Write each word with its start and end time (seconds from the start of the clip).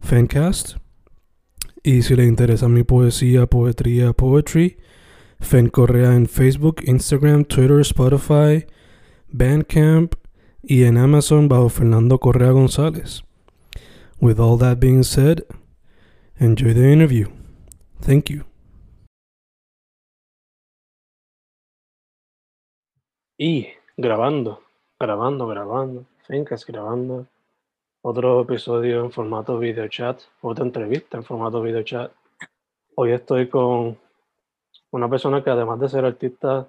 Fancast. 0.00 0.76
Y 1.82 2.02
si 2.02 2.16
le 2.16 2.24
interesa 2.24 2.68
mi 2.68 2.82
poesía, 2.82 3.46
poetría, 3.46 4.12
poetry, 4.12 4.78
Fen 5.40 5.68
Correa 5.68 6.14
en 6.14 6.26
Facebook, 6.26 6.82
Instagram, 6.84 7.44
Twitter, 7.44 7.80
Spotify, 7.80 8.66
Bandcamp 9.28 10.14
y 10.62 10.84
en 10.84 10.98
Amazon 10.98 11.48
bajo 11.48 11.68
Fernando 11.68 12.18
Correa 12.18 12.50
González. 12.50 13.22
With 14.20 14.40
all 14.40 14.58
that 14.58 14.80
being 14.80 15.04
said, 15.04 15.44
enjoy 16.38 16.74
the 16.74 16.92
interview. 16.92 17.28
Thank 18.00 18.30
you. 18.30 18.44
Y 23.38 23.68
grabando, 23.96 24.60
grabando, 24.98 25.46
grabando, 25.46 26.06
Fencast 26.26 26.66
grabando. 26.66 27.26
Otro 28.00 28.42
episodio 28.42 29.04
en 29.04 29.10
formato 29.10 29.58
video 29.58 29.88
chat, 29.88 30.20
otra 30.40 30.64
entrevista 30.64 31.16
en 31.16 31.24
formato 31.24 31.60
video 31.60 31.82
chat. 31.82 32.12
Hoy 32.94 33.10
estoy 33.10 33.48
con 33.48 33.98
una 34.92 35.10
persona 35.10 35.42
que 35.42 35.50
además 35.50 35.80
de 35.80 35.88
ser 35.88 36.04
artista, 36.04 36.68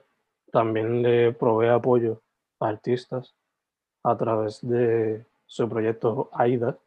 también 0.51 1.03
le 1.03 1.31
provee 1.31 1.67
apoyo 1.67 2.19
a 2.59 2.69
artistas 2.69 3.35
a 4.03 4.17
través 4.17 4.67
de 4.67 5.23
su 5.45 5.69
proyecto 5.69 6.31
AIDA, 6.33 6.79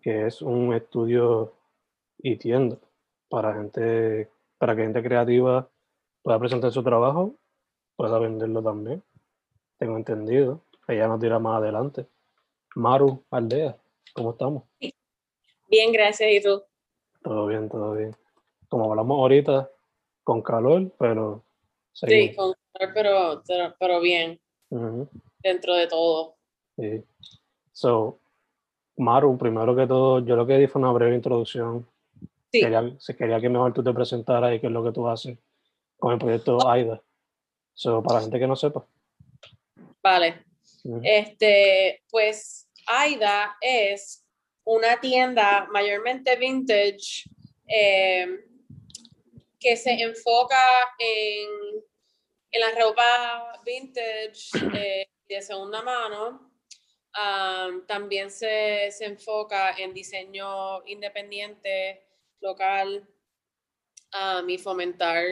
que 0.00 0.28
es 0.28 0.40
un 0.40 0.72
estudio 0.72 1.52
y 2.18 2.36
tienda 2.36 2.76
para 3.28 3.52
gente, 3.52 4.30
para 4.58 4.76
que 4.76 4.82
gente 4.82 5.02
creativa 5.02 5.68
pueda 6.22 6.38
presentar 6.38 6.70
su 6.70 6.84
trabajo, 6.84 7.34
pueda 7.96 8.20
venderlo 8.20 8.62
también. 8.62 9.02
Tengo 9.76 9.96
entendido. 9.96 10.60
Ella 10.86 11.08
nos 11.08 11.20
dirá 11.20 11.40
más 11.40 11.60
adelante. 11.60 12.06
Maru 12.74 13.24
Aldea, 13.30 13.76
¿cómo 14.12 14.32
estamos? 14.32 14.64
Bien, 15.68 15.92
gracias. 15.92 16.30
¿Y 16.30 16.42
tú? 16.42 16.62
Todo 17.22 17.46
bien, 17.46 17.68
todo 17.68 17.92
bien. 17.92 18.14
Como 18.68 18.90
hablamos 18.90 19.18
ahorita, 19.18 19.70
con 20.24 20.42
calor, 20.42 20.90
pero... 20.98 21.42
Sí, 21.92 22.34
con 22.34 22.54
calor, 22.72 22.94
pero, 22.94 23.74
pero, 23.78 24.00
bien. 24.00 24.40
Dentro 25.42 25.74
de 25.74 25.86
todo. 25.86 26.36
Sí. 26.76 27.04
So, 27.72 28.18
Maru, 28.96 29.36
primero 29.36 29.74
que 29.74 29.86
todo, 29.86 30.20
yo 30.20 30.36
lo 30.36 30.46
que 30.46 30.58
di 30.58 30.66
fue 30.66 30.80
una 30.80 30.92
breve 30.92 31.16
introducción. 31.16 31.86
Sí. 32.52 32.60
Quería, 32.60 32.96
quería 33.16 33.40
que 33.40 33.48
mejor 33.48 33.72
tú 33.72 33.82
te 33.82 33.92
presentaras 33.92 34.54
y 34.54 34.60
qué 34.60 34.68
es 34.68 34.72
lo 34.72 34.84
que 34.84 34.92
tú 34.92 35.08
haces 35.08 35.38
con 35.98 36.12
el 36.12 36.18
proyecto 36.18 36.68
AIDA. 36.68 37.02
So, 37.74 38.02
para 38.02 38.16
la 38.16 38.22
gente 38.22 38.38
que 38.38 38.46
no 38.46 38.56
sepa. 38.56 38.84
Vale. 40.02 40.47
Este, 41.02 42.02
pues 42.10 42.68
AIDA 42.86 43.56
es 43.60 44.24
una 44.64 45.00
tienda 45.00 45.66
mayormente 45.70 46.36
vintage 46.36 47.24
eh, 47.66 48.44
que 49.58 49.76
se 49.76 49.92
enfoca 49.92 50.56
en, 50.98 51.48
en 52.50 52.60
la 52.60 52.70
ropa 52.80 53.60
vintage 53.64 54.50
eh, 54.74 55.08
de 55.28 55.42
segunda 55.42 55.82
mano. 55.82 56.46
También 57.86 58.30
se, 58.30 58.90
se, 58.92 59.06
enfoca 59.06 59.72
en 59.76 59.92
diseño 59.92 60.86
independiente, 60.86 62.06
local, 62.40 63.08
y 64.46 64.58
fomentar 64.58 65.24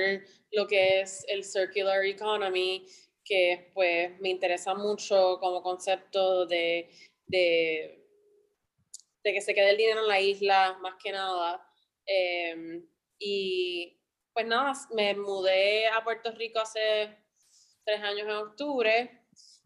lo 0.53 0.67
que 0.67 1.01
es 1.01 1.25
el 1.29 1.45
circular 1.45 2.05
economy, 2.05 2.87
que 3.27 3.71
pues 3.75 4.19
me 4.21 4.31
interesa 4.31 4.75
mucho 4.75 5.39
como 5.41 5.63
concepto 5.63 6.47
de, 6.47 6.89
de, 7.27 8.07
de 9.23 9.33
que 9.33 9.41
se 9.41 9.55
quede 9.55 9.71
el 9.71 9.77
dinero 9.77 10.01
en 10.03 10.09
la 10.09 10.21
isla, 10.21 10.79
más 10.81 10.95
que 11.03 11.13
nada. 11.13 11.69
Em, 12.07 12.87
y 13.19 14.01
pues 14.33 14.47
nada, 14.47 14.73
me 14.95 15.15
mudé 15.15 15.89
a 15.89 16.05
Puerto 16.05 16.31
Rico 16.33 16.61
hace 16.61 17.17
tres 17.85 18.01
años 18.03 18.29
en 18.29 18.37
octubre 18.37 19.23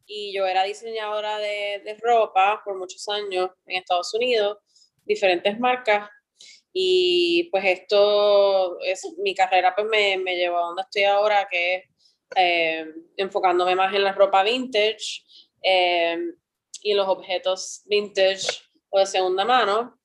y 0.06 0.32
yo 0.34 0.46
era 0.46 0.64
diseñadora 0.64 1.38
de, 1.38 1.82
de, 1.84 1.96
ropa 2.00 2.62
por 2.64 2.76
muchos 2.76 3.08
años 3.08 3.50
en 3.66 3.76
Estados 3.76 4.12
Unidos, 4.14 4.58
diferentes 5.04 5.58
marcas. 5.60 6.08
Y 6.72 7.48
pues 7.50 7.64
esto 7.64 8.80
es 8.80 9.04
mi 9.18 9.34
carrera, 9.34 9.74
pues 9.74 9.86
me, 9.88 10.16
me 10.18 10.36
llevó 10.36 10.58
a 10.58 10.66
donde 10.66 10.82
estoy 10.82 11.02
ahora, 11.04 11.48
que 11.50 11.74
es 11.76 11.84
eh, 12.36 12.86
enfocándome 13.16 13.74
más 13.74 13.94
en 13.94 14.04
la 14.04 14.12
ropa 14.12 14.42
vintage 14.42 15.24
eh, 15.62 16.18
y 16.82 16.94
los 16.94 17.08
objetos 17.08 17.82
vintage 17.86 18.46
o 18.88 18.98
de 18.98 19.06
segunda 19.06 19.44
mano. 19.44 19.98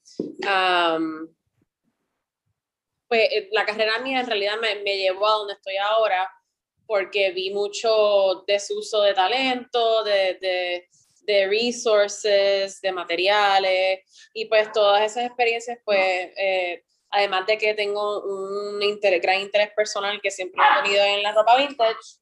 pues 3.07 3.29
eh, 3.31 3.49
la 3.51 3.65
carrera 3.65 3.99
mía 3.99 4.19
en 4.21 4.27
realidad 4.27 4.55
me, 4.61 4.75
me 4.83 4.97
llevó 4.97 5.27
a 5.27 5.37
donde 5.37 5.53
estoy 5.53 5.77
ahora 5.77 6.29
porque 6.87 7.31
vi 7.31 7.51
mucho 7.51 8.43
desuso 8.47 9.01
de 9.01 9.13
talento, 9.13 10.03
de, 10.03 10.35
de, 10.35 10.87
de 11.21 11.47
resources, 11.47 12.79
de 12.81 12.91
materiales, 12.91 14.29
y 14.33 14.45
pues 14.45 14.71
todas 14.71 15.11
esas 15.11 15.25
experiencias, 15.25 15.79
pues, 15.83 15.99
eh, 16.37 16.83
además 17.15 17.45
de 17.47 17.57
que 17.57 17.73
tengo 17.73 18.21
un 18.23 18.81
interés, 18.81 19.21
gran 19.21 19.41
interés 19.41 19.71
personal 19.75 20.19
que 20.21 20.31
siempre 20.31 20.61
he 20.61 20.83
tenido 20.83 21.03
en 21.03 21.23
la 21.23 21.31
ropa 21.31 21.57
vintage, 21.57 22.19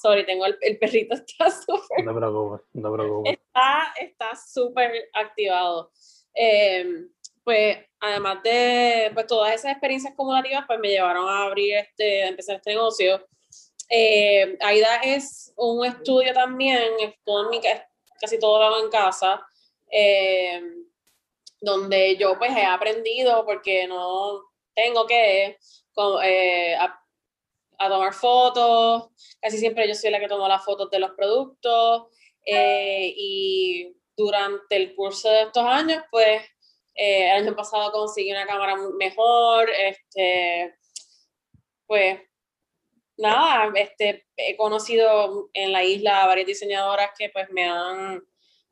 sorry, 0.00 0.24
tengo 0.24 0.46
el, 0.46 0.56
el 0.60 0.78
perrito, 0.78 1.14
está 1.26 1.50
súper... 1.50 2.04
No 2.04 2.14
preocupes, 2.14 2.66
no 2.72 2.92
preocupes. 2.92 3.38
Está 3.96 4.34
súper 4.34 5.10
activado. 5.12 5.90
Em, 6.34 7.10
pues 7.44 7.78
además 8.00 8.42
de 8.42 9.10
pues, 9.12 9.26
todas 9.26 9.54
esas 9.54 9.72
experiencias 9.72 10.12
acumulativas, 10.12 10.64
pues 10.66 10.78
me 10.78 10.88
llevaron 10.88 11.28
a 11.28 11.44
abrir 11.44 11.74
este, 11.76 12.24
a 12.24 12.28
empezar 12.28 12.56
este 12.56 12.70
negocio 12.70 13.26
eh, 13.94 14.56
AIDA 14.60 14.96
es 15.04 15.52
un 15.54 15.84
estudio 15.84 16.32
también, 16.32 16.82
casi 18.18 18.38
todo 18.38 18.58
lo 18.58 18.64
hago 18.64 18.84
en 18.84 18.90
casa, 18.90 19.46
eh, 19.90 20.62
donde 21.62 22.16
yo 22.16 22.38
pues 22.38 22.54
he 22.54 22.64
aprendido 22.64 23.46
porque 23.46 23.86
no 23.86 24.42
tengo 24.74 25.06
que 25.06 25.56
eh, 26.24 26.74
a, 26.74 26.98
tomar 27.88 28.12
fotos, 28.12 29.08
casi 29.40 29.58
siempre 29.58 29.88
yo 29.88 29.94
soy 29.94 30.10
la 30.10 30.20
que 30.20 30.28
tomo 30.28 30.46
las 30.46 30.64
fotos 30.64 30.90
de 30.90 31.00
los 31.00 31.12
productos 31.12 32.06
eh, 32.44 33.12
y 33.16 33.96
durante 34.16 34.76
el 34.76 34.94
curso 34.94 35.30
de 35.30 35.42
estos 35.42 35.64
años 35.64 36.02
pues 36.10 36.42
el 36.94 37.30
año 37.30 37.56
pasado 37.56 37.90
conseguí 37.90 38.30
una 38.30 38.46
cámara 38.46 38.76
mejor, 38.98 39.70
este, 39.70 40.74
pues 41.86 42.20
nada, 43.16 43.72
este, 43.74 44.26
he 44.36 44.56
conocido 44.56 45.48
en 45.54 45.72
la 45.72 45.84
isla 45.84 46.26
varias 46.26 46.46
diseñadoras 46.46 47.10
que 47.16 47.30
pues 47.30 47.48
me 47.50 47.64
han, 47.64 48.22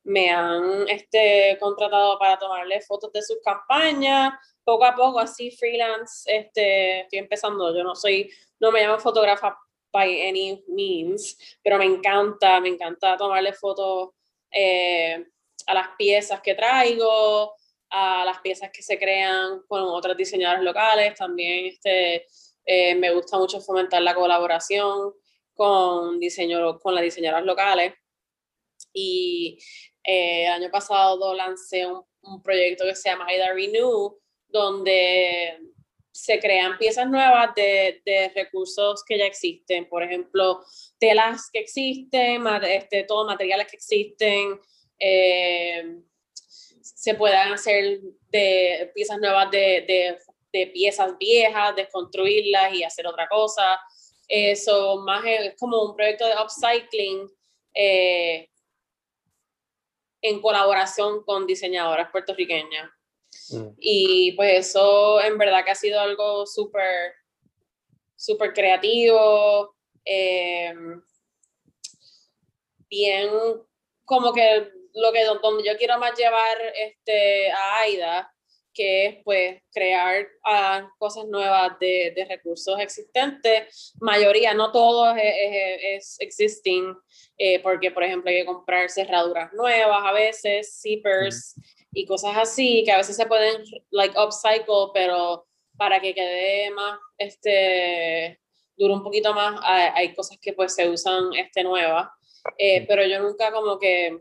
me 0.05 0.31
han 0.31 0.89
este, 0.89 1.57
contratado 1.61 2.19
para 2.19 2.39
tomarle 2.39 2.81
fotos 2.81 3.13
de 3.13 3.23
sus 3.23 3.39
campañas. 3.45 4.35
Poco 4.65 4.85
a 4.85 4.95
poco, 4.95 5.19
así 5.19 5.51
freelance, 5.51 6.31
este, 6.33 7.01
estoy 7.01 7.19
empezando. 7.19 7.75
Yo 7.77 7.83
no 7.83 7.95
soy, 7.95 8.31
no 8.59 8.71
me 8.71 8.83
llamo 8.83 8.99
fotógrafa 8.99 9.59
by 9.93 10.29
any 10.29 10.65
means, 10.69 11.37
pero 11.63 11.79
me 11.79 11.85
encanta, 11.85 12.61
me 12.61 12.69
encanta 12.69 13.17
tomarle 13.17 13.53
fotos 13.53 14.11
eh, 14.51 15.27
a 15.67 15.75
las 15.75 15.89
piezas 15.99 16.41
que 16.41 16.55
traigo, 16.55 17.55
a 17.91 18.25
las 18.25 18.39
piezas 18.41 18.71
que 18.71 18.83
se 18.83 18.99
crean 18.99 19.63
con 19.67 19.83
otros 19.83 20.17
diseñadores 20.17 20.63
locales. 20.63 21.15
También 21.17 21.67
este, 21.67 22.27
eh, 22.65 22.95
me 22.95 23.13
gusta 23.13 23.39
mucho 23.39 23.61
fomentar 23.61 24.03
la 24.03 24.15
colaboración 24.15 25.13
con, 25.55 26.19
diseño, 26.21 26.79
con 26.79 26.95
las 26.95 27.03
diseñadoras 27.03 27.45
locales. 27.45 27.95
Y 28.93 29.59
eh, 30.05 30.47
el 30.47 30.53
año 30.53 30.71
pasado 30.71 31.35
lancé 31.35 31.87
un, 31.87 32.03
un, 32.23 32.43
proyecto 32.43 32.85
que 32.85 32.95
se 32.95 33.11
llama 33.11 33.27
Aida 33.27 33.53
Renew, 33.53 34.19
donde 34.49 35.59
se 36.13 36.39
crean 36.39 36.77
piezas 36.77 37.09
nuevas 37.09 37.55
de, 37.55 38.03
de, 38.05 38.31
recursos 38.35 39.03
que 39.05 39.17
ya 39.19 39.27
existen, 39.27 39.89
por 39.89 40.03
ejemplo, 40.03 40.61
telas 40.99 41.49
que 41.53 41.61
existen, 41.61 42.45
este, 42.63 43.05
todos 43.05 43.27
materiales 43.27 43.69
que 43.69 43.77
existen, 43.77 44.61
eh, 44.99 45.97
se 46.83 47.15
puedan 47.15 47.53
hacer 47.53 48.01
de 48.29 48.91
piezas 48.95 49.19
nuevas 49.19 49.51
de, 49.51 49.85
de, 49.87 50.19
de, 50.53 50.67
piezas 50.67 51.17
viejas, 51.19 51.77
desconstruirlas 51.77 52.75
y 52.75 52.85
hacer 52.85 53.07
otra 53.07 53.27
cosa. 53.29 53.81
Eso 54.29 54.99
más 54.99 55.25
es 55.25 55.55
como 55.59 55.83
un 55.83 55.97
proyecto 55.97 56.27
de 56.27 56.35
upcycling 56.35 57.31
eh, 57.75 58.50
en 60.23 60.41
colaboración 60.41 61.25
con 61.25 61.47
diseñadoras 61.47 62.11
puertorriqueñas. 62.11 62.91
Mm. 63.51 63.69
Y 63.79 64.33
pues 64.33 64.69
eso 64.69 65.21
en 65.21 65.39
verdad 65.39 65.65
que 65.65 65.71
ha 65.71 65.75
sido 65.75 66.01
algo 66.01 66.47
súper, 66.47 67.15
súper 68.17 68.53
creativo, 68.53 69.77
eh, 70.05 70.75
bien 72.89 73.31
como 74.05 74.33
que 74.33 74.71
lo 74.95 75.13
que 75.13 75.25
donde 75.25 75.65
yo 75.65 75.77
quiero 75.79 75.99
más 75.99 76.19
llevar 76.19 76.59
este, 76.75 77.51
a 77.53 77.79
AIDA, 77.79 78.35
que 78.73 79.07
es 79.07 79.17
pues 79.25 79.63
crear 79.73 80.27
uh, 80.45 80.87
cosas 80.99 81.27
nuevas 81.27 81.79
de, 81.79 82.13
de, 82.15 82.25
recursos 82.25 82.79
existentes, 82.81 83.95
mayoría, 84.01 84.55
no 84.55 84.73
todo 84.73 85.15
es, 85.17 85.23
es, 85.25 85.81
es 85.83 86.17
existing, 86.21 86.95
eh, 87.39 87.61
porque 87.61 87.91
por 87.91 88.05
ejemplo 88.05 88.31
hay 88.31 88.39
que 88.39 88.47
comprar 88.47 88.91
cerraduras 88.91 89.53
nuevas 89.53 90.01
a 90.05 90.13
veces, 90.13 90.81
zippers, 90.81 91.55
y 91.93 92.07
cosas 92.07 92.37
así 92.37 92.83
que 92.85 92.93
a 92.93 92.99
veces 92.99 93.17
se 93.17 93.27
pueden 93.27 93.63
like 93.91 94.17
upcycle, 94.19 94.91
pero 94.95 95.47
para 95.77 96.01
que 96.01 96.15
quede 96.15 96.71
más, 96.71 96.99
este, 97.19 98.39
dure 98.77 98.95
un 98.95 99.03
poquito 99.03 99.33
más, 99.35 99.61
hay, 99.65 100.15
cosas 100.15 100.39
que 100.41 100.53
pues 100.53 100.75
se 100.75 100.89
usan 100.89 101.33
este, 101.35 101.65
nuevas, 101.65 102.09
eh, 102.59 102.85
pero 102.87 103.05
yo 103.07 103.21
nunca 103.21 103.51
como 103.51 103.79
que, 103.79 104.21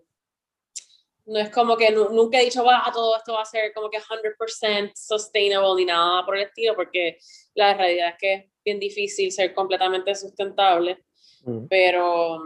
no 1.29 1.39
es 1.39 1.49
como 1.51 1.77
que 1.77 1.91
nunca 1.91 2.39
he 2.39 2.45
dicho, 2.45 2.63
va, 2.63 2.89
todo 2.91 3.15
esto 3.15 3.33
va 3.33 3.43
a 3.43 3.45
ser 3.45 3.71
como 3.73 3.89
que 3.89 3.99
100% 3.99 4.91
sustainable 4.95 5.75
ni 5.75 5.85
nada 5.85 6.25
por 6.25 6.35
el 6.35 6.43
estilo, 6.43 6.75
porque 6.75 7.17
la 7.53 7.75
realidad 7.75 8.09
es 8.09 8.15
que 8.17 8.33
es 8.33 8.45
bien 8.65 8.79
difícil 8.79 9.31
ser 9.31 9.53
completamente 9.53 10.13
sustentable, 10.15 11.03
mm. 11.43 11.67
pero 11.67 12.39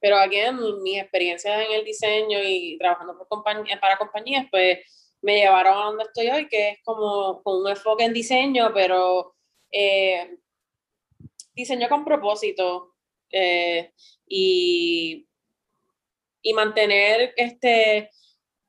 pero 0.00 0.16
again, 0.16 0.82
mis 0.82 1.00
experiencias 1.00 1.64
en 1.64 1.72
el 1.72 1.84
diseño 1.84 2.38
y 2.42 2.76
trabajando 2.76 3.16
por 3.16 3.28
compañía, 3.28 3.78
para 3.80 3.96
compañías, 3.96 4.46
pues 4.50 4.80
me 5.22 5.36
llevaron 5.36 5.74
a 5.74 5.84
donde 5.84 6.04
estoy 6.04 6.28
hoy, 6.28 6.48
que 6.48 6.70
es 6.70 6.78
como 6.84 7.40
con 7.44 7.60
un 7.60 7.68
enfoque 7.68 8.04
en 8.04 8.12
diseño, 8.12 8.72
pero 8.74 9.36
eh, 9.70 10.38
diseño 11.54 11.88
con 11.88 12.04
propósito 12.04 12.94
eh, 13.30 13.92
y, 14.26 15.28
y 16.42 16.52
mantener 16.52 17.32
este, 17.36 18.10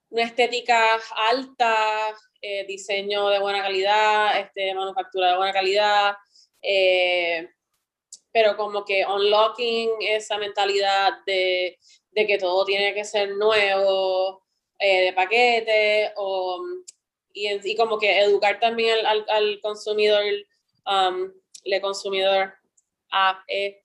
una 0.10 0.24
estética 0.24 1.00
alta, 1.16 2.16
eh, 2.40 2.66
diseño 2.68 3.30
de 3.30 3.40
buena 3.40 3.64
calidad, 3.64 4.40
este, 4.40 4.76
manufactura 4.76 5.32
de 5.32 5.38
buena 5.38 5.54
calidad, 5.54 6.16
eh, 6.62 7.50
pero 8.32 8.56
como 8.56 8.86
que 8.86 9.06
unlocking 9.06 9.90
esa 10.02 10.38
mentalidad 10.38 11.14
de, 11.26 11.80
de 12.12 12.28
que 12.28 12.38
todo 12.38 12.64
tiene 12.66 12.94
que 12.94 13.06
ser 13.06 13.36
nuevo, 13.38 14.44
eh, 14.78 15.06
de 15.06 15.14
paquete, 15.14 16.12
o, 16.16 16.62
y, 17.34 17.48
y, 17.64 17.76
como 17.76 17.98
que 17.98 18.20
educar 18.20 18.60
también 18.60 19.04
al, 19.06 19.26
al, 19.30 19.60
consumidor, 19.62 20.24
um, 20.86 21.32
el 21.64 21.82
consumidor 21.82 22.54
a, 23.12 23.44
que, 23.48 23.82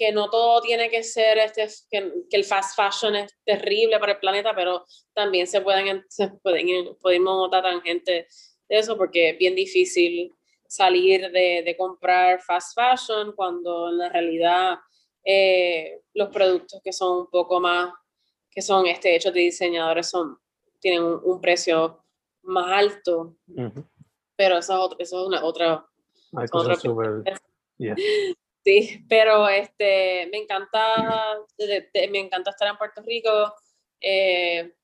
que 0.00 0.12
no 0.12 0.30
todo 0.30 0.62
tiene 0.62 0.88
que 0.88 1.02
ser, 1.02 1.36
este, 1.36 1.68
que, 1.90 2.10
que, 2.30 2.36
el 2.38 2.44
fast 2.44 2.74
fashion 2.74 3.16
es 3.16 3.36
terrible 3.44 3.98
para 3.98 4.12
el 4.12 4.18
planeta, 4.18 4.54
pero 4.54 4.86
también 5.12 5.46
se 5.46 5.60
pueden, 5.60 6.06
se 6.08 6.28
pueden, 6.42 6.96
podemos 7.02 7.36
notar 7.36 7.64
tangente 7.64 8.26
de 8.66 8.78
eso 8.78 8.96
porque 8.96 9.28
es 9.28 9.38
bien 9.38 9.54
difícil 9.54 10.32
salir 10.66 11.30
de, 11.30 11.62
de, 11.62 11.76
comprar 11.76 12.40
fast 12.40 12.74
fashion 12.74 13.32
cuando 13.36 13.90
en 13.90 13.98
la 13.98 14.08
realidad 14.08 14.78
eh, 15.22 16.00
los 16.14 16.30
productos 16.30 16.80
que 16.82 16.94
son 16.94 17.18
un 17.18 17.30
poco 17.30 17.60
más, 17.60 17.92
que 18.50 18.62
son 18.62 18.86
este, 18.86 19.14
hechos 19.14 19.34
de 19.34 19.40
diseñadores 19.40 20.08
son, 20.08 20.38
tienen 20.80 21.02
un, 21.02 21.42
precio 21.42 22.02
más 22.44 22.70
alto. 22.70 23.36
Pero 24.34 24.56
eso, 24.56 24.96
eso, 24.98 25.20
es 25.20 25.26
una 25.26 25.44
otra... 25.44 25.86
otra 26.32 26.76
Sí, 28.64 29.04
pero 29.08 29.48
este, 29.48 30.28
me 30.30 30.38
encanta, 30.38 31.38
me 32.10 32.18
encanta 32.18 32.50
estar 32.50 32.68
en 32.68 32.76
Puerto 32.76 33.02
Rico. 33.02 33.54
Eh, 34.00 34.74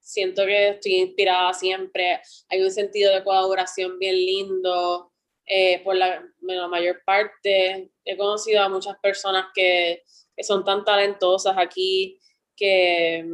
siento 0.00 0.46
que 0.46 0.70
estoy 0.70 0.94
inspirada 0.94 1.52
siempre, 1.52 2.20
hay 2.48 2.62
un 2.62 2.70
sentido 2.70 3.12
de 3.14 3.22
colaboración 3.22 3.98
bien 3.98 4.14
lindo 4.16 5.12
eh, 5.44 5.82
por 5.84 5.96
la, 5.96 6.24
mayor 6.40 7.02
parte. 7.04 7.90
He 8.04 8.16
conocido 8.16 8.62
a 8.62 8.70
muchas 8.70 8.98
personas 9.00 9.46
que, 9.54 10.02
que 10.34 10.44
son 10.44 10.64
tan 10.64 10.84
talentosas 10.84 11.56
aquí 11.58 12.18
que, 12.56 13.26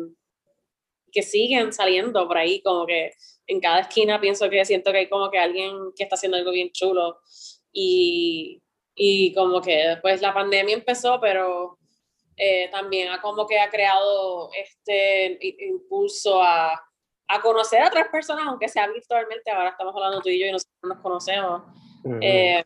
que 1.13 1.23
siguen 1.23 1.73
saliendo 1.73 2.27
por 2.27 2.39
ahí, 2.39 2.61
como 2.61 2.87
que 2.87 3.13
en 3.47 3.61
cada 3.61 3.81
esquina 3.81 4.21
pienso 4.21 4.51
que 4.51 4.65
siento 4.65 4.91
que 4.91 4.99
hay 4.99 5.09
como 5.09 5.31
que 5.31 5.39
alguien 5.39 5.93
que 5.97 6.03
está 6.03 6.17
haciendo 6.17 6.37
algo 6.37 6.51
bien 6.51 6.73
chulo 6.73 7.21
y, 7.73 8.64
y 8.95 9.35
como 9.35 9.61
que 9.61 9.77
después 9.89 10.23
la 10.23 10.33
pandemia 10.33 10.75
empezó, 10.75 11.21
pero 11.21 11.79
eh, 12.37 12.69
también 12.71 13.11
ha 13.11 13.21
como 13.21 13.47
que 13.47 13.59
ha 13.59 13.71
creado 13.71 14.51
este 14.53 15.39
impulso 15.67 16.43
a, 16.43 16.73
a, 17.29 17.41
conocer 17.41 17.83
a 17.83 17.89
otras 17.89 18.09
personas, 18.09 18.47
aunque 18.47 18.69
sea 18.69 18.89
virtualmente, 18.89 19.51
ahora 19.51 19.71
estamos 19.71 19.95
hablando 19.95 20.21
tú 20.21 20.29
y 20.29 20.41
yo 20.41 20.47
y 20.47 20.53
nosotros 20.53 20.79
nos 20.83 20.99
conocemos. 21.01 21.63
Eh, 22.21 22.63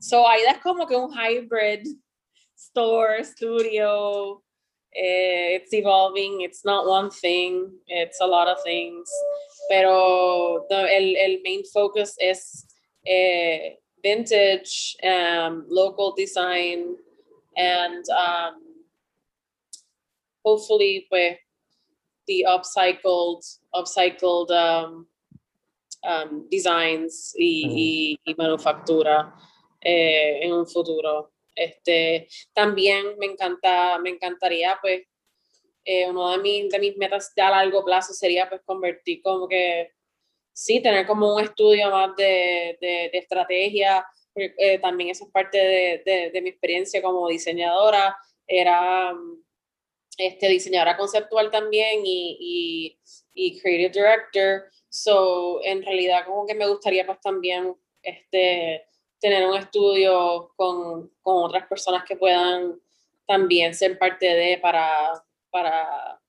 so 0.00 0.28
AIDA 0.28 0.52
es 0.52 0.58
como 0.58 0.86
que 0.86 0.96
un 0.96 1.10
hybrid 1.12 1.86
store, 2.56 3.24
studio, 3.24 4.42
eh, 4.92 5.56
it's 5.56 5.72
evolving, 5.72 6.42
it's 6.42 6.64
not 6.64 6.86
one 6.86 7.10
thing, 7.10 7.80
it's 7.86 8.20
a 8.20 8.26
lot 8.26 8.48
of 8.48 8.62
things, 8.62 9.10
pero 9.68 10.66
el, 10.70 11.16
el 11.16 11.40
main 11.42 11.64
focus 11.64 12.14
es 12.18 12.66
vintage, 14.04 14.96
um, 15.02 15.64
local 15.68 16.14
design, 16.14 16.94
and 17.56 18.04
um, 18.10 18.54
hopefully 20.44 21.06
with 21.10 21.38
the 22.28 22.46
upcycled 22.46 23.42
upcycled 23.74 24.50
um, 24.50 25.06
um, 26.04 26.46
designs 26.50 27.34
y, 27.36 28.18
y, 28.24 28.30
y 28.30 28.34
manufactura 28.36 29.34
eh, 29.80 30.40
en 30.42 30.52
un 30.52 30.66
futuro. 30.66 31.32
Este, 31.56 32.28
también 32.52 33.16
me 33.18 33.26
encanta, 33.26 33.98
me 33.98 34.10
encantaría 34.10 34.76
pues 34.80 35.02
eh, 35.84 36.08
uno 36.08 36.30
de 36.32 36.38
mis, 36.38 36.68
de 36.70 36.78
mis 36.78 36.96
metas 36.96 37.32
a 37.36 37.50
largo 37.50 37.84
plazo 37.84 38.12
sería 38.12 38.48
pues 38.48 38.60
convertir 38.64 39.22
como 39.22 39.46
que 39.46 39.92
sí, 40.54 40.80
tener 40.80 41.06
como 41.06 41.34
un 41.34 41.42
estudio 41.42 41.90
más 41.90 42.14
de, 42.16 42.78
de, 42.80 43.10
estrategia, 43.12 44.06
eh, 44.36 44.78
también 44.78 45.10
eso 45.10 45.24
es 45.26 45.30
parte 45.30 45.58
de, 45.58 46.30
de, 46.32 46.40
mi 46.40 46.50
experiencia 46.50 47.02
como 47.02 47.28
diseñadora, 47.28 48.16
era 48.46 49.12
este, 50.16 50.48
diseñadora 50.48 50.96
conceptual 50.96 51.50
también 51.50 52.02
y, 52.04 52.36
y, 52.40 52.98
y, 53.34 53.60
creative 53.60 53.90
director, 53.90 54.70
so 54.88 55.60
en 55.64 55.82
realidad 55.82 56.24
como 56.24 56.46
que 56.46 56.54
me 56.54 56.68
gustaría 56.68 57.04
pues 57.04 57.20
también 57.20 57.76
este, 58.02 58.86
tener 59.18 59.46
un 59.46 59.56
estudio 59.56 60.52
con, 60.56 61.10
con 61.20 61.44
otras 61.44 61.66
personas 61.66 62.04
que 62.04 62.16
puedan 62.16 62.80
también 63.26 63.74
ser 63.74 63.98
parte 63.98 64.26
de 64.26 64.58
para, 64.58 65.24
para 65.50 66.20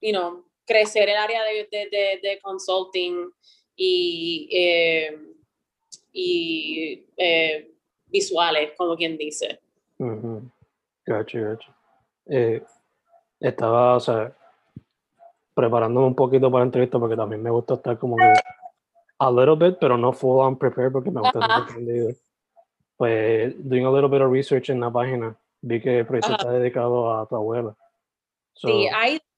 you 0.00 0.12
know, 0.12 0.49
crecer 0.70 1.08
el 1.08 1.16
área 1.16 1.42
de, 1.42 1.66
de, 1.72 2.20
de 2.22 2.40
consulting 2.40 3.28
y 3.74 4.48
eh, 4.52 5.18
y 6.12 7.06
eh, 7.16 7.72
visuales, 8.06 8.72
como 8.76 8.96
quien 8.96 9.16
dice. 9.16 9.60
Uh 9.98 10.06
-huh. 10.06 10.50
Gotcha, 11.06 11.40
gotcha. 11.40 11.76
Eh, 12.26 12.62
estaba, 13.40 13.96
o 13.96 14.00
sea, 14.00 14.32
preparándome 15.54 16.06
un 16.06 16.14
poquito 16.14 16.50
para 16.50 16.64
la 16.64 16.68
entrevista 16.68 16.98
porque 16.98 17.16
también 17.16 17.42
me 17.42 17.50
gusta 17.50 17.74
estar 17.74 17.98
como 17.98 18.16
que 18.16 18.32
a 19.18 19.30
little 19.30 19.56
bit, 19.56 19.78
pero 19.80 19.96
no 19.96 20.12
full 20.12 20.38
on 20.40 20.56
prepared 20.56 20.92
porque 20.92 21.10
me 21.10 21.20
gusta 21.20 21.40
estar 21.40 21.58
sorprendido. 21.66 22.10
Pues, 22.96 23.54
doing 23.68 23.86
a 23.86 23.90
little 23.90 24.08
bit 24.08 24.22
of 24.22 24.32
research 24.32 24.70
en 24.70 24.80
la 24.80 24.90
página, 24.90 25.36
vi 25.62 25.80
que 25.80 25.98
el 26.00 26.06
proyecto 26.06 26.32
está 26.32 26.52
dedicado 26.52 27.12
a 27.12 27.26
tu 27.26 27.34
abuela. 27.34 27.74
sí, 28.54 28.88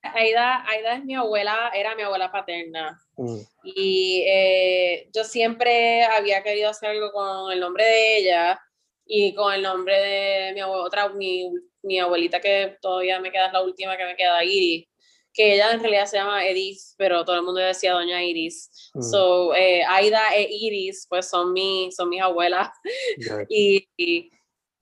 Aida, 0.02 0.64
Aida, 0.68 0.94
es 0.94 1.04
mi 1.04 1.14
abuela, 1.14 1.70
era 1.74 1.94
mi 1.94 2.02
abuela 2.02 2.30
paterna. 2.30 3.00
Mm. 3.16 3.38
Y 3.64 4.24
eh, 4.26 5.08
yo 5.14 5.24
siempre 5.24 6.04
había 6.04 6.42
querido 6.42 6.70
hacer 6.70 6.90
algo 6.90 7.12
con 7.12 7.52
el 7.52 7.60
nombre 7.60 7.84
de 7.84 8.18
ella 8.18 8.60
y 9.06 9.34
con 9.34 9.52
el 9.54 9.62
nombre 9.62 9.98
de 9.98 10.52
mi 10.54 10.60
abuela, 10.60 10.84
otra, 10.84 11.08
mi, 11.10 11.50
mi 11.82 11.98
abuelita 11.98 12.40
que 12.40 12.76
todavía 12.80 13.20
me 13.20 13.30
queda, 13.30 13.46
es 13.46 13.52
la 13.52 13.62
última 13.62 13.96
que 13.96 14.04
me 14.04 14.16
queda, 14.16 14.44
Iris 14.44 14.88
que 15.32 15.54
ella 15.54 15.72
en 15.72 15.80
realidad 15.80 16.06
se 16.06 16.18
llama 16.18 16.46
Edith, 16.46 16.80
pero 16.96 17.24
todo 17.24 17.36
el 17.36 17.42
mundo 17.42 17.60
decía 17.60 17.94
Doña 17.94 18.22
Iris. 18.22 18.90
Mm. 18.94 19.02
So, 19.02 19.54
eh, 19.54 19.82
Aida 19.88 20.34
e 20.34 20.48
Iris, 20.50 21.06
pues 21.08 21.28
son, 21.28 21.52
mi, 21.52 21.90
son 21.92 22.08
mis 22.08 22.20
abuelas. 22.20 22.68
y, 23.48 24.30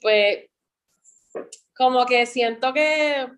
pues, 0.00 0.46
como 1.76 2.04
que 2.04 2.26
siento 2.26 2.72
que 2.72 3.28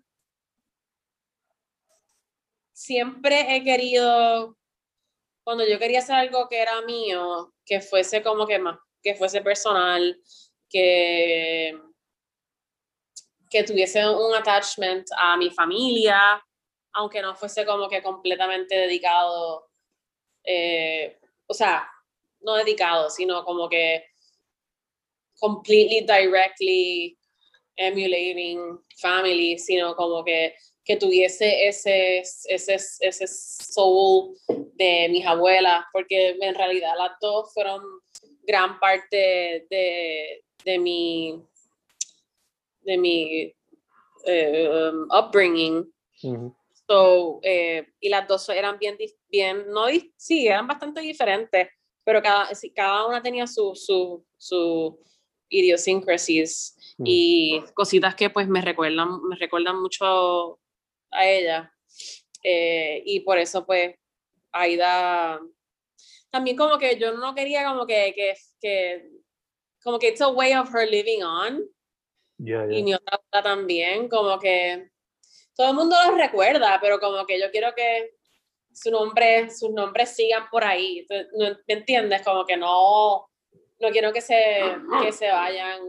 siempre 2.83 3.55
he 3.55 3.63
querido, 3.63 4.57
cuando 5.45 5.65
yo 5.65 5.79
quería 5.79 5.99
hacer 5.99 6.15
algo 6.15 6.49
que 6.49 6.61
era 6.61 6.81
mío, 6.81 7.53
que 7.65 7.79
fuese 7.79 8.21
como 8.21 8.45
que 8.45 8.59
más, 8.59 8.77
que 9.01 9.15
fuese 9.15 9.41
personal, 9.41 10.21
que, 10.69 11.79
que 13.49 13.63
tuviese 13.63 14.05
un 14.09 14.35
attachment 14.35 15.07
a 15.17 15.37
mi 15.37 15.49
familia, 15.49 16.43
aunque 16.91 17.21
no 17.21 17.35
fuese 17.35 17.65
como 17.65 17.87
que 17.87 18.03
completamente 18.03 18.75
dedicado, 18.75 19.69
eh, 20.43 21.17
o 21.47 21.53
sea, 21.53 21.89
no 22.41 22.55
dedicado, 22.55 23.09
sino 23.09 23.45
como 23.45 23.69
que 23.69 24.05
completely 25.39 26.01
directly 26.01 27.17
emulating 27.77 28.77
family, 28.99 29.57
sino 29.57 29.95
como 29.95 30.21
que, 30.25 30.53
que 30.85 30.97
tuviese 30.97 31.67
ese, 31.67 32.19
ese, 32.19 32.75
ese 32.99 33.27
soul 33.27 34.35
de 34.73 35.07
mis 35.09 35.25
abuelas, 35.25 35.85
porque 35.93 36.37
en 36.39 36.55
realidad 36.55 36.93
las 36.97 37.11
dos 37.21 37.53
fueron 37.53 37.81
gran 38.43 38.79
parte 38.79 39.65
de, 39.69 40.43
de 40.65 40.79
mi, 40.79 41.41
de 42.81 42.97
mi 42.97 43.53
eh, 44.25 44.69
um, 44.91 45.07
upbringing. 45.11 45.91
So, 46.87 47.39
eh, 47.43 47.87
y 47.99 48.09
las 48.09 48.27
dos 48.27 48.47
eran 48.49 48.77
bien, 48.77 48.97
bien 49.29 49.65
no, 49.69 49.85
sí, 50.17 50.47
eran 50.47 50.67
bastante 50.67 51.01
diferentes, 51.01 51.69
pero 52.03 52.21
cada, 52.21 52.49
cada 52.75 53.07
una 53.07 53.21
tenía 53.21 53.47
su, 53.47 53.73
su, 53.73 54.25
su 54.37 54.99
idiosyncrasies 55.49 56.75
mm. 56.97 57.03
y 57.05 57.63
cositas 57.73 58.15
que 58.15 58.29
pues 58.29 58.47
me 58.47 58.61
recuerdan, 58.61 59.23
me 59.23 59.35
recuerdan 59.37 59.81
mucho 59.81 60.59
a 61.13 61.27
ella. 61.27 61.73
Eh, 62.43 63.01
y 63.05 63.21
por 63.21 63.37
eso 63.37 63.65
pues 63.65 63.95
Aida, 64.51 65.39
también 66.29 66.57
como 66.57 66.77
que 66.77 66.97
yo 66.97 67.13
no 67.13 67.33
quería 67.33 67.65
como 67.65 67.85
que, 67.85 68.13
que, 68.15 68.33
que 68.61 69.09
como 69.83 69.99
que 69.99 70.09
it's 70.09 70.21
a 70.21 70.29
way 70.29 70.53
of 70.53 70.73
her 70.73 70.87
living 70.89 71.23
on. 71.23 71.63
Y 72.37 72.83
mi 72.83 72.93
otra 72.93 73.41
también, 73.41 74.09
como 74.09 74.37
que 74.39 74.89
todo 75.55 75.69
el 75.69 75.75
mundo 75.75 75.95
los 76.07 76.17
recuerda, 76.17 76.79
pero 76.81 76.99
como 76.99 77.25
que 77.25 77.39
yo 77.39 77.51
quiero 77.51 77.73
que 77.75 78.15
su 78.73 78.91
nombre, 78.91 79.49
sus 79.49 79.69
nombres 79.71 80.15
sigan 80.15 80.49
por 80.49 80.63
ahí. 80.63 81.05
¿Me 81.37 81.73
entiendes? 81.73 82.21
Como 82.23 82.45
que 82.45 82.57
no, 82.57 83.29
no 83.79 83.89
quiero 83.91 84.11
que 84.11 84.21
se, 84.21 84.61
que 85.03 85.11
se 85.11 85.29
vayan 85.29 85.79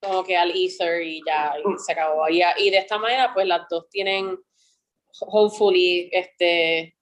como 0.00 0.24
que 0.24 0.36
al 0.36 0.50
ether 0.50 1.02
y 1.02 1.22
ya 1.26 1.54
se 1.78 1.92
acabó. 1.92 2.28
Y, 2.28 2.42
y, 2.58 2.70
de 2.70 2.78
esta 2.78 2.98
manera, 2.98 3.32
pues 3.34 3.46
las 3.46 3.68
dos 3.68 3.88
tienen, 3.90 4.38
hopefully, 5.20 6.08
este, 6.12 6.96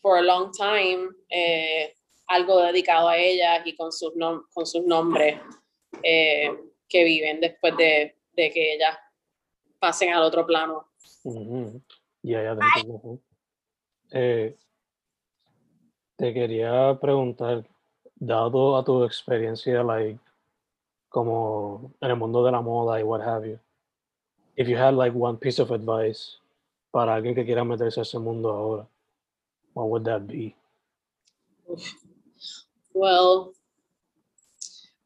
for 0.00 0.18
a 0.18 0.22
long 0.22 0.52
time, 0.52 1.08
eh, 1.30 1.94
algo 2.26 2.60
dedicado 2.60 3.08
a 3.08 3.16
ellas 3.16 3.62
y 3.64 3.74
con 3.74 3.92
sus, 3.92 4.12
con 4.52 4.66
sus 4.66 4.84
nombres 4.84 5.40
eh, 6.02 6.50
que 6.88 7.04
viven 7.04 7.40
después 7.40 7.76
de, 7.76 8.16
de 8.32 8.50
que 8.50 8.74
ellas 8.74 8.98
pasen 9.78 10.12
al 10.12 10.22
otro 10.22 10.46
plano. 10.46 10.88
Ya, 12.22 12.42
ya 12.42 12.56
te 12.56 13.18
eh, 14.12 14.56
te 16.16 16.32
quería 16.32 16.96
preguntar, 17.00 17.66
dado 18.14 18.76
a 18.76 18.84
tu 18.84 19.04
experiencia, 19.04 19.82
like, 19.82 20.20
como 21.14 21.92
en 22.02 22.10
el 22.10 22.16
mundo 22.16 22.44
de 22.44 22.50
la 22.50 22.60
moda 22.60 22.98
y 22.98 23.04
what 23.04 23.20
have 23.20 23.46
you, 23.46 23.56
if 24.56 24.66
you 24.66 24.76
had 24.76 24.94
like 24.94 25.14
one 25.14 25.36
piece 25.36 25.60
of 25.60 25.70
advice 25.70 26.38
para 26.92 27.14
alguien 27.14 27.36
que 27.36 27.44
quiera 27.44 27.62
meterse 27.62 27.98
a 27.98 28.00
ese 28.00 28.16
mundo 28.16 28.50
ahora, 28.50 28.86
what 29.74 29.88
would 29.90 30.04
that 30.04 30.26
be? 30.26 30.56
Well, 32.92 33.52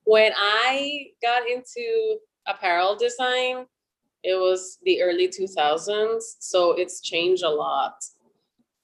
when 0.05 0.33
I 0.35 1.09
got 1.21 1.47
into 1.47 2.17
apparel 2.47 2.97
design, 2.97 3.67
it 4.25 4.35
was 4.35 4.79
the 4.85 5.03
early 5.03 5.29
2000s 5.29 6.23
so 6.41 6.73
it's 6.73 7.03
changed 7.03 7.45
a 7.45 7.51
lot. 7.51 8.03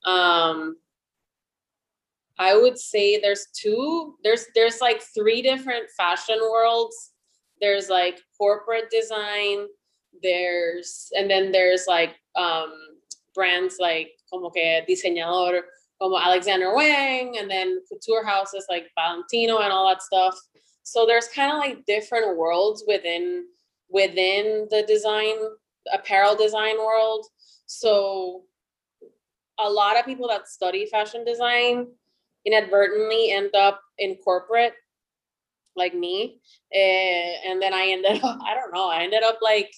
Um 0.05 0.77
i 2.37 2.57
would 2.57 2.77
say 2.77 3.21
there's 3.21 3.47
two 3.55 4.17
there's 4.25 4.47
there's 4.57 4.81
like 4.81 5.01
three 5.01 5.41
different 5.41 5.89
fashion 5.97 6.37
worlds 6.43 7.14
there's 7.61 7.89
like 7.89 8.21
corporate 8.39 8.91
design 8.91 9.67
there's 10.23 11.09
and 11.17 11.31
then 11.31 11.51
there's 11.53 11.87
like 11.89 12.15
um 12.37 12.73
brands 13.35 13.77
like 13.81 14.11
como 14.31 14.51
que 14.51 14.83
diseñador 14.89 15.61
como 16.01 16.19
Alexander 16.19 16.75
Wang 16.75 17.37
and 17.39 17.51
then 17.51 17.81
couture 17.91 18.25
houses 18.25 18.67
like 18.69 18.87
Valentino 18.97 19.59
and 19.59 19.73
all 19.73 19.89
that 19.89 20.03
stuff 20.03 20.37
so 20.85 21.07
there's 21.07 21.29
kind 21.29 21.51
of 21.51 21.59
like 21.59 21.85
different 21.87 22.37
worlds 22.37 22.85
within 22.87 23.47
within 23.89 24.69
the 24.71 24.85
design 24.87 25.35
apparel 25.93 26.37
design 26.37 26.79
world. 26.79 27.27
So 27.67 28.43
a 29.59 29.69
lot 29.69 29.99
of 29.99 30.05
people 30.05 30.29
that 30.29 30.49
study 30.49 30.87
fashion 30.87 31.25
design 31.25 31.87
inadvertently 32.45 33.31
end 33.33 33.55
up 33.55 33.81
in 33.99 34.17
corporate 34.17 34.75
like 35.77 35.95
me. 35.95 36.41
Uh, 36.75 37.51
and 37.51 37.61
then 37.61 37.75
I 37.75 37.87
ended 37.89 38.21
up, 38.25 38.39
I 38.45 38.55
don't 38.55 38.73
know, 38.73 38.89
I 38.89 39.03
ended 39.03 39.23
up 39.23 39.39
like 39.43 39.73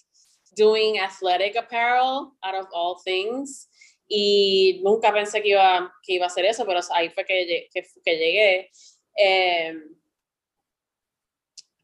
doing 0.57 0.99
athletic 0.99 1.57
apparel 1.57 2.33
out 2.45 2.55
of 2.55 2.67
all 2.73 3.01
things. 3.05 3.69
Y 4.09 4.81
nunca 4.85 5.11
pensé 5.13 5.43
que 5.43 5.57
iba, 5.57 5.91
que 6.05 6.15
iba 6.15 6.27
a 6.27 6.29
hacer 6.29 6.45
eso, 6.45 6.65
pero 6.65 6.81
ahí 6.93 7.13
fue 7.13 7.25
que, 7.25 7.69
que, 7.75 7.83
que 8.05 8.17
llegué. 8.17 8.69
Um, 9.19 9.97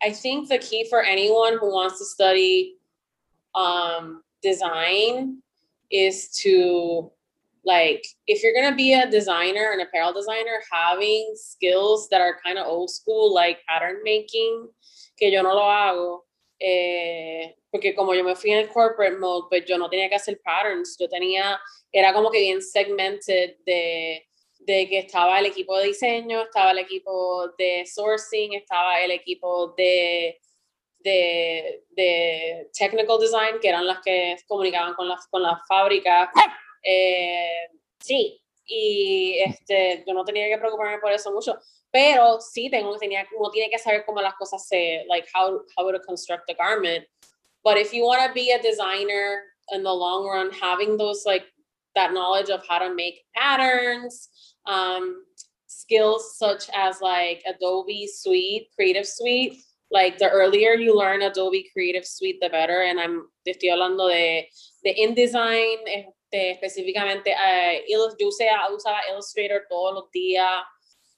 I 0.00 0.10
think 0.10 0.48
the 0.48 0.58
key 0.58 0.86
for 0.88 1.02
anyone 1.02 1.58
who 1.58 1.72
wants 1.72 1.98
to 1.98 2.04
study 2.04 2.76
um, 3.54 4.22
design 4.42 5.42
is 5.90 6.28
to 6.42 7.10
like 7.64 8.04
if 8.26 8.42
you're 8.42 8.54
gonna 8.54 8.74
be 8.74 8.92
a 8.92 9.10
designer 9.10 9.72
an 9.72 9.80
apparel 9.80 10.12
designer 10.12 10.60
having 10.70 11.32
skills 11.34 12.08
that 12.08 12.20
are 12.20 12.38
kind 12.44 12.58
of 12.58 12.66
old 12.66 12.90
school 12.90 13.32
like 13.32 13.58
pattern 13.68 13.98
making 14.04 14.68
que 15.16 15.30
yo 15.30 15.42
no 15.42 15.54
lo 15.54 15.62
hago 15.62 16.24
eh, 16.60 17.54
porque 17.70 17.94
como 17.94 18.14
yo 18.14 18.24
me 18.24 18.34
fui 18.34 18.50
en 18.50 18.58
el 18.58 18.68
corporate 18.68 19.18
mode 19.18 19.46
pues 19.48 19.64
yo 19.64 19.78
no 19.78 19.88
tenía 19.88 20.08
que 20.08 20.16
hacer 20.16 20.40
patterns 20.44 20.96
yo 20.98 21.08
tenía 21.08 21.58
era 21.92 22.12
como 22.12 22.30
que 22.30 22.40
bien 22.40 22.60
segmented 22.60 23.56
de 23.64 24.26
de 24.64 24.88
que 24.88 24.98
estaba 25.00 25.38
el 25.38 25.46
equipo 25.46 25.76
de 25.78 25.86
diseño, 25.86 26.42
estaba 26.42 26.70
el 26.70 26.78
equipo 26.78 27.48
de 27.58 27.84
sourcing, 27.86 28.54
estaba 28.54 29.00
el 29.00 29.10
equipo 29.10 29.74
de, 29.76 30.40
de, 30.98 31.84
de 31.90 32.70
technical 32.72 33.18
design, 33.18 33.58
que 33.60 33.68
eran 33.68 33.86
las 33.86 34.00
que 34.00 34.36
comunicaban 34.46 34.94
con 34.94 35.08
las, 35.08 35.26
con 35.28 35.42
las 35.42 35.58
fábricas. 35.66 36.28
Eh, 36.82 37.68
sí, 38.00 38.40
y 38.66 39.38
este, 39.44 40.04
yo 40.06 40.14
no 40.14 40.24
tenía 40.24 40.48
que 40.48 40.58
preocuparme 40.58 40.98
por 40.98 41.12
eso 41.12 41.32
mucho, 41.32 41.58
pero 41.90 42.40
sí 42.40 42.70
tengo, 42.70 42.96
tenía, 42.98 43.26
uno 43.38 43.50
tiene 43.50 43.70
que 43.70 43.78
saber 43.78 44.04
cómo 44.04 44.20
las 44.20 44.34
cosas 44.34 44.66
se, 44.66 45.04
like 45.08 45.28
how, 45.34 45.62
how 45.76 45.90
to 45.90 46.00
construct 46.00 46.50
a 46.50 46.54
garment. 46.54 47.06
But 47.64 47.76
if 47.76 47.92
you 47.92 48.04
want 48.04 48.26
to 48.26 48.32
be 48.32 48.50
a 48.50 48.60
designer 48.60 49.42
in 49.72 49.82
the 49.82 49.92
long 49.92 50.26
run, 50.26 50.50
having 50.52 50.96
those 50.96 51.24
like 51.24 51.44
that 51.94 52.12
knowledge 52.12 52.50
of 52.50 52.66
how 52.66 52.78
to 52.78 52.94
make 52.94 53.24
patterns, 53.34 54.28
um, 54.66 55.24
skills 55.66 56.38
such 56.38 56.70
as 56.74 57.00
like 57.00 57.42
Adobe 57.46 58.06
Suite, 58.06 58.68
Creative 58.74 59.06
Suite. 59.06 59.62
Like 59.90 60.16
the 60.16 60.30
earlier 60.30 60.72
you 60.72 60.96
learn 60.96 61.20
Adobe 61.20 61.68
Creative 61.72 62.06
Suite, 62.06 62.38
the 62.40 62.48
better. 62.48 62.82
And 62.82 62.98
I'm 62.98 63.28
estoy 63.46 63.68
hablando 63.70 64.08
de 64.08 64.48
de 64.84 64.94
InDesign, 64.94 66.06
este, 66.32 66.50
específicamente, 66.52 67.32
uh, 67.32 68.16
yo 68.18 68.28
usaba 68.28 69.02
Illustrator 69.10 69.66
todos 69.68 69.94
los 69.94 70.10
días. 70.10 70.64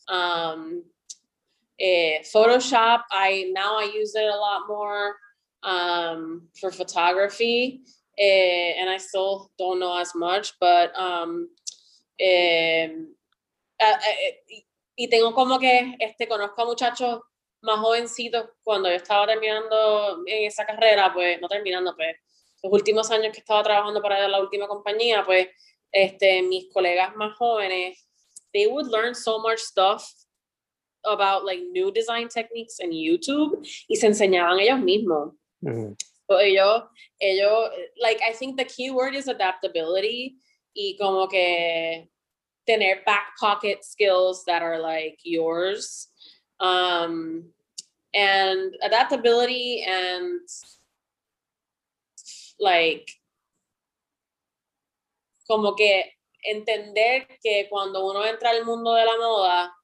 Um, 0.09 0.83
eh, 1.78 2.21
Photoshop, 2.25 3.02
I 3.11 3.50
now 3.52 3.78
I 3.78 3.85
use 3.85 4.14
it 4.14 4.25
a 4.25 4.37
lot 4.37 4.66
more 4.68 5.16
um, 5.62 6.49
for 6.61 6.71
photography, 6.71 7.83
eh, 8.18 8.75
and 8.78 8.90
I 8.90 8.99
still 8.99 9.50
don't 9.59 9.78
know 9.78 9.97
as 9.97 10.14
much, 10.14 10.52
but 10.61 10.92
um, 10.97 11.49
eh, 12.18 12.90
y 14.97 15.09
tengo 15.09 15.33
como 15.35 15.59
que 15.59 15.97
este 15.99 16.28
conozco 16.28 16.62
a 16.62 16.66
muchachos 16.66 17.21
más 17.62 17.78
jovencitos 17.80 18.50
cuando 18.62 18.88
yo 18.88 18.97
estaba 18.97 19.26
terminando 19.26 20.23
en 20.26 20.44
esa 20.44 20.64
carrera, 20.64 21.12
pues 21.12 21.40
no 21.40 21.49
terminando, 21.49 21.97
pues 21.97 22.16
los 22.64 22.73
últimos 22.73 23.11
años 23.11 23.33
que 23.33 23.40
estaba 23.40 23.62
trabajando 23.62 24.00
para 24.00 24.26
la 24.26 24.40
última 24.40 24.66
compañía, 24.66 25.23
pues 25.25 25.49
este, 25.92 26.42
mis 26.42 26.73
colegas 26.73 27.14
más 27.14 27.37
jóvenes, 27.37 28.06
they 28.52 28.66
would 28.66 28.87
learn 28.87 29.14
so 29.14 29.38
much 29.38 29.59
stuff 29.59 30.11
about 31.04 31.44
like 31.44 31.62
new 31.73 31.92
design 31.92 32.28
techniques 32.28 32.80
en 32.80 32.90
YouTube 32.90 33.62
y 33.87 33.97
se 33.97 34.06
enseñaban 34.06 34.59
ellos 34.59 34.80
mismos. 34.80 35.35
so, 35.62 36.38
ellos, 36.38 36.85
ellos, 37.21 37.71
like 38.00 38.21
I 38.23 38.33
think 38.33 38.56
the 38.56 38.64
key 38.64 38.90
word 38.90 39.14
is 39.14 39.28
adaptability 39.28 40.37
y 40.75 40.97
como 40.99 41.26
que 41.26 42.09
tener 42.66 43.02
back 43.04 43.37
pocket 43.38 43.85
skills 43.85 44.44
that 44.47 44.62
are 44.62 44.78
like 44.78 45.18
yours. 45.23 46.09
Um, 46.61 47.52
and 48.14 48.75
adaptability 48.80 49.85
and 49.87 50.40
like 52.59 53.07
como 55.47 55.75
que 55.75 56.13
entender 56.43 57.27
que 57.43 57.67
cuando 57.69 58.07
uno 58.07 58.25
entra 58.25 58.51
al 58.51 58.65
mundo 58.65 58.95
de 58.95 59.05
la 59.05 59.17
moda 59.17 59.75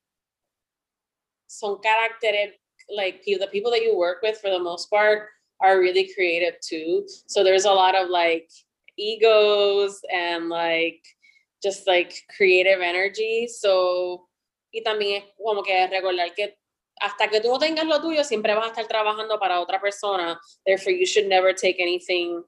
son 1.46 1.78
caracteres 1.80 2.54
like 2.88 3.22
the 3.24 3.48
people 3.48 3.70
that 3.70 3.82
you 3.82 3.96
work 3.96 4.22
with 4.22 4.38
for 4.38 4.50
the 4.50 4.58
most 4.58 4.90
part 4.90 5.28
are 5.60 5.78
really 5.78 6.12
creative 6.14 6.58
too 6.60 7.04
so 7.26 7.42
there's 7.42 7.64
a 7.64 7.72
lot 7.72 7.94
of 7.94 8.08
like 8.08 8.48
egos 8.96 10.00
and 10.12 10.48
like 10.48 11.00
just 11.62 11.86
like 11.86 12.22
creative 12.36 12.80
energy 12.80 13.46
so 13.46 14.26
y 14.72 14.82
también 14.82 15.22
es 15.22 15.24
como 15.36 15.62
que 15.62 15.86
recordar 15.88 16.34
que 16.34 16.56
hasta 17.00 17.28
que 17.28 17.40
tú 17.40 17.48
no 17.48 17.58
tengas 17.58 17.86
lo 17.86 18.00
tuyo, 18.00 18.22
siempre 18.24 18.54
vas 18.54 18.66
a 18.66 18.68
estar 18.68 18.86
trabajando 18.86 19.38
para 19.40 19.60
otra 19.60 19.80
persona. 19.80 20.38
Therefore, 20.66 20.92
you 20.92 21.06
should 21.06 21.26
never 21.26 21.54
take 21.54 21.80
anything 21.80 22.44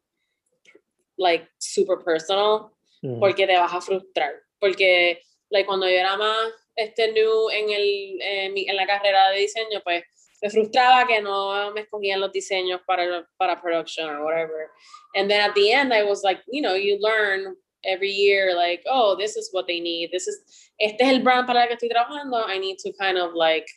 like 1.23 1.49
super 1.59 2.02
personal, 2.02 2.73
mm. 3.02 3.19
porque 3.21 3.47
te 3.47 3.57
vas 3.57 3.73
a 3.73 3.81
frustrar. 3.81 4.33
Porque 4.61 5.21
like, 5.50 5.67
cuando 5.67 5.87
yo 5.87 5.97
era 5.97 6.17
más 6.17 6.52
este 6.76 7.12
new 7.12 7.50
en, 7.50 7.71
el, 7.71 8.23
en, 8.23 8.55
en, 8.57 8.76
la 8.76 8.87
carrera 8.87 9.31
de 9.31 9.41
diseño, 9.41 9.81
pues 9.85 10.05
me 10.43 10.50
frustraba 10.50 11.07
que 11.07 11.21
no 11.21 11.71
me 11.73 11.83
escogían 11.83 12.21
los 12.21 12.33
diseños 12.33 12.81
para, 12.87 13.26
para 13.37 13.61
production 13.61 14.09
or 14.09 14.25
whatever. 14.25 14.71
And 15.14 15.31
then 15.31 15.41
at 15.41 15.55
the 15.55 15.73
end, 15.73 15.93
I 15.93 16.02
was 16.02 16.23
like, 16.25 16.41
you 16.50 16.62
know, 16.62 16.75
you 16.75 16.99
learn 17.00 17.55
every 17.85 18.11
year, 18.11 18.55
like, 18.55 18.83
oh, 18.87 19.17
this 19.17 19.37
is 19.37 19.50
what 19.52 19.67
they 19.67 19.81
need. 19.81 20.11
This 20.11 20.26
is, 20.26 20.71
este 20.81 21.00
es 21.00 21.09
el 21.09 21.23
brand 21.23 21.47
para 21.47 21.62
el 21.62 21.69
que 21.69 21.76
estoy 21.76 21.91
trabajando. 21.91 22.43
I 22.47 22.59
need 22.59 22.79
to 22.79 22.93
kind 22.93 23.19
of 23.19 23.35
like 23.35 23.69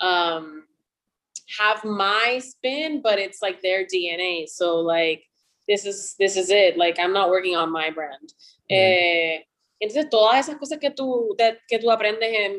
um, 0.00 0.64
have 1.58 1.84
my 1.84 2.40
spin, 2.42 3.02
but 3.02 3.18
it's 3.18 3.42
like 3.42 3.60
their 3.60 3.84
DNA. 3.84 4.48
So 4.48 4.76
like 4.76 5.22
this 5.70 5.86
is 5.86 6.16
this 6.18 6.36
is 6.36 6.50
it. 6.50 6.76
Like 6.76 6.98
I'm 6.98 7.12
not 7.12 7.30
working 7.30 7.56
on 7.56 7.70
my 7.70 7.90
brand. 7.90 8.34
Mm. 8.68 8.74
Eh, 8.74 9.46
entonces 9.80 10.10
todas 10.10 10.40
esas 10.40 10.58
cosas 10.58 10.78
que 10.78 10.90
tú 10.90 11.36
que 11.68 11.78
tú 11.78 11.90
aprendes 11.90 12.28
en, 12.32 12.52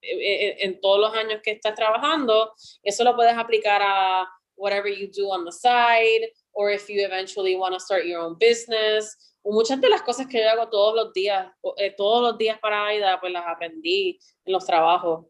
en, 0.00 0.56
en 0.58 0.80
todos 0.80 0.98
los 0.98 1.14
años 1.14 1.40
que 1.42 1.52
estás 1.52 1.74
trabajando, 1.74 2.52
eso 2.82 3.04
lo 3.04 3.14
puedes 3.14 3.36
aplicar 3.36 3.82
a 3.82 4.26
whatever 4.56 4.88
you 4.88 5.08
do 5.12 5.30
on 5.30 5.44
the 5.44 5.52
side, 5.52 6.26
or 6.52 6.70
if 6.70 6.88
you 6.88 7.04
eventually 7.04 7.56
want 7.56 7.74
to 7.74 7.80
start 7.80 8.06
your 8.06 8.20
own 8.20 8.36
business. 8.38 9.32
Muchas 9.44 9.78
de 9.78 9.90
las 9.90 10.02
cosas 10.02 10.26
que 10.26 10.40
yo 10.40 10.48
hago 10.48 10.70
todos 10.70 10.94
los 10.94 11.12
días, 11.12 11.46
eh, 11.76 11.90
todos 11.94 12.22
los 12.22 12.38
días 12.38 12.58
para 12.60 12.86
Aida, 12.86 13.20
pues 13.20 13.30
las 13.30 13.44
aprendí 13.46 14.18
en 14.46 14.52
los 14.52 14.64
trabajos 14.64 15.26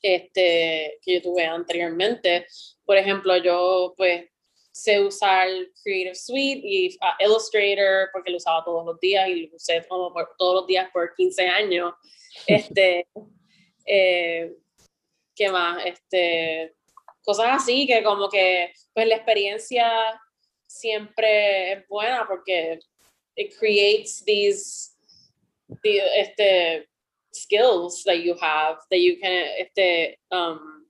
este, 0.00 0.98
que 1.02 1.14
yo 1.14 1.22
tuve 1.22 1.44
anteriormente. 1.44 2.46
Por 2.86 2.96
ejemplo, 2.96 3.36
yo 3.36 3.92
pues 3.94 4.30
sé 4.72 5.00
usar 5.00 5.48
Creative 5.82 6.14
Suite 6.14 6.60
y 6.62 6.96
uh, 6.96 7.24
Illustrator 7.24 8.08
porque 8.12 8.30
lo 8.30 8.36
usaba 8.36 8.64
todos 8.64 8.84
los 8.86 9.00
días 9.00 9.28
y 9.28 9.46
lo 9.46 9.56
usé 9.56 9.84
como 9.88 10.12
por, 10.12 10.34
todos 10.38 10.54
los 10.56 10.66
días 10.66 10.90
por 10.92 11.14
15 11.14 11.46
años. 11.46 11.94
Este, 12.46 13.08
eh, 13.84 14.54
¿Qué 15.34 15.50
más? 15.50 15.84
Este, 15.84 16.76
cosas 17.24 17.46
así 17.50 17.88
que 17.88 18.04
como 18.04 18.28
que 18.28 18.72
pues 18.94 19.08
la 19.08 19.16
experiencia 19.16 19.90
siempre 20.64 21.72
es 21.72 21.88
buena 21.88 22.24
porque 22.28 22.78
it 23.36 23.52
creates 23.58 24.22
these, 24.24 24.96
este, 25.82 26.86
skills 27.32 28.04
that 28.04 28.22
you 28.22 28.36
have 28.40 28.78
that 28.90 29.00
you 29.00 29.18
can 29.20 29.46
este, 29.58 30.16
um, 30.30 30.86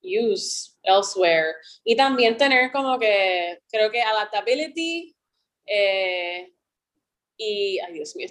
use 0.00 0.75
elsewhere. 0.86 1.56
Y 1.84 1.96
también 1.96 2.36
tener 2.36 2.72
como 2.72 2.98
que, 2.98 3.60
creo 3.70 3.90
que 3.90 4.00
adaptability 4.00 5.14
eh, 5.66 6.52
y, 7.36 7.78
ay 7.80 7.92
Dios 7.92 8.16
mío, 8.16 8.28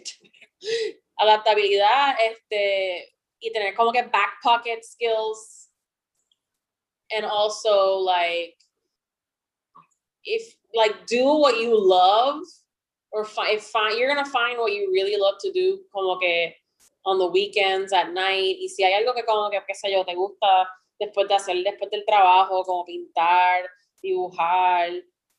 adaptabilidad 1.18 2.16
este, 2.20 3.14
y 3.40 3.52
tener 3.52 3.76
como 3.76 3.92
que 3.92 4.04
back 4.04 4.40
pocket 4.42 4.84
skills 4.84 5.70
and 7.12 7.26
also 7.26 8.00
like 8.00 8.58
if 10.24 10.56
like 10.74 11.06
do 11.06 11.38
what 11.38 11.60
you 11.60 11.78
love 11.78 12.42
or 13.12 13.24
find, 13.24 13.62
find 13.62 13.98
you're 13.98 14.08
gonna 14.08 14.26
find 14.26 14.58
what 14.58 14.74
you 14.74 14.90
really 14.92 15.16
love 15.16 15.36
to 15.40 15.52
do 15.52 15.80
como 15.94 16.18
que 16.20 16.56
on 17.06 17.20
the 17.20 17.28
weekends, 17.28 17.94
at 17.94 18.12
night, 18.14 18.58
y 18.60 18.68
si 18.68 18.84
hay 18.84 18.94
algo 18.94 19.14
que 19.14 19.24
como 19.24 19.50
que, 19.50 19.62
qué 19.68 19.76
sé 19.76 19.92
yo, 19.92 20.04
te 20.04 20.16
gusta 20.16 20.68
después 21.00 21.28
de 21.28 21.36
hacer, 21.36 21.64
después 21.64 21.90
del 21.92 22.06
trabajo, 22.06 22.64
como 22.64 22.86
pintar, 22.86 23.70
dibujar, 24.02 24.92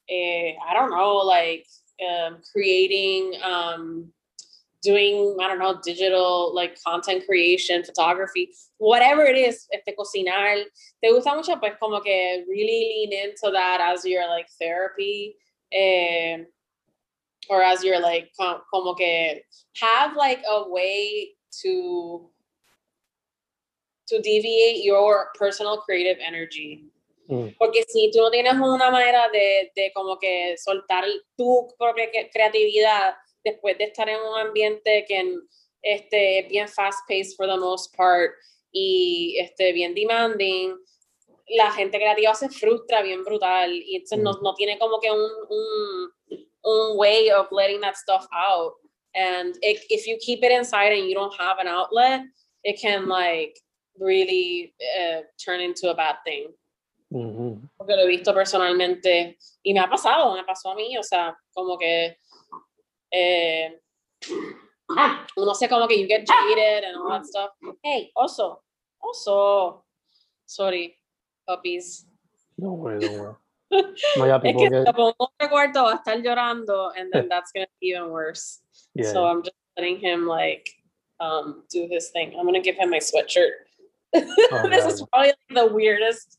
eh, 0.09 0.57
I 0.57 0.75
don't 0.75 0.91
know, 0.91 1.23
like 1.25 1.67
um, 2.01 2.41
creating, 2.53 3.35
um, 3.43 4.13
doing, 4.83 5.37
I 5.41 5.49
don't 5.49 5.59
know, 5.59 5.81
digital, 5.83 6.55
like 6.55 6.79
content 6.83 7.25
creation, 7.27 7.83
photography, 7.83 8.51
whatever 8.79 9.25
it 9.25 9.37
is, 9.37 9.67
este, 9.73 9.95
cocinar, 9.97 10.63
te 11.03 11.11
gusta 11.11 11.35
mucho, 11.35 11.57
pues 11.57 11.75
como 11.81 12.01
que 12.01 12.45
really 12.49 13.09
lean 13.11 13.29
into 13.29 13.51
that 13.53 13.81
as 13.81 14.05
your 14.05 14.29
like 14.29 14.47
therapy, 14.61 15.37
eh, 15.73 16.45
or 17.49 17.63
as 17.63 17.83
your 17.83 18.01
like, 18.01 18.31
como 18.37 18.95
que 18.95 19.43
have 19.81 20.17
like 20.17 20.43
a 20.49 20.69
way 20.69 21.35
to 21.63 22.31
to 24.07 24.21
deviate 24.21 24.85
your 24.85 25.31
personal 25.39 25.79
creative 25.79 26.19
energy. 26.21 26.85
Mm. 27.29 27.57
Porque 27.59 27.85
si 27.89 28.11
tú 28.13 28.21
no 28.21 28.31
tienes 28.31 28.55
una 28.55 28.91
manera 28.91 29.29
de, 29.33 29.73
de 29.75 29.93
como 29.93 30.19
que 30.19 30.57
soltar 30.59 31.05
tu 31.37 31.67
propia 31.79 32.09
creatividad 32.33 33.15
después 33.45 33.77
de 33.79 33.85
estar 33.85 34.09
en 34.09 34.21
un 34.21 34.39
ambiente 34.39 35.05
que 35.09 35.37
este, 35.83 36.41
es 36.41 36.49
bien 36.49 36.69
fast-paced 36.69 37.37
for 37.37 37.47
the 37.47 37.57
most 37.57 37.95
part 37.97 38.33
y 38.73 39.37
este, 39.39 39.73
bien 39.73 39.95
demanding, 39.95 40.77
la 41.49 41.71
gente 41.73 41.99
creativa 41.99 42.35
se 42.35 42.49
frustra 42.49 43.03
bien 43.03 43.25
brutal 43.25 43.73
y 43.73 43.97
entonces 43.97 44.19
no, 44.19 44.33
mm. 44.33 44.43
no, 44.43 44.55
tiene 44.55 44.79
como 44.79 45.01
que 45.01 45.11
un, 45.11 45.31
un, 45.49 46.11
un 46.63 46.99
way 46.99 47.31
of 47.31 47.47
letting 47.51 47.81
that 47.81 47.97
stuff 47.97 48.27
out. 48.33 48.75
and 49.17 49.57
it, 49.63 49.81
if 49.89 50.07
you 50.07 50.17
keep 50.21 50.45
it 50.45 50.53
inside 50.53 50.93
and 50.93 51.09
you 51.09 51.15
don't 51.15 51.35
have 51.41 51.59
an 51.59 51.67
outlet 51.67 52.21
it 52.63 52.79
can 52.81 53.09
like 53.09 53.59
really 54.01 54.75
uh, 55.01 55.21
turn 55.43 55.61
into 55.61 55.91
a 55.91 55.95
bad 55.95 56.17
thing 56.25 56.49
mm-hmm. 57.13 57.67
porque 57.77 57.97
lo 57.97 58.03
he 58.03 58.09
visto 58.09 58.33
personalmente 58.33 59.39
y 59.63 59.73
me 59.73 59.81
ha 59.81 59.89
pasado 59.89 60.35
me 60.35 60.45
pasó 60.45 60.71
a 60.71 60.75
mí 60.75 60.97
o 60.99 61.03
sea 61.03 61.37
como 61.53 61.79
que 61.79 62.19
eh, 63.11 63.81
uno 65.37 65.55
sé 65.55 65.69
como 65.69 65.87
que 65.87 66.01
you 66.01 66.07
get 66.07 66.27
jaded 66.27 66.85
and 66.85 66.97
all 66.97 67.11
that 67.11 67.25
stuff 67.25 67.51
hey 67.83 68.11
also 68.15 68.63
also 69.01 69.85
sorry 70.47 70.99
puppies 71.47 72.07
no 72.57 72.73
way 72.73 72.99
no 72.99 73.23
way 73.23 73.35
no, 74.17 74.27
ya, 74.27 74.41
es 74.45 74.57
que 74.57 74.71
get... 74.71 74.95
un 74.97 75.49
cuarto 75.51 75.83
va 75.83 75.93
a 75.93 75.97
estar 75.97 76.23
llorando 76.23 76.93
and 76.97 77.11
then 77.13 77.29
that's 77.29 77.51
gonna 77.53 77.67
be 77.81 77.89
even 77.89 78.11
worse 78.11 78.61
yeah. 78.97 79.13
So 79.13 79.27
I'm 79.27 79.43
just 79.43 79.57
letting 79.77 80.01
him 80.01 80.27
like 80.27 80.69
um, 81.21 81.65
do 81.71 81.87
his 81.91 82.11
thing. 82.11 82.35
I'm 82.39 82.47
gonna 82.47 82.61
give 82.61 82.77
him 82.77 82.91
my 82.91 82.99
sweatshirt. 82.99 83.66
Oh, 84.15 84.69
this 84.71 84.85
is 84.87 85.05
probably 85.13 85.35
the 85.51 85.67
weirdest. 85.67 86.39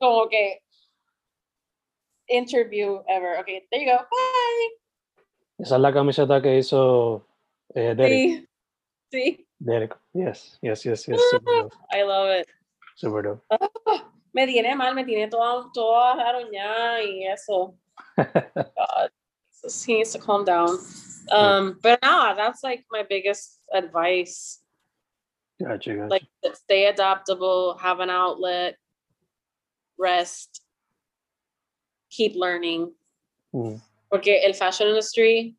Oh, 0.00 0.24
okay. 0.24 0.60
Interview 2.28 3.00
ever. 3.08 3.38
Okay, 3.40 3.62
there 3.70 3.80
you 3.80 3.86
go. 3.86 3.98
Bye. 3.98 4.68
Esa 5.58 5.76
es 5.76 5.80
la 5.80 5.92
camiseta 5.92 6.42
que 6.42 6.58
hizo 6.58 7.24
eh, 7.74 7.94
Derek. 7.94 8.10
Sí, 8.10 8.48
sí. 9.12 9.46
Derek, 9.60 9.96
yes, 10.12 10.58
yes, 10.62 10.84
yes, 10.84 11.06
yes. 11.06 11.20
I 11.92 12.02
love 12.02 12.28
it. 12.28 12.46
Super 12.96 13.22
dope. 13.22 13.44
Ah, 13.50 14.10
me 14.34 14.46
tiene 14.46 14.76
mal, 14.76 14.94
me 14.94 15.04
tiene 15.04 15.28
toda, 15.30 15.70
toda 15.72 16.14
aruñada 16.14 17.02
y 17.02 17.24
eso. 17.26 17.74
God. 18.16 19.10
He 19.86 19.94
needs 19.94 20.12
to 20.12 20.18
calm 20.18 20.44
down. 20.44 20.78
Um, 21.32 21.78
but 21.82 21.98
now 22.02 22.34
that's 22.34 22.62
like 22.62 22.84
my 22.90 23.02
biggest 23.08 23.60
advice. 23.72 24.60
Gotcha, 25.64 25.94
gotcha. 25.94 26.08
Like 26.08 26.26
stay 26.54 26.86
adaptable, 26.86 27.76
have 27.80 28.00
an 28.00 28.10
outlet, 28.10 28.76
rest, 29.96 30.62
keep 32.10 32.34
learning. 32.36 32.92
Mm. 33.54 33.80
Porque 34.10 34.44
el 34.44 34.54
fashion 34.54 34.88
industry 34.88 35.56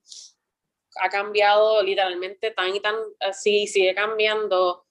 ha 1.02 1.10
cambiado 1.10 1.82
literalmente 1.82 2.52
tan 2.52 2.76
y 2.76 2.80
tan 2.80 2.96
así, 3.20 3.68
sigue 3.68 3.94
cambiando 3.96 4.86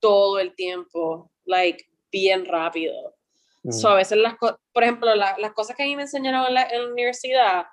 todo 0.00 0.38
el 0.38 0.54
tiempo, 0.54 1.30
like 1.44 1.84
bien 2.12 2.44
rápido. 2.46 3.16
Mm. 3.64 3.72
So, 3.72 3.88
a 3.88 3.96
veces 3.96 4.18
las 4.18 4.36
cosas, 4.38 4.58
por 4.72 4.82
ejemplo, 4.84 5.14
la- 5.14 5.36
las 5.38 5.52
cosas 5.52 5.76
que 5.76 5.82
a 5.82 5.86
mí 5.86 5.96
me 5.96 6.02
enseñaron 6.02 6.46
en 6.46 6.54
la, 6.54 6.62
en 6.70 6.82
la 6.84 6.92
universidad 6.92 7.66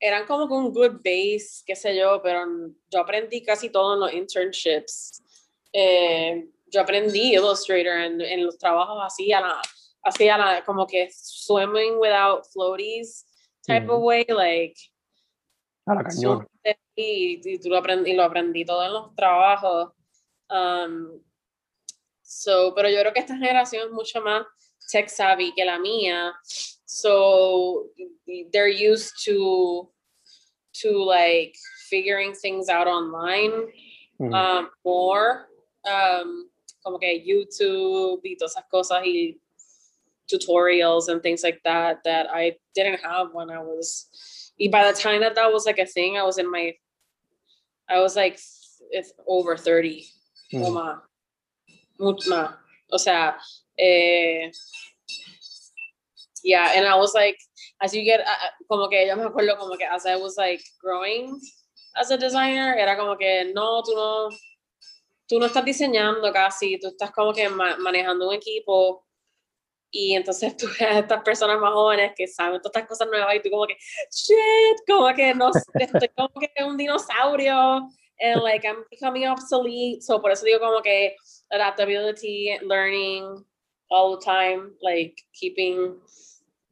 eran 0.00 0.26
como 0.26 0.48
que 0.48 0.54
un 0.54 0.72
good 0.72 1.02
base, 1.04 1.62
qué 1.66 1.76
sé 1.76 1.94
yo, 1.94 2.20
pero 2.22 2.44
yo 2.90 3.00
aprendí 3.00 3.42
casi 3.42 3.68
todo 3.68 3.94
en 3.94 4.00
los 4.00 4.12
internships. 4.12 5.22
Eh, 5.72 6.48
yo 6.66 6.80
aprendí 6.80 7.34
Illustrator 7.34 7.92
en, 7.92 8.20
en 8.20 8.46
los 8.46 8.56
trabajos 8.58 8.98
así, 9.04 9.32
a 9.32 9.40
la, 9.40 9.60
así 10.02 10.28
a 10.28 10.38
la, 10.38 10.64
como 10.64 10.86
que 10.86 11.10
swimming 11.12 11.98
without 11.98 12.44
floaties 12.46 13.26
type 13.66 13.86
of 13.86 13.98
Ujú. 13.98 14.06
way, 14.06 14.24
like 14.28 14.80
A 15.86 15.94
la 15.94 16.02
cañón. 16.02 16.48
y, 16.96 17.40
y 17.44 17.58
tú 17.58 17.68
lo 17.68 17.76
aprendí, 17.78 18.12
y 18.12 18.14
lo 18.14 18.24
aprendí 18.24 18.64
todo 18.64 18.84
en 18.84 18.92
los 18.92 19.14
trabajos. 19.14 19.92
Um, 20.48 21.22
so, 22.22 22.74
pero 22.74 22.88
yo 22.88 23.00
creo 23.00 23.12
que 23.12 23.20
esta 23.20 23.36
generación 23.36 23.88
es 23.88 23.92
mucho 23.92 24.20
más 24.22 24.46
tech 24.90 25.08
savvy 25.08 25.52
que 25.52 25.64
la 25.64 25.78
mía. 25.78 26.32
So 26.86 27.86
they're 28.52 28.68
used 28.68 29.12
to 29.24 29.88
to 30.82 31.02
like 31.04 31.54
figuring 31.88 32.32
things 32.34 32.68
out 32.68 32.86
online 32.86 33.70
Mm. 34.20 34.34
um, 34.34 34.70
more. 34.84 35.46
Um, 35.90 36.50
como 36.84 36.98
que 36.98 37.24
YouTube 37.24 38.20
y 38.22 38.36
todas 38.36 38.54
esas 38.54 38.64
cosas 38.70 39.02
y 39.04 39.38
tutorials 40.30 41.08
and 41.08 41.22
things 41.22 41.42
like 41.42 41.60
that 41.64 42.04
that 42.04 42.26
I 42.32 42.56
didn't 42.74 43.00
have 43.00 43.28
when 43.32 43.50
I 43.50 43.60
was. 43.60 44.06
By 44.70 44.92
the 44.92 44.98
time 44.98 45.20
that 45.22 45.34
that 45.36 45.50
was 45.50 45.64
like 45.64 45.78
a 45.78 45.86
thing, 45.86 46.18
I 46.18 46.22
was 46.22 46.36
in 46.36 46.50
my, 46.50 46.74
I 47.88 48.00
was 48.00 48.14
like, 48.14 48.38
it's 48.90 49.12
over 49.26 49.56
30. 49.56 50.06
Mm. 50.52 50.72
más. 50.72 51.00
Mucho. 51.98 52.52
O 52.92 52.96
sea, 52.98 53.36
eh, 53.80 54.50
yeah, 56.44 56.72
and 56.76 56.86
I 56.86 56.96
was 56.96 57.14
like, 57.14 57.38
as 57.82 57.94
you 57.94 58.04
get, 58.04 58.20
uh, 58.20 58.24
uh, 58.24 58.50
como 58.68 58.88
que 58.88 59.06
yo 59.06 59.16
me 59.16 59.24
acuerdo 59.24 59.58
como 59.58 59.76
que 59.76 59.86
as 59.86 60.06
I 60.06 60.16
was 60.16 60.36
like 60.36 60.62
growing 60.80 61.40
as 61.96 62.10
a 62.10 62.16
designer, 62.18 62.76
era 62.78 62.96
como 62.96 63.16
que 63.16 63.52
no, 63.52 63.82
tú 63.82 63.94
no, 63.94 64.28
tú 65.26 65.38
no 65.38 65.46
estás 65.46 65.64
diseñando 65.64 66.32
casi, 66.32 66.78
tú 66.78 66.88
estás 66.88 67.10
como 67.12 67.32
que 67.32 67.48
ma- 67.48 67.76
manejando 67.78 68.28
un 68.28 68.34
equipo. 68.34 69.04
Y 69.92 70.14
entonces 70.14 70.56
tú 70.56 70.66
ves 70.66 70.82
a 70.82 70.98
estas 71.00 71.22
personas 71.22 71.58
más 71.58 71.72
jóvenes 71.72 72.12
que 72.16 72.28
saben 72.28 72.60
todas 72.60 72.76
estas 72.76 72.88
cosas 72.88 73.08
nuevas 73.08 73.34
y 73.34 73.40
tú 73.40 73.50
como 73.50 73.66
que, 73.66 73.76
shit, 74.10 74.78
como 74.86 75.12
que 75.14 75.34
no, 75.34 75.50
estoy 75.74 76.08
como 76.16 76.30
que 76.40 76.64
un 76.64 76.76
dinosaurio. 76.76 77.88
And 78.22 78.42
like 78.42 78.66
I'm 78.66 78.84
becoming 78.90 79.26
obsolete, 79.28 80.02
so 80.02 80.20
por 80.20 80.30
eso 80.30 80.44
digo 80.44 80.60
como 80.60 80.82
que 80.82 81.16
adaptability, 81.50 82.58
learning 82.60 83.46
all 83.90 84.16
the 84.16 84.24
time, 84.24 84.72
like 84.82 85.20
keeping 85.34 85.96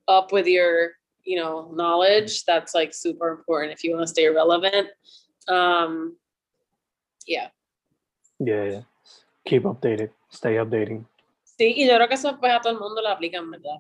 up 0.07 0.33
with 0.33 0.47
your, 0.47 0.93
you 1.25 1.37
know, 1.37 1.71
knowledge, 1.73 2.45
that's 2.45 2.75
like 2.75 2.95
super 2.95 3.31
important 3.31 3.73
if 3.73 3.85
you 3.85 3.93
want 3.93 4.03
to 4.03 4.07
stay 4.07 4.29
relevant. 4.29 4.89
Um, 5.49 6.17
yeah. 7.27 7.49
Yeah, 8.39 8.65
yeah. 8.65 8.81
Keep 9.47 9.65
updated. 9.65 10.11
Stay 10.31 10.57
updating. 10.57 11.07
Sí, 11.45 11.75
y 11.77 11.87
yo 11.87 11.97
creo 11.97 12.09
que 12.09 12.15
eso 12.15 12.39
pues 12.39 12.53
a 12.53 12.61
todo 12.61 12.73
el 12.73 12.79
mundo 12.79 13.03
lo 13.03 13.09
aplican, 13.09 13.51
¿verdad? 13.51 13.79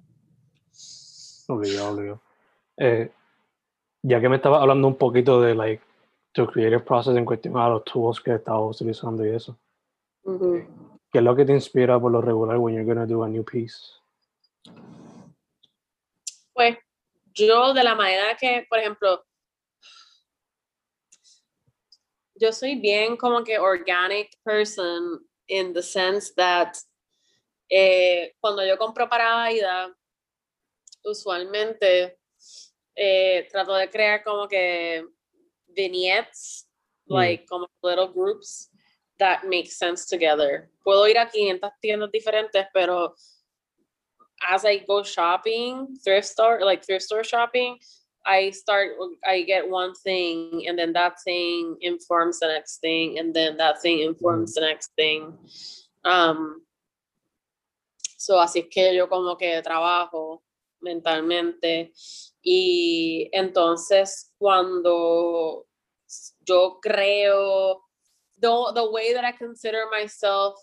Obligado, 1.48 1.94
obligado. 1.94 2.20
Eh, 2.77 3.11
ya 4.03 4.20
que 4.20 4.29
me 4.29 4.37
estaba 4.37 4.61
hablando 4.61 4.88
un 4.88 4.96
poquito 4.96 5.40
de 5.40 5.55
like 5.55 5.83
tu 6.33 6.46
creative 6.46 6.81
process 6.81 7.16
en 7.16 7.24
cuestión 7.24 7.57
a 7.57 7.68
los 7.68 7.85
tools 7.85 8.20
que 8.20 8.35
estabas 8.35 8.77
utilizando 8.77 9.24
y 9.24 9.31
eso. 9.31 9.57
Ujú. 10.24 10.88
¿Qué 11.11 11.18
es 11.18 11.25
lo 11.25 11.35
que 11.35 11.44
te 11.44 11.53
inspira 11.53 11.99
por 11.99 12.12
lo 12.12 12.21
regular 12.21 12.59
when 12.59 12.75
you're 12.75 12.85
gonna 12.85 13.07
do 13.07 13.23
a 13.23 13.29
new 13.29 13.44
piece? 13.44 13.79
Pues 16.53 16.77
yo 17.35 17.73
de 17.73 17.83
la 17.85 17.94
manera 17.94 18.37
que, 18.37 18.66
por 18.68 18.79
ejemplo, 18.79 19.25
yo 22.35 22.53
soy 22.53 22.77
bien 22.77 23.16
como 23.16 23.42
que 23.42 23.59
organic 23.59 24.37
person 24.44 25.27
in 25.47 25.73
the 25.73 25.83
sense 25.83 26.33
that 26.35 26.75
eh, 27.71 28.35
cuando 28.40 28.64
yo 28.64 28.77
compro 28.77 29.09
para 29.09 29.44
Aida, 29.44 29.94
usualmente 31.05 32.18
eh, 32.94 33.49
trato 33.51 33.75
de 33.75 33.88
crear 33.88 34.23
como 34.23 34.47
que 34.47 35.07
vignettes, 35.68 36.66
Mm. 37.09 37.14
like 37.14 37.47
como 37.47 37.66
little 37.83 38.09
groups 38.09 38.71
that 39.18 39.46
make 39.46 39.70
sense 39.70 40.07
together. 40.07 40.70
Puedo 40.85 41.09
ir 41.09 41.18
a 41.18 41.26
500 41.26 41.72
tiendas 41.83 42.11
diferentes, 42.12 42.66
pero 42.72 43.14
as 44.48 44.64
I 44.64 44.78
go 44.78 45.02
shopping, 45.02 45.96
thrift 46.04 46.28
store, 46.28 46.61
like 46.64 46.85
thrift 46.85 47.04
store 47.04 47.24
shopping, 47.24 47.78
I 48.24 48.50
start, 48.50 48.92
I 49.24 49.42
get 49.42 49.68
one 49.68 49.94
thing, 49.94 50.64
and 50.68 50.78
then 50.78 50.92
that 50.92 51.14
thing 51.24 51.76
informs 51.81 52.40
the 52.40 52.48
next 52.48 52.78
thing, 52.81 53.18
and 53.18 53.35
then 53.35 53.57
that 53.57 53.81
thing 53.81 54.00
informs 54.00 54.54
the 54.54 54.61
next 54.61 54.92
thing. 54.96 55.33
Um, 56.04 56.62
so 58.16 58.38
así 58.38 58.61
es 58.61 58.66
que 58.70 58.94
yo 58.94 59.09
como 59.09 59.37
que 59.37 59.62
trabajo 59.62 60.42
mentalmente. 60.83 61.92
Y 62.42 63.31
entonces 63.33 64.33
cuando 64.38 65.66
yo 66.44 66.78
creo, 66.81 67.88
the, 68.40 68.72
the 68.74 68.90
way 68.90 69.14
that 69.14 69.24
I 69.24 69.33
consider 69.33 69.85
myself 69.90 70.55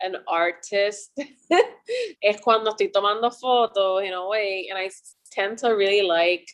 an 0.00 0.16
artist 0.28 1.10
es 2.22 2.40
cuando 2.40 2.70
estoy 2.70 2.92
tomando 2.92 3.30
fotos 3.30 4.04
in 4.04 4.12
a 4.12 4.26
way, 4.26 4.68
and 4.70 4.78
I 4.78 4.90
tend 5.30 5.58
to 5.58 5.70
really 5.70 6.02
like 6.02 6.46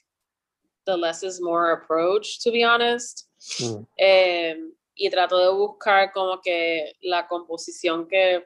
the 0.86 0.96
less 0.96 1.22
is 1.22 1.40
more 1.40 1.72
approach, 1.72 2.40
to 2.42 2.50
be 2.50 2.64
honest. 2.64 3.28
Mm. 3.60 3.86
Em, 3.98 4.72
y 4.94 5.10
trato 5.10 5.38
de 5.38 5.52
buscar 5.52 6.12
como 6.12 6.40
que 6.40 6.92
la 7.02 7.26
composición 7.26 8.08
que, 8.08 8.44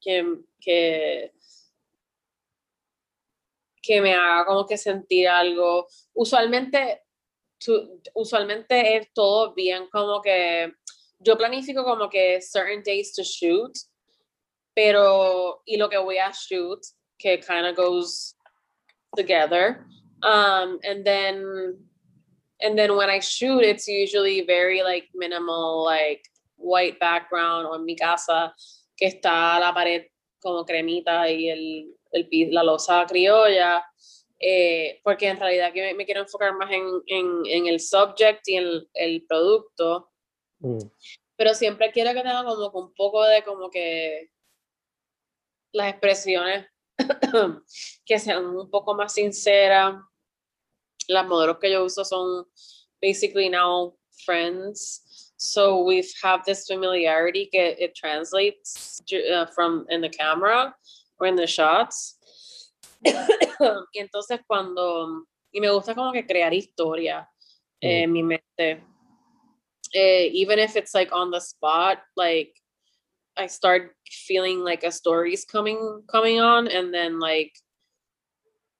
que, 0.00 0.38
que, 0.60 1.32
que 3.82 4.00
me 4.00 4.14
haga 4.14 4.46
como 4.46 4.66
que 4.66 4.78
sentir 4.78 5.28
algo. 5.28 5.86
Usualmente, 6.14 7.02
usualmente 8.14 8.96
es 8.96 9.08
todo 9.14 9.54
bien 9.54 9.88
como 9.90 10.20
que 10.22 10.72
yo 11.20 11.36
planifico 11.36 11.84
como 11.84 12.08
que 12.08 12.40
certain 12.40 12.82
days 12.82 13.12
to 13.12 13.22
shoot, 13.22 13.76
pero 14.74 15.62
y 15.66 15.76
lo 15.76 15.88
que 15.88 15.98
voy 15.98 16.18
a 16.18 16.30
shoot 16.32 16.80
que 17.18 17.38
kind 17.38 17.66
of 17.66 17.74
goes 17.74 18.34
together. 19.16 19.84
Um, 20.22 20.78
and 20.84 21.04
then 21.04 21.76
and 22.60 22.78
then 22.78 22.96
when 22.96 23.10
I 23.10 23.20
shoot, 23.20 23.62
it's 23.62 23.86
usually 23.86 24.42
very 24.42 24.82
like 24.82 25.08
minimal, 25.14 25.84
like 25.84 26.22
white 26.56 26.98
background 26.98 27.66
o 27.66 27.74
en 27.74 27.84
mi 27.84 27.94
casa 27.94 28.52
que 28.96 29.06
está 29.06 29.60
la 29.60 29.72
pared 29.72 30.06
como 30.42 30.64
cremita 30.64 31.28
y 31.28 31.48
el, 31.48 31.94
el 32.12 32.52
la 32.52 32.62
losa 32.62 33.06
criolla, 33.06 33.82
eh, 34.40 35.00
porque 35.02 35.28
en 35.28 35.38
realidad 35.38 35.72
que 35.72 35.82
me, 35.82 35.94
me 35.94 36.04
quiero 36.04 36.20
enfocar 36.20 36.54
más 36.54 36.70
en, 36.70 36.84
en, 37.06 37.42
en 37.46 37.66
el 37.66 37.80
subject 37.80 38.46
y 38.48 38.56
en 38.56 38.64
el, 38.64 38.90
el 38.94 39.26
producto, 39.26 40.10
Mm. 40.60 40.78
pero 41.36 41.54
siempre 41.54 41.92
quiero 41.92 42.12
que 42.12 42.22
tenga 42.22 42.44
como 42.44 42.70
que 42.70 42.78
un 42.78 42.94
poco 42.94 43.24
de 43.24 43.42
como 43.44 43.70
que 43.70 44.30
las 45.72 45.90
expresiones 45.90 46.66
que 48.04 48.18
sean 48.18 48.44
un 48.46 48.70
poco 48.70 48.94
más 48.94 49.14
sinceras. 49.14 49.94
Las 51.06 51.26
modelos 51.26 51.58
que 51.58 51.70
yo 51.70 51.84
uso 51.84 52.04
son 52.04 52.44
basically 53.00 53.48
now 53.48 53.96
friends. 54.26 55.32
So 55.36 55.84
we've 55.84 56.12
have 56.22 56.42
this 56.44 56.66
familiarity 56.66 57.48
que 57.50 57.76
it 57.78 57.94
translates 57.94 59.00
uh, 59.32 59.46
from 59.54 59.86
in 59.88 60.00
the 60.00 60.08
camera 60.08 60.74
or 61.20 61.28
in 61.28 61.36
the 61.36 61.46
shots. 61.46 62.17
y 63.92 63.98
entonces 63.98 64.40
cuando 64.46 65.26
y 65.52 65.60
me 65.60 65.70
gusta 65.70 65.94
como 65.94 66.12
que 66.12 66.26
crear 66.26 66.52
historia 66.52 67.28
en 67.80 68.12
mi 68.12 68.22
mente. 68.22 68.82
Eh, 69.94 70.30
even 70.34 70.58
if 70.58 70.76
it's 70.76 70.94
like 70.94 71.10
on 71.12 71.30
the 71.30 71.40
spot, 71.40 71.98
like 72.16 72.52
I 73.36 73.46
start 73.46 73.96
feeling 74.26 74.62
like 74.62 74.84
a 74.84 74.92
story's 74.92 75.44
coming 75.44 76.02
coming 76.10 76.40
on, 76.40 76.68
and 76.68 76.92
then 76.92 77.18
like 77.18 77.52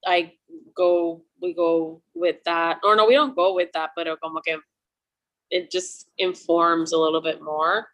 I 0.04 0.34
go, 0.74 1.22
we 1.40 1.54
go 1.54 2.02
with 2.14 2.42
that, 2.44 2.80
or 2.84 2.96
no, 2.96 3.06
we 3.06 3.14
don't 3.14 3.34
go 3.34 3.54
with 3.54 3.72
that, 3.72 3.90
pero 3.96 4.16
como 4.16 4.40
que 4.40 4.58
it 5.50 5.70
just 5.70 6.10
informs 6.18 6.92
a 6.92 6.98
little 6.98 7.22
bit 7.22 7.40
more. 7.40 7.86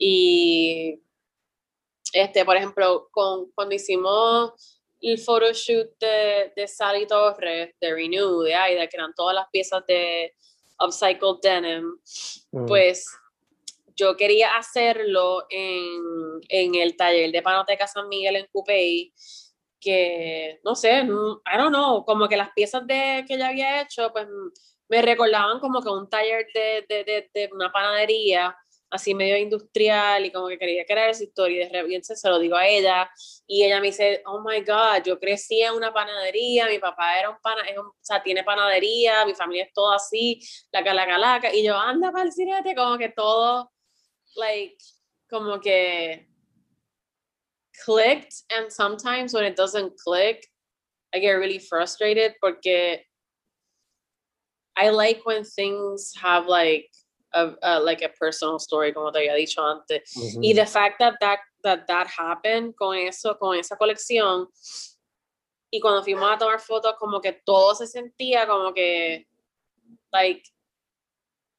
Y 0.00 0.98
este, 2.14 2.44
por 2.44 2.56
ejemplo, 2.56 3.08
con, 3.12 3.50
cuando 3.54 3.74
hicimos 3.74 4.75
el 5.10 5.18
photoshoot 5.18 5.98
de, 6.00 6.52
de 6.56 6.66
Sally 6.66 7.06
Torres, 7.06 7.74
de 7.80 7.94
Renew, 7.94 8.42
de 8.42 8.54
Aida, 8.54 8.86
que 8.86 8.96
eran 8.96 9.14
todas 9.14 9.34
las 9.34 9.46
piezas 9.50 9.84
de 9.86 10.34
Upcycled 10.80 11.40
Denim, 11.42 11.96
mm. 12.52 12.66
pues 12.66 13.06
yo 13.94 14.16
quería 14.16 14.56
hacerlo 14.56 15.46
en, 15.48 16.40
en, 16.48 16.74
el 16.74 16.96
taller 16.96 17.30
de 17.30 17.42
Panoteca 17.42 17.86
San 17.86 18.08
Miguel 18.08 18.36
en 18.36 18.46
Cupey, 18.52 19.12
que 19.80 20.60
no 20.64 20.74
sé, 20.74 20.98
I 20.98 21.56
don't 21.56 21.68
know, 21.68 22.04
como 22.04 22.28
que 22.28 22.36
las 22.36 22.50
piezas 22.50 22.86
de, 22.86 23.24
que 23.26 23.34
ella 23.34 23.48
había 23.48 23.82
hecho, 23.82 24.10
pues 24.12 24.26
me 24.88 25.02
recordaban 25.02 25.60
como 25.60 25.80
que 25.80 25.88
un 25.88 26.08
taller 26.10 26.46
de, 26.52 26.84
de, 26.88 27.04
de, 27.04 27.30
de 27.32 27.50
una 27.52 27.72
panadería 27.72 28.56
así 28.90 29.14
medio 29.14 29.36
industrial 29.36 30.24
y 30.24 30.32
como 30.32 30.48
que 30.48 30.58
quería 30.58 30.84
crear 30.84 31.10
esa 31.10 31.24
historia 31.24 31.64
y 31.64 31.68
de 31.68 31.82
repente 31.82 32.16
se 32.16 32.28
lo 32.28 32.38
digo 32.38 32.56
a 32.56 32.66
ella 32.66 33.10
y 33.46 33.64
ella 33.64 33.80
me 33.80 33.88
dice, 33.88 34.22
oh 34.26 34.40
my 34.40 34.60
god, 34.60 35.02
yo 35.04 35.18
crecí 35.18 35.60
en 35.62 35.74
una 35.74 35.92
panadería, 35.92 36.68
mi 36.68 36.78
papá 36.78 37.18
era 37.18 37.30
un 37.30 37.36
pana, 37.42 37.62
o 37.78 37.94
sea, 38.00 38.22
tiene 38.22 38.44
panadería, 38.44 39.24
mi 39.26 39.34
familia 39.34 39.64
es 39.64 39.72
todo 39.72 39.92
así, 39.92 40.40
la 40.72 40.84
calaca 40.84 41.52
y 41.52 41.64
yo, 41.64 41.76
anda 41.76 42.12
para 42.12 42.24
el 42.24 42.32
cine, 42.32 42.62
como 42.76 42.96
que 42.98 43.08
todo, 43.08 43.72
like, 44.36 44.76
como 45.28 45.60
que 45.60 46.28
clicked 47.84 48.44
and 48.50 48.70
sometimes 48.70 49.34
when 49.34 49.44
it 49.44 49.56
doesn't 49.56 49.96
click, 49.98 50.46
I 51.14 51.18
get 51.18 51.32
really 51.32 51.58
frustrated 51.58 52.34
porque 52.40 53.04
I 54.76 54.90
like 54.90 55.24
when 55.24 55.44
things 55.44 56.12
have 56.22 56.46
like 56.46 56.90
a, 57.34 57.54
uh, 57.62 57.80
like 57.82 58.02
a 58.02 58.08
personal 58.08 58.58
story, 58.58 58.92
como 58.92 59.10
te 59.10 59.18
había 59.20 59.34
dicho 59.34 59.60
antes. 59.62 60.14
Y 60.40 60.52
the 60.54 60.66
fact 60.66 60.98
that 60.98 61.14
that, 61.20 61.40
that 61.62 61.86
that 61.86 62.06
happened 62.06 62.74
con 62.76 62.96
eso, 62.96 63.34
con 63.34 63.58
esa 63.58 63.76
colección, 63.76 64.46
y 65.70 65.80
cuando 65.80 66.02
fuimos 66.02 66.32
a 66.32 66.38
tomar 66.38 66.60
fotos, 66.60 66.94
como 66.98 67.20
que 67.20 67.32
todo 67.44 67.74
se 67.74 67.86
sentía 67.86 68.46
como 68.46 68.72
que, 68.72 69.26
like, 70.12 70.42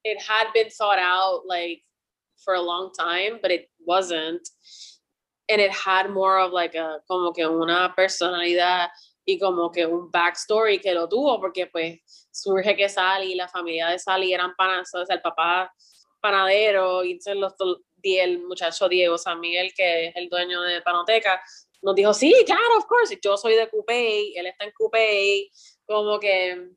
it 0.03 0.21
had 0.21 0.47
been 0.53 0.69
thought 0.69 0.99
out, 0.99 1.45
like, 1.45 1.83
for 2.37 2.55
a 2.55 2.61
long 2.61 2.91
time, 2.97 3.39
but 3.41 3.51
it 3.51 3.69
wasn't. 3.85 4.47
And 5.49 5.61
it 5.61 5.71
had 5.71 6.09
more 6.09 6.39
of 6.39 6.51
like 6.51 6.75
a, 6.75 6.99
como 7.07 7.31
que 7.31 7.47
una 7.47 7.93
personalidad 7.97 8.89
y 9.29 9.37
como 9.37 9.69
que 9.69 9.85
un 9.85 10.09
backstory 10.09 10.79
que 10.79 10.93
lo 10.93 11.09
tuvo, 11.09 11.37
porque 11.41 11.67
pues 11.67 11.99
surge 12.31 12.77
que 12.77 12.87
Sally, 12.87 13.35
la 13.35 13.49
familia 13.49 13.89
de 13.89 13.99
Sally 13.99 14.33
eran 14.33 14.55
panas, 14.55 14.89
o 14.95 15.05
sea, 15.05 15.17
el 15.17 15.21
papá 15.21 15.69
panadero, 16.21 17.03
y 17.03 17.19
los, 17.35 17.53
el 18.03 18.39
muchacho 18.39 18.87
Diego 18.87 19.17
San 19.17 19.41
Miguel, 19.41 19.73
que 19.75 20.07
es 20.07 20.15
el 20.15 20.29
dueño 20.29 20.61
de 20.61 20.81
Panoteca, 20.81 21.43
nos 21.81 21.93
dijo, 21.93 22.13
sí, 22.13 22.33
claro, 22.45 22.77
of 22.77 22.85
course, 22.85 23.19
yo 23.21 23.35
soy 23.35 23.55
de 23.55 23.69
Coupey, 23.69 24.33
él 24.37 24.47
está 24.47 24.63
en 24.63 24.71
Coupey, 24.71 25.51
como 25.85 26.17
que, 26.21 26.69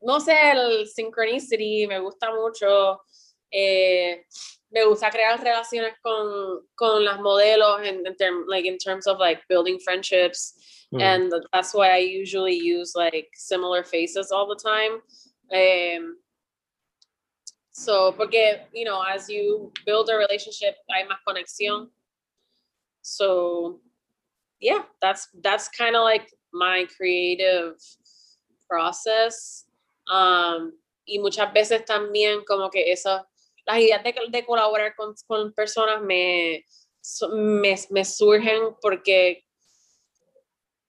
no 0.00 0.20
sé, 0.20 0.52
el 0.52 0.88
synchronicity 0.88 1.86
me 1.86 1.98
gusta 1.98 2.34
mucho, 2.34 3.02
eh, 3.50 4.24
me 4.70 4.84
gusta 4.86 5.10
crear 5.10 5.38
relaciones 5.38 5.96
con, 6.00 6.66
con 6.74 7.04
las 7.04 7.20
modelos 7.20 7.82
en, 7.82 8.02
en, 8.06 8.46
like, 8.46 8.66
in 8.66 8.78
terms 8.78 9.06
of 9.06 9.18
like 9.18 9.42
building 9.50 9.78
friendships, 9.78 10.54
Mm. 10.92 11.02
And 11.02 11.32
that's 11.52 11.74
why 11.74 11.90
I 11.90 11.98
usually 11.98 12.54
use 12.54 12.94
like 12.94 13.28
similar 13.34 13.84
faces 13.84 14.30
all 14.30 14.46
the 14.46 14.56
time. 14.56 15.02
Um, 15.52 16.16
so, 17.72 18.12
porque, 18.12 18.66
you 18.72 18.84
know, 18.84 19.02
as 19.02 19.28
you 19.28 19.72
build 19.86 20.10
a 20.10 20.16
relationship, 20.16 20.76
hay 20.90 21.04
más 21.04 21.18
conexión. 21.26 21.88
So, 23.02 23.80
yeah, 24.60 24.82
that's 25.00 25.28
that's 25.42 25.68
kind 25.68 25.94
of 25.94 26.02
like 26.02 26.32
my 26.52 26.86
creative 26.96 27.74
process. 28.68 29.64
Um, 30.10 30.72
y 31.06 31.18
muchas 31.18 31.52
veces 31.52 31.84
también 31.84 32.44
como 32.46 32.70
que 32.70 32.90
eso, 32.90 33.26
las 33.66 33.78
ideas 33.78 34.02
de, 34.02 34.14
de 34.30 34.44
colaborar 34.44 34.94
con, 34.96 35.14
con 35.26 35.52
personas 35.52 36.02
me, 36.02 36.64
me, 37.30 37.76
me 37.90 38.04
surgen 38.04 38.74
porque 38.82 39.44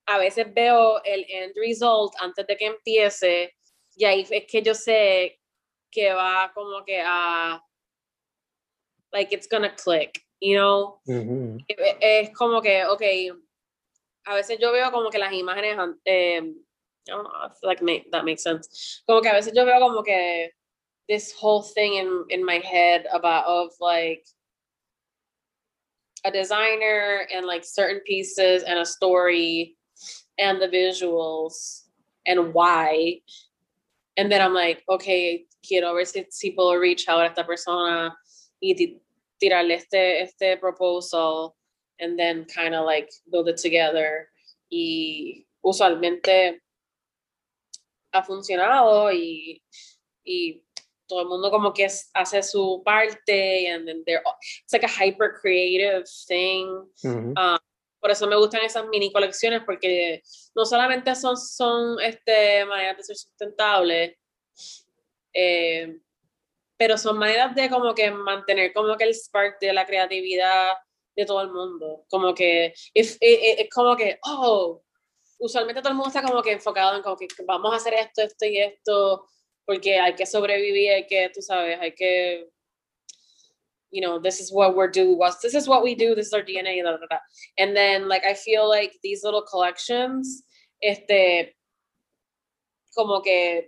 a 0.09 0.17
veces 0.17 0.51
veo 0.53 1.01
el 1.03 1.23
end 1.29 1.53
result 1.55 2.13
antes 2.19 2.45
de 2.47 2.57
que 2.57 2.65
empiece 2.65 3.55
y 3.95 4.05
ahí 4.05 4.25
es 4.29 4.45
que 4.47 4.61
yo 4.63 4.73
sé 4.73 5.39
que 5.91 6.13
va 6.13 6.51
como 6.53 6.83
que 6.83 6.99
a 7.05 7.63
like 9.11 9.31
it's 9.31 9.47
gonna 9.47 9.75
click, 9.75 10.25
you 10.41 10.57
know? 10.57 10.99
Es 12.01 12.31
como 12.35 12.61
que, 12.61 12.85
ok, 12.85 13.01
a 14.25 14.35
veces 14.35 14.57
yo 14.59 14.71
veo 14.71 14.91
como 14.91 15.09
que 15.09 15.19
las 15.19 15.33
imágenes, 15.33 15.77
eh, 16.05 16.41
I 16.41 17.11
don't 17.11 17.23
know, 17.23 17.31
I 17.31 17.49
feel 17.49 17.69
like 17.69 17.81
make, 17.83 18.09
that 18.11 18.25
makes 18.25 18.43
sense. 18.43 19.03
Como 19.07 19.21
que 19.21 19.29
a 19.29 19.33
veces 19.33 19.53
yo 19.53 19.65
veo 19.65 19.79
como 19.79 20.03
que 20.03 20.51
this 21.07 21.33
whole 21.33 21.61
thing 21.61 21.95
in, 21.95 22.25
in 22.29 22.43
my 22.43 22.59
head 22.59 23.05
about 23.13 23.45
of 23.45 23.71
like 23.79 24.25
a 26.23 26.31
designer 26.31 27.27
and 27.31 27.45
like 27.45 27.63
certain 27.63 28.01
pieces 28.01 28.63
and 28.63 28.79
a 28.79 28.85
story 28.85 29.75
and 30.39 30.61
the 30.61 30.67
visuals 30.67 31.83
and 32.25 32.53
why. 32.53 33.19
And 34.17 34.31
then 34.31 34.41
I'm 34.41 34.53
like, 34.53 34.83
okay, 34.89 35.45
quiero 35.67 35.93
ver 35.93 36.05
si, 36.05 36.25
si 36.29 36.55
puedo 36.55 36.79
reach 36.79 37.07
out 37.07 37.21
a 37.21 37.29
esta 37.29 37.43
persona 37.43 38.15
y 38.61 38.75
tirarle 39.41 39.75
este, 39.75 40.21
este 40.21 40.59
proposal 40.59 41.55
and 41.99 42.17
then 42.17 42.45
kind 42.45 42.73
of 42.73 42.85
like 42.85 43.09
build 43.31 43.49
it 43.49 43.57
together. 43.57 44.29
Y 44.71 45.45
usualmente 45.63 46.59
ha 48.13 48.23
funcionado 48.23 49.11
y, 49.13 49.61
y 50.25 50.63
todo 51.07 51.21
el 51.21 51.27
mundo 51.27 51.49
como 51.49 51.73
que 51.73 51.87
hace 52.15 52.43
su 52.43 52.81
parte 52.85 53.67
and 53.67 53.87
then 53.87 54.03
they're, 54.05 54.21
it's 54.63 54.73
like 54.73 54.83
a 54.83 54.87
hyper 54.87 55.37
creative 55.41 56.07
thing. 56.27 56.85
Mm-hmm. 57.03 57.37
Um, 57.37 57.59
por 57.99 58.11
eso 58.11 58.27
me 58.27 58.35
gustan 58.35 58.61
esas 58.63 58.87
mini 58.87 59.11
colecciones, 59.11 59.61
porque 59.65 60.21
no 60.55 60.65
solamente 60.65 61.15
son, 61.15 61.37
son 61.37 61.99
este, 62.01 62.65
maneras 62.65 62.97
de 62.97 63.03
ser 63.03 63.15
sustentables, 63.15 64.17
eh, 65.33 65.99
pero 66.77 66.97
son 66.97 67.17
maneras 67.17 67.53
de 67.55 67.69
como 67.69 67.93
que 67.93 68.09
mantener 68.09 68.73
como 68.73 68.95
que 68.95 69.03
el 69.03 69.13
spark 69.13 69.59
de 69.59 69.73
la 69.73 69.85
creatividad 69.85 70.73
de 71.15 71.25
todo 71.25 71.41
el 71.41 71.51
mundo. 71.51 72.05
Como 72.09 72.33
que 72.33 72.73
es, 72.93 73.19
como 73.73 73.95
que, 73.95 74.17
oh, 74.23 74.81
usualmente 75.39 75.81
todo 75.81 75.91
el 75.91 75.95
mundo 75.95 76.07
está 76.09 76.23
como 76.23 76.41
que 76.41 76.53
enfocado 76.53 76.95
en 76.95 77.03
como 77.03 77.17
que 77.17 77.27
vamos 77.45 77.73
a 77.73 77.77
hacer 77.77 77.93
esto, 77.95 78.21
esto 78.21 78.45
y 78.45 78.59
esto, 78.59 79.25
porque 79.65 79.99
hay 79.99 80.15
que 80.15 80.25
sobrevivir, 80.25 80.91
hay 80.91 81.07
que, 81.07 81.29
tú 81.33 81.41
sabes, 81.41 81.79
hay 81.79 81.93
que 81.93 82.49
you 83.91 84.01
know, 84.01 84.19
this 84.19 84.39
is 84.39 84.51
what 84.51 84.75
we're 84.75 84.89
do 84.89 85.15
was 85.15 85.39
this 85.41 85.55
is 85.55 85.67
what 85.67 85.83
we 85.83 85.95
do, 85.95 86.15
this 86.15 86.27
is 86.27 86.33
our 86.33 86.41
DNA, 86.41 86.81
blah, 86.81 86.97
blah, 86.97 87.07
blah. 87.09 87.17
and 87.57 87.75
then 87.75 88.07
like 88.07 88.23
I 88.23 88.33
feel 88.33 88.67
like 88.69 88.93
these 89.03 89.23
little 89.23 89.41
collections, 89.41 90.43
este, 90.81 91.53
como 92.95 93.21
que 93.21 93.63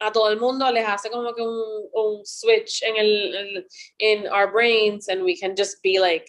a 0.00 0.10
todo 0.10 0.30
el 0.30 0.38
mundo 0.38 0.70
les 0.70 0.86
hace 0.86 1.10
como 1.10 1.32
que 1.32 1.42
un, 1.42 1.88
un 1.94 2.24
switch 2.24 2.82
en 2.82 2.96
el, 2.96 3.62
in 4.00 4.26
our 4.28 4.50
brains 4.50 5.08
and 5.08 5.22
we 5.22 5.36
can 5.36 5.56
just 5.56 5.82
be 5.82 5.98
like 6.00 6.28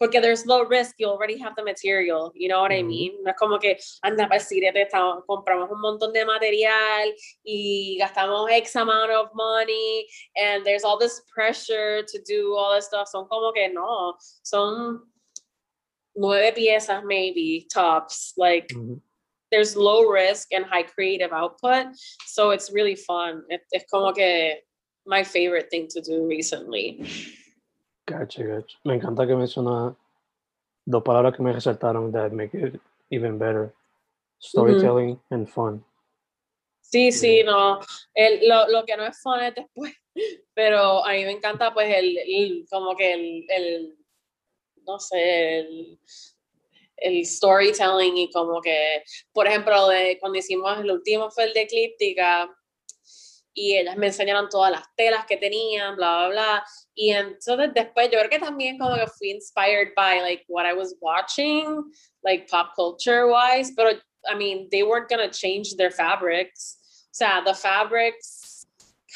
porque 0.00 0.22
there's 0.22 0.46
low 0.46 0.64
risk, 0.64 0.94
you 0.98 1.06
already 1.06 1.36
have 1.36 1.54
the 1.56 1.62
material, 1.62 2.32
you 2.34 2.48
know 2.48 2.60
what 2.62 2.72
I 2.72 2.82
mean? 2.82 3.12
No 3.22 3.32
es 3.32 3.36
como 3.38 3.58
que 3.58 3.76
anda 4.02 4.26
para 4.26 4.40
el 4.40 5.22
compramos 5.28 5.70
un 5.70 5.80
montón 5.82 6.14
de 6.14 6.24
material 6.24 7.12
y 7.44 7.98
gastamos 8.00 8.50
X 8.50 8.76
amount 8.76 9.10
of 9.10 9.28
money 9.34 10.08
and 10.36 10.64
there's 10.64 10.84
all 10.84 10.98
this 10.98 11.20
pressure 11.32 12.02
to 12.02 12.18
do 12.26 12.56
all 12.56 12.74
this 12.74 12.86
stuff. 12.86 13.08
Son 13.08 13.26
como 13.28 13.52
que 13.52 13.68
no, 13.68 14.14
son 14.42 15.02
nueve 16.16 16.54
piezas 16.56 17.04
maybe, 17.04 17.68
tops, 17.70 18.32
like 18.38 18.68
mm-hmm. 18.68 18.94
there's 19.52 19.76
low 19.76 20.08
risk 20.08 20.48
and 20.52 20.64
high 20.64 20.82
creative 20.82 21.32
output. 21.32 21.88
So 22.26 22.52
it's 22.52 22.72
really 22.72 22.96
fun. 22.96 23.42
It, 23.50 23.60
es 23.74 23.84
como 23.90 24.12
que 24.12 24.54
my 25.04 25.24
favorite 25.24 25.68
thing 25.70 25.88
to 25.88 26.00
do 26.00 26.26
recently. 26.26 27.04
Gotcha, 28.10 28.44
gotcha. 28.44 28.78
Me 28.84 28.94
encanta 28.94 29.24
que 29.24 29.36
mencionas 29.36 29.94
dos 30.84 31.02
palabras 31.04 31.36
que 31.36 31.42
me 31.42 31.52
resaltaron, 31.52 32.10
that 32.12 32.32
make 32.32 32.54
it 32.54 32.80
even 33.10 33.38
better. 33.38 33.72
Storytelling 34.40 35.20
and 35.30 35.48
fun. 35.48 35.84
Sí, 36.80 37.12
sí, 37.12 37.44
no. 37.44 37.78
El, 38.14 38.48
lo, 38.48 38.66
lo, 38.68 38.84
que 38.84 38.96
no 38.96 39.04
es 39.04 39.20
fun 39.22 39.40
es 39.40 39.54
después. 39.54 39.92
Pero 40.54 41.04
a 41.04 41.12
mí 41.12 41.24
me 41.24 41.32
encanta, 41.32 41.72
pues, 41.72 41.94
el, 41.94 42.18
el 42.18 42.66
como 42.68 42.96
que 42.96 43.12
el, 43.12 43.46
el, 43.48 43.98
no 44.84 44.98
sé, 44.98 45.60
el, 45.60 46.00
el 46.96 47.24
storytelling 47.24 48.16
y 48.16 48.30
como 48.32 48.60
que, 48.60 49.04
por 49.32 49.46
ejemplo, 49.46 49.88
de, 49.88 50.18
cuando 50.18 50.38
hicimos 50.38 50.80
el 50.80 50.90
último 50.90 51.30
fue 51.30 51.44
el 51.44 51.52
de 51.52 51.62
Eclíptica 51.62 52.50
y 53.54 53.76
ellas 53.76 53.96
me 53.96 54.06
enseñaron 54.06 54.48
todas 54.48 54.70
las 54.70 54.84
telas 54.96 55.26
que 55.26 55.36
tenían, 55.36 55.96
bla, 55.96 56.18
bla, 56.18 56.28
bla. 56.28 56.64
Y 56.94 57.10
entonces 57.10 57.70
después 57.74 58.10
yo 58.10 58.18
creo 58.18 58.30
que 58.30 58.38
también 58.38 58.78
como 58.78 58.94
que 58.94 59.06
fui 59.06 59.30
inspired 59.30 59.92
by 59.96 60.20
like 60.20 60.44
what 60.48 60.66
I 60.66 60.72
was 60.72 60.94
watching, 61.00 61.90
like 62.22 62.48
pop 62.48 62.74
culture 62.74 63.26
wise, 63.26 63.72
pero 63.76 63.90
I 64.26 64.34
mean, 64.36 64.68
they 64.70 64.82
weren't 64.82 65.08
gonna 65.08 65.30
change 65.30 65.76
their 65.76 65.90
fabrics. 65.90 66.78
O 67.06 67.14
sea, 67.14 67.42
the 67.44 67.54
fabrics 67.54 68.66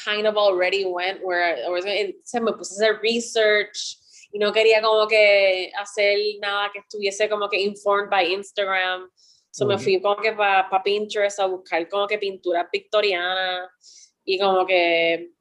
kind 0.03 0.27
of 0.27 0.35
already 0.35 0.83
went 0.85 1.23
where 1.23 1.55
I 1.65 1.69
was, 1.69 1.85
se 1.85 2.39
me 2.39 2.51
puse 2.51 2.73
a 2.73 2.75
hacer 2.75 2.99
research 3.01 3.97
y 4.33 4.39
no 4.39 4.51
quería 4.51 4.81
como 4.81 5.07
que 5.07 5.71
hacer 5.79 6.17
nada 6.41 6.69
que 6.73 6.79
estuviese 6.79 7.29
como 7.29 7.47
que 7.47 7.61
informed 7.61 8.09
by 8.09 8.25
Instagram. 8.33 9.09
So 9.51 9.65
me 9.65 9.77
fui 9.77 10.01
como 10.01 10.21
que 10.21 10.33
para 10.33 10.67
pa 10.69 10.83
Pinterest 10.83 11.39
a 11.39 11.45
buscar 11.45 11.87
como 11.87 12.07
que 12.07 12.17
pinturas 12.17 12.67
victorianas 12.69 14.04
y 14.25 14.39
como 14.39 14.65
que 14.65 15.31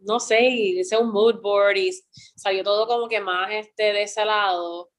no 0.00 0.18
sé, 0.18 0.42
hice 0.48 0.96
un 0.96 1.10
mood 1.10 1.40
board 1.40 1.76
y 1.76 1.90
salió 2.34 2.64
todo 2.64 2.86
como 2.86 3.08
que 3.08 3.20
más 3.20 3.50
este 3.52 3.92
de 3.92 4.02
ese 4.02 4.24
lado 4.24 4.90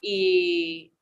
y 0.00 0.92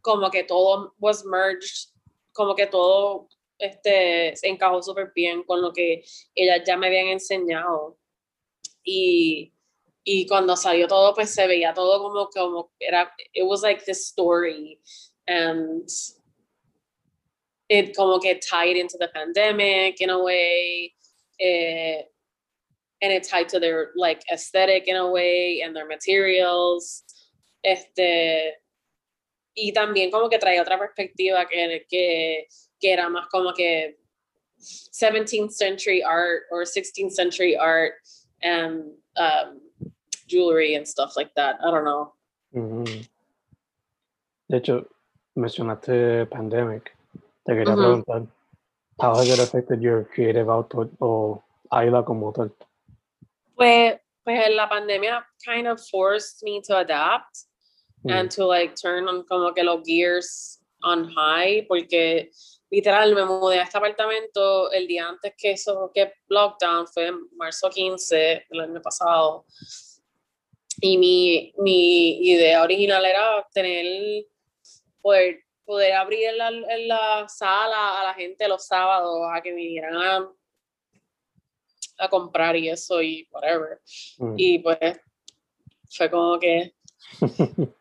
como 0.00 0.30
que 0.30 0.44
todo 0.44 0.94
was 0.98 1.24
merged, 1.24 1.90
como 2.32 2.54
que 2.54 2.66
todo 2.66 3.28
este 3.58 4.36
se 4.36 4.48
encajó 4.48 4.80
súper 4.82 5.12
bien 5.14 5.42
con 5.42 5.60
lo 5.60 5.72
que 5.72 6.04
ellas 6.34 6.62
ya 6.64 6.76
me 6.76 6.86
habían 6.86 7.08
enseñado 7.08 7.98
y 8.84 9.52
y 10.04 10.26
cuando 10.26 10.56
salió 10.56 10.86
todo 10.86 11.14
pues 11.14 11.34
se 11.34 11.46
veía 11.46 11.74
todo 11.74 12.00
como 12.00 12.28
como 12.30 12.72
era 12.78 13.12
it 13.34 13.44
was 13.44 13.62
like 13.62 13.84
this 13.84 14.06
story 14.08 14.80
and 15.26 15.86
it 17.68 17.94
como 17.96 18.18
que 18.18 18.38
tied 18.38 18.76
into 18.76 18.96
the 18.98 19.08
pandemic 19.08 20.00
in 20.00 20.10
a 20.10 20.22
way 20.22 20.92
eh, 21.40 22.02
and 23.02 23.12
it 23.12 23.22
tied 23.28 23.48
to 23.48 23.60
their 23.60 23.90
like 23.96 24.22
aesthetic 24.32 24.88
in 24.88 24.96
a 24.96 25.08
way 25.10 25.62
and 25.62 25.74
their 25.76 25.86
materials 25.86 27.04
este 27.64 28.54
y 29.54 29.72
también 29.72 30.10
como 30.10 30.28
que 30.28 30.38
traía 30.38 30.62
otra 30.62 30.78
perspectiva 30.78 31.46
que, 31.48 31.84
que, 31.88 32.46
que 32.80 32.92
era 32.92 33.08
más 33.08 33.28
como 33.28 33.52
que 33.52 33.96
17th 34.60 35.52
century 35.52 36.02
art 36.02 36.42
or 36.50 36.64
16th 36.64 37.12
century 37.12 37.56
art 37.56 37.94
and 38.42 38.84
um, 39.16 39.60
jewelry 40.26 40.74
and 40.74 40.86
stuff 40.86 41.16
like 41.16 41.34
that. 41.34 41.58
I 41.64 41.70
don't 41.70 41.84
know. 41.84 42.12
Mm 42.54 42.84
-hmm. 42.84 43.08
De 44.48 44.56
hecho, 44.56 44.88
mencionaste 45.34 46.26
pandemic. 46.26 46.97
Te 47.48 47.54
quería 47.54 47.74
mm 47.74 47.78
-hmm. 47.78 48.04
preguntar, 48.04 48.26
how 48.98 49.14
has 49.16 49.28
it 49.28 49.40
affected 49.40 49.80
your 49.80 50.04
creative 50.14 50.50
output 50.50 50.90
o 51.00 51.42
Aida 51.70 52.04
como 52.04 52.30
tal? 52.30 52.50
Pues, 53.56 53.98
pues 54.22 54.50
la 54.54 54.68
pandemia 54.68 55.26
kind 55.42 55.66
of 55.66 55.80
forced 55.90 56.42
me 56.42 56.60
to 56.60 56.76
adapt 56.76 57.48
mm. 58.04 58.10
and 58.12 58.30
to 58.30 58.46
like 58.46 58.74
turn 58.74 59.08
on 59.08 59.24
como 59.24 59.54
que 59.54 59.62
los 59.62 59.80
gears 59.82 60.60
on 60.82 61.08
high 61.08 61.64
porque 61.66 62.30
literal 62.70 63.14
me 63.14 63.24
mudé 63.24 63.60
a 63.60 63.62
este 63.62 63.78
apartamento 63.78 64.70
el 64.70 64.86
día 64.86 65.08
antes 65.08 65.32
que 65.38 65.52
eso 65.52 65.90
que 65.94 66.12
lockdown 66.28 66.86
fue 66.86 67.06
en 67.06 67.16
marzo 67.38 67.70
15 67.70 68.44
del 68.50 68.60
año 68.60 68.82
pasado 68.82 69.46
y 70.82 70.98
mi, 70.98 71.54
mi 71.56 72.18
idea 72.28 72.62
original 72.62 73.04
era 73.06 73.46
tener 73.54 74.26
poder 75.00 75.47
poder 75.68 75.92
abrir 75.92 76.30
en 76.30 76.38
la, 76.38 76.48
en 76.48 76.88
la, 76.88 77.28
sala 77.28 78.00
a 78.00 78.04
la 78.04 78.14
gente 78.14 78.48
los 78.48 78.66
sábados 78.66 79.20
a 79.30 79.42
que 79.42 79.52
vinieran 79.52 79.94
a, 79.96 80.32
a 81.98 82.08
comprar 82.08 82.56
y 82.56 82.70
eso 82.70 83.02
y 83.02 83.28
whatever. 83.30 83.78
Mm. 84.16 84.34
Y 84.38 84.58
pues 84.60 84.98
fue 85.90 86.10
como 86.10 86.38
que 86.38 86.74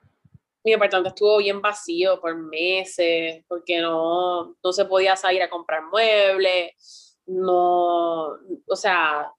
mi 0.66 0.74
apartamento 0.74 1.08
estuvo 1.08 1.38
bien 1.38 1.62
vacío 1.62 2.20
por 2.20 2.36
meses 2.36 3.46
porque 3.48 3.80
no, 3.80 4.58
no 4.62 4.74
se 4.74 4.84
podía 4.84 5.16
salir 5.16 5.42
a 5.42 5.50
comprar 5.50 5.84
muebles, 5.86 7.18
no, 7.26 8.34
o 8.68 8.76
sea, 8.76 9.32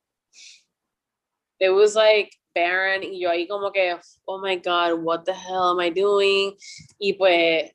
it 1.60 1.68
was 1.68 1.94
like 1.94 2.30
barren 2.54 3.02
y 3.02 3.20
yo 3.20 3.28
ahí 3.28 3.46
como 3.46 3.70
que, 3.70 3.94
oh 4.24 4.38
my 4.38 4.56
god, 4.56 5.02
what 5.02 5.24
the 5.24 5.34
hell 5.34 5.72
am 5.72 5.80
I 5.80 5.90
doing? 5.90 6.56
Y 6.98 7.12
pues 7.12 7.74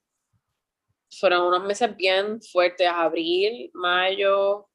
fueron 1.20 1.48
unos 1.48 1.64
meses 1.64 1.96
bien 1.96 2.42
fuertes, 2.42 2.88
abril, 2.88 3.70
mayo, 3.74 4.68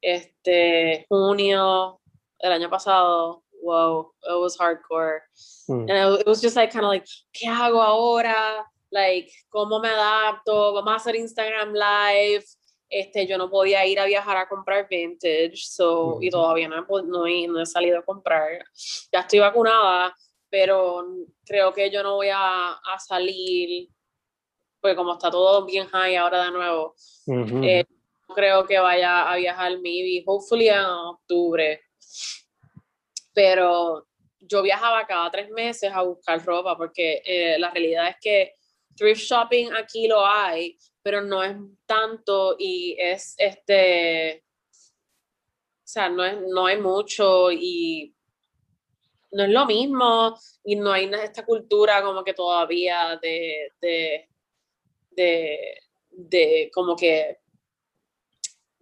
este, 0.00 1.06
junio 1.08 2.00
el 2.38 2.52
año 2.52 2.70
pasado, 2.70 3.42
wow, 3.62 4.12
it 4.22 4.40
was 4.40 4.56
hardcore. 4.56 5.20
Mm. 5.68 5.90
And 5.90 6.20
it 6.20 6.26
was 6.26 6.40
just 6.40 6.56
like 6.56 6.70
kind 6.70 6.84
of 6.84 6.90
like, 6.90 7.06
¿qué 7.32 7.48
hago 7.48 7.82
ahora? 7.82 8.64
Like, 8.92 9.30
¿cómo 9.52 9.80
me 9.80 9.88
adapto? 9.88 10.74
Vamos 10.74 10.92
a 10.92 10.96
hacer 10.96 11.16
Instagram 11.16 11.74
Live. 11.74 12.44
Este, 12.88 13.26
yo 13.26 13.36
no 13.36 13.50
podía 13.50 13.84
ir 13.84 13.98
a 13.98 14.04
viajar 14.04 14.36
a 14.36 14.48
comprar 14.48 14.86
vintage, 14.88 15.56
so, 15.56 16.18
y 16.20 16.30
todavía 16.30 16.68
no, 16.68 16.86
no, 17.04 17.26
he, 17.26 17.48
no 17.48 17.60
he 17.60 17.66
salido 17.66 17.98
a 17.98 18.04
comprar. 18.04 18.64
Ya 19.12 19.20
estoy 19.20 19.40
vacunada, 19.40 20.14
pero 20.48 21.04
creo 21.44 21.72
que 21.72 21.90
yo 21.90 22.04
no 22.04 22.14
voy 22.14 22.28
a, 22.28 22.74
a 22.74 22.98
salir, 23.00 23.88
pues 24.80 24.94
como 24.94 25.14
está 25.14 25.30
todo 25.30 25.64
bien 25.64 25.86
high 25.88 26.16
ahora 26.16 26.44
de 26.44 26.50
nuevo, 26.50 26.94
eh, 27.62 27.84
creo 28.34 28.66
que 28.66 28.78
vaya 28.78 29.30
a 29.30 29.36
viajar 29.36 29.72
maybe, 29.80 30.22
hopefully 30.26 30.68
en 30.68 30.84
octubre. 30.84 31.80
Pero 33.32 34.06
yo 34.40 34.62
viajaba 34.62 35.06
cada 35.06 35.30
tres 35.30 35.50
meses 35.50 35.92
a 35.92 36.02
buscar 36.02 36.44
ropa 36.44 36.76
porque 36.76 37.22
eh, 37.24 37.58
la 37.58 37.70
realidad 37.70 38.08
es 38.08 38.16
que 38.20 38.54
thrift 38.96 39.22
shopping 39.22 39.72
aquí 39.72 40.08
lo 40.08 40.24
hay, 40.26 40.76
pero 41.02 41.20
no 41.20 41.42
es 41.42 41.56
tanto 41.86 42.56
y 42.58 42.96
es 42.98 43.34
este, 43.38 44.44
o 45.86 45.88
sea, 45.88 46.08
no, 46.08 46.24
es, 46.24 46.36
no 46.48 46.66
hay 46.66 46.80
mucho 46.80 47.52
y 47.52 48.14
no 49.32 49.44
es 49.44 49.50
lo 49.50 49.66
mismo 49.66 50.38
y 50.64 50.76
no 50.76 50.92
hay 50.92 51.10
esta 51.22 51.44
cultura 51.44 52.02
como 52.02 52.24
que 52.24 52.34
todavía 52.34 53.18
de, 53.20 53.72
de, 53.80 54.28
de, 55.16 55.78
de 56.10 56.70
como 56.72 56.94
que 56.94 57.38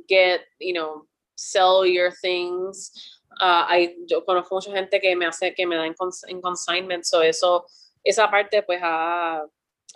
get, 0.09 0.43
you 0.59 0.75
know, 0.75 1.07
sell 1.37 1.87
your 1.87 2.13
things. 2.13 2.93
Uh, 3.41 3.65
yo 4.07 4.25
conozco 4.25 4.55
mucha 4.55 4.71
gente 4.73 5.01
que 5.01 5.17
me 5.17 5.27
hace, 5.27 5.55
que 5.55 5.67
me 5.67 5.77
da 5.77 5.87
en, 5.87 5.95
en 6.29 6.41
consignment, 6.41 7.05
so 7.05 7.23
eso, 7.23 7.65
esa 8.05 8.31
parte 8.31 8.63
pues 8.63 8.81
ha, 8.83 9.45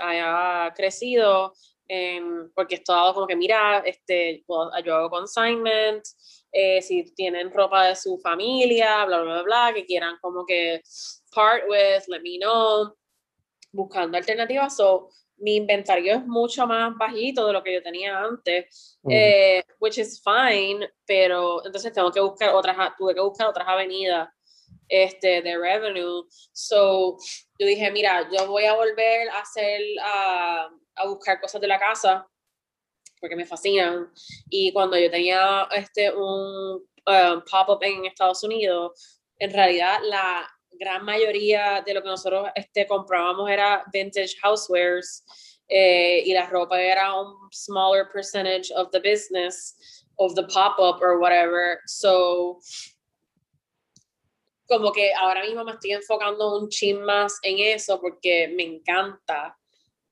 ha 0.00 0.72
crecido 0.74 1.52
porque 2.54 2.76
es 2.76 2.84
todo 2.84 3.14
como 3.14 3.26
que, 3.26 3.36
mira, 3.36 3.78
este, 3.86 4.44
yo 4.84 4.94
hago 4.94 5.10
consignment, 5.10 6.04
eh, 6.52 6.82
si 6.82 7.14
tienen 7.14 7.50
ropa 7.50 7.86
de 7.86 7.96
su 7.96 8.18
familia, 8.18 9.04
bla, 9.06 9.22
bla, 9.22 9.42
bla, 9.42 9.72
que 9.74 9.86
quieran 9.86 10.16
como 10.20 10.44
que 10.44 10.82
part 11.34 11.64
with, 11.68 12.06
let 12.08 12.20
me 12.20 12.38
know, 12.38 12.94
buscando 13.72 14.18
alternativas. 14.18 14.76
So, 14.76 15.08
mi 15.38 15.56
inventario 15.56 16.14
es 16.14 16.26
mucho 16.26 16.66
más 16.66 16.96
bajito 16.96 17.46
de 17.46 17.52
lo 17.52 17.62
que 17.62 17.74
yo 17.74 17.82
tenía 17.82 18.18
antes, 18.18 18.98
eh, 19.08 19.62
which 19.78 19.98
is 19.98 20.22
fine, 20.22 20.88
pero 21.06 21.64
entonces 21.64 21.92
tengo 21.92 22.10
que 22.10 22.20
buscar 22.20 22.54
otras, 22.54 22.76
tuve 22.96 23.14
que 23.14 23.20
buscar 23.20 23.48
otras 23.48 23.66
avenidas 23.68 24.28
este, 24.88 25.42
de 25.42 25.58
revenue. 25.58 26.24
So, 26.52 27.16
yo 27.58 27.66
dije, 27.66 27.90
mira, 27.90 28.28
yo 28.32 28.46
voy 28.46 28.64
a 28.64 28.74
volver 28.74 29.28
a 29.30 29.40
hacer, 29.40 29.80
a, 30.02 30.68
a 30.96 31.06
buscar 31.06 31.40
cosas 31.40 31.60
de 31.60 31.68
la 31.68 31.78
casa, 31.78 32.26
porque 33.20 33.36
me 33.36 33.46
fascinan. 33.46 34.10
Y 34.50 34.72
cuando 34.72 34.98
yo 34.98 35.10
tenía 35.10 35.68
este, 35.74 36.12
un 36.14 36.86
um, 37.06 37.42
pop-up 37.50 37.82
en 37.82 38.06
Estados 38.06 38.42
Unidos, 38.42 39.20
en 39.38 39.52
realidad 39.52 39.98
la 40.02 40.48
gran 40.78 41.04
mayoría 41.04 41.82
de 41.84 41.94
lo 41.94 42.02
que 42.02 42.08
nosotros 42.08 42.48
este, 42.54 42.86
comprábamos 42.86 43.50
era 43.50 43.84
vintage 43.92 44.36
housewares 44.42 45.24
eh, 45.68 46.22
y 46.24 46.32
la 46.32 46.46
ropa 46.46 46.80
era 46.80 47.14
un 47.14 47.52
smaller 47.52 48.08
percentage 48.12 48.72
of 48.74 48.90
the 48.90 49.00
business 49.00 50.04
of 50.18 50.34
the 50.34 50.44
pop-up 50.44 51.00
or 51.02 51.18
whatever. 51.18 51.80
So, 51.86 52.60
como 54.66 54.92
que 54.92 55.12
ahora 55.14 55.42
mismo 55.42 55.64
me 55.64 55.72
estoy 55.72 55.92
enfocando 55.92 56.58
un 56.58 56.68
chin 56.68 57.02
más 57.02 57.38
en 57.42 57.58
eso 57.58 58.00
porque 58.00 58.48
me 58.48 58.64
encanta 58.64 59.56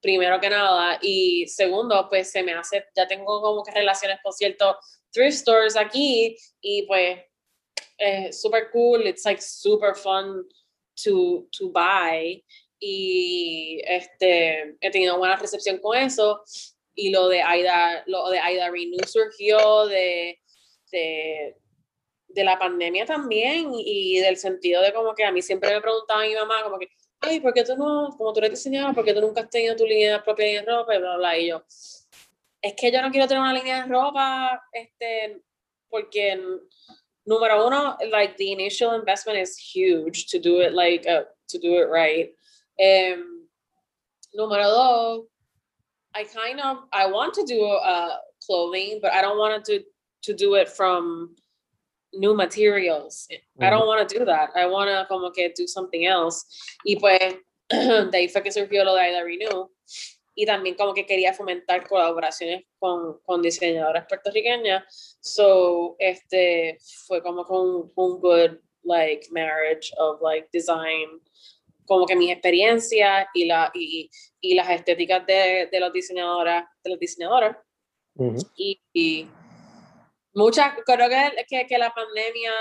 primero 0.01 0.41
que 0.41 0.51
nada. 0.51 0.99
Y 1.03 1.47
segundo, 1.49 2.07
pues 2.09 2.31
se 2.31 2.43
me 2.43 2.55
hace, 2.55 2.87
ya 2.95 3.07
tengo 3.07 3.41
como 3.41 3.63
que 3.63 3.73
relaciones 3.73 4.19
con 4.23 4.33
ciertos 4.33 4.77
thrift 5.11 5.39
stores 5.39 5.77
aquí 5.77 6.37
y 6.61 6.87
pues 6.87 7.19
es 7.99 8.41
super 8.41 8.71
cool, 8.73 9.07
it's 9.07 9.25
like 9.25 9.41
super 9.41 9.95
fun 9.95 10.45
to, 11.05 11.47
to 11.53 11.71
buy. 11.71 12.43
Y 12.79 13.81
este, 13.87 14.77
he 14.81 14.91
tenido 14.91 15.19
buena 15.19 15.37
recepción 15.37 15.79
con 15.79 15.97
eso. 15.97 16.43
Y 16.95 17.11
lo 17.11 17.29
de 17.29 17.43
Aida, 17.43 18.05
lo 18.07 18.29
de 18.31 18.39
Aida 18.39 18.71
Renew 18.71 19.07
surgió 19.07 19.87
de, 19.87 20.39
de, 20.91 21.57
de 22.29 22.45
la 22.45 22.59
pandemia 22.59 23.05
también 23.07 23.71
y 23.75 24.19
del 24.21 24.37
sentido 24.37 24.83
de 24.83 24.93
como 24.93 25.15
que 25.15 25.25
a 25.25 25.33
mí 25.33 25.43
siempre 25.43 25.75
me 25.75 25.81
preguntaba 25.81 26.23
mi 26.23 26.35
mamá 26.35 26.63
como 26.63 26.79
que 26.79 26.89
ay, 27.21 27.41
¿por 27.41 27.53
qué 27.53 27.65
tú 27.65 27.77
no, 27.77 28.15
como 28.17 28.33
tú 28.33 28.41
eres 28.41 28.51
diseñadora, 28.51 28.95
por 28.95 29.05
qué 29.05 29.15
tú 29.15 29.21
nunca 29.21 29.43
has 29.43 29.51
tenido 29.51 29.77
tu 29.77 29.87
línea 29.87 30.23
propia 30.23 30.47
de 30.47 30.63
ropa? 30.63 30.95
Y 30.95 30.99
bla, 30.99 31.17
bla, 31.17 31.39
y 31.39 31.49
yo, 31.49 31.65
es 32.63 32.75
que 32.75 32.91
yo 32.93 33.03
no 33.03 33.11
quiero 33.11 33.27
tener 33.27 33.43
una 33.43 33.53
línea 33.53 33.83
de 33.83 33.93
ropa, 33.93 34.63
este, 34.73 35.43
porque, 35.89 36.39
número 37.29 37.67
uno, 37.67 37.97
like, 38.11 38.37
the 38.37 38.53
initial 38.53 38.93
investment 38.93 39.39
is 39.39 39.57
huge 39.57 40.27
to 40.29 40.39
do 40.39 40.61
it, 40.61 40.73
like, 40.73 41.07
uh, 41.07 41.23
to 41.49 41.59
do 41.59 41.79
it 41.79 41.89
right. 41.89 42.31
Um, 42.81 43.49
número 44.39 44.65
dos, 44.65 45.25
I 46.15 46.25
kind 46.25 46.61
of, 46.61 46.79
I 46.93 47.07
want 47.07 47.35
to 47.35 47.45
do 47.45 47.65
uh, 47.65 48.17
clothing, 48.45 49.01
but 49.03 49.13
I 49.13 49.21
don't 49.21 49.39
want 49.39 49.65
to, 49.67 49.83
to 50.23 50.35
do 50.35 50.55
it 50.55 50.69
from 50.69 51.37
new 52.15 52.35
materials. 52.35 53.29
I 53.61 53.71
don't 53.71 53.87
want 53.87 54.09
to 54.09 54.19
do 54.19 54.25
that. 54.25 54.51
I 54.57 54.67
want 54.67 54.89
to 54.89 55.07
como 55.09 55.31
que 55.31 55.53
do 55.55 55.67
something 55.67 56.07
else. 56.07 56.45
Y 56.85 56.97
pues 56.99 57.35
de 57.71 58.11
ahí 58.19 58.29
fue 58.29 58.43
que 58.43 58.53
surgió 58.53 58.85
lo 58.85 58.95
de 58.95 59.23
Renew. 59.23 59.69
Y 60.37 60.47
también 60.47 60.77
como 60.77 60.93
que 60.93 61.07
quería 61.07 61.33
fomentar 61.33 61.89
colaboraciones 61.89 62.65
con, 62.79 63.21
con 63.25 63.43
diseñadoras 63.43 64.07
puertorriqueñas. 64.07 65.19
So, 65.21 65.97
este 65.99 66.79
fue 67.07 67.23
como 67.23 67.45
con 67.45 67.91
un 67.95 68.21
good 68.21 68.59
like 68.85 69.27
marriage 69.31 69.93
of 69.99 70.21
like 70.21 70.49
design 70.53 71.21
como 71.87 72.05
que 72.05 72.17
mis 72.17 72.33
experiencias 72.33 73.29
y, 73.33 73.47
la, 73.47 73.71
y, 73.73 74.11
y 74.41 74.55
las 74.55 74.69
estéticas 74.71 75.25
de, 75.27 75.69
de 75.71 75.81
los 75.81 75.93
diseñadoras 75.93 76.65
de 76.83 76.91
los 76.91 76.99
diseñadores 76.99 77.57
y, 78.57 78.81
y 78.93 79.29
muchas, 80.35 80.75
creo 80.85 81.09
que, 81.09 81.45
que, 81.49 81.67
que 81.67 81.79
la 81.79 81.93
pandemia 81.93 82.53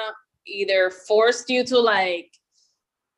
either 0.45 0.91
forced 0.91 1.47
you 1.47 1.63
to 1.63 1.81
like 1.81 2.29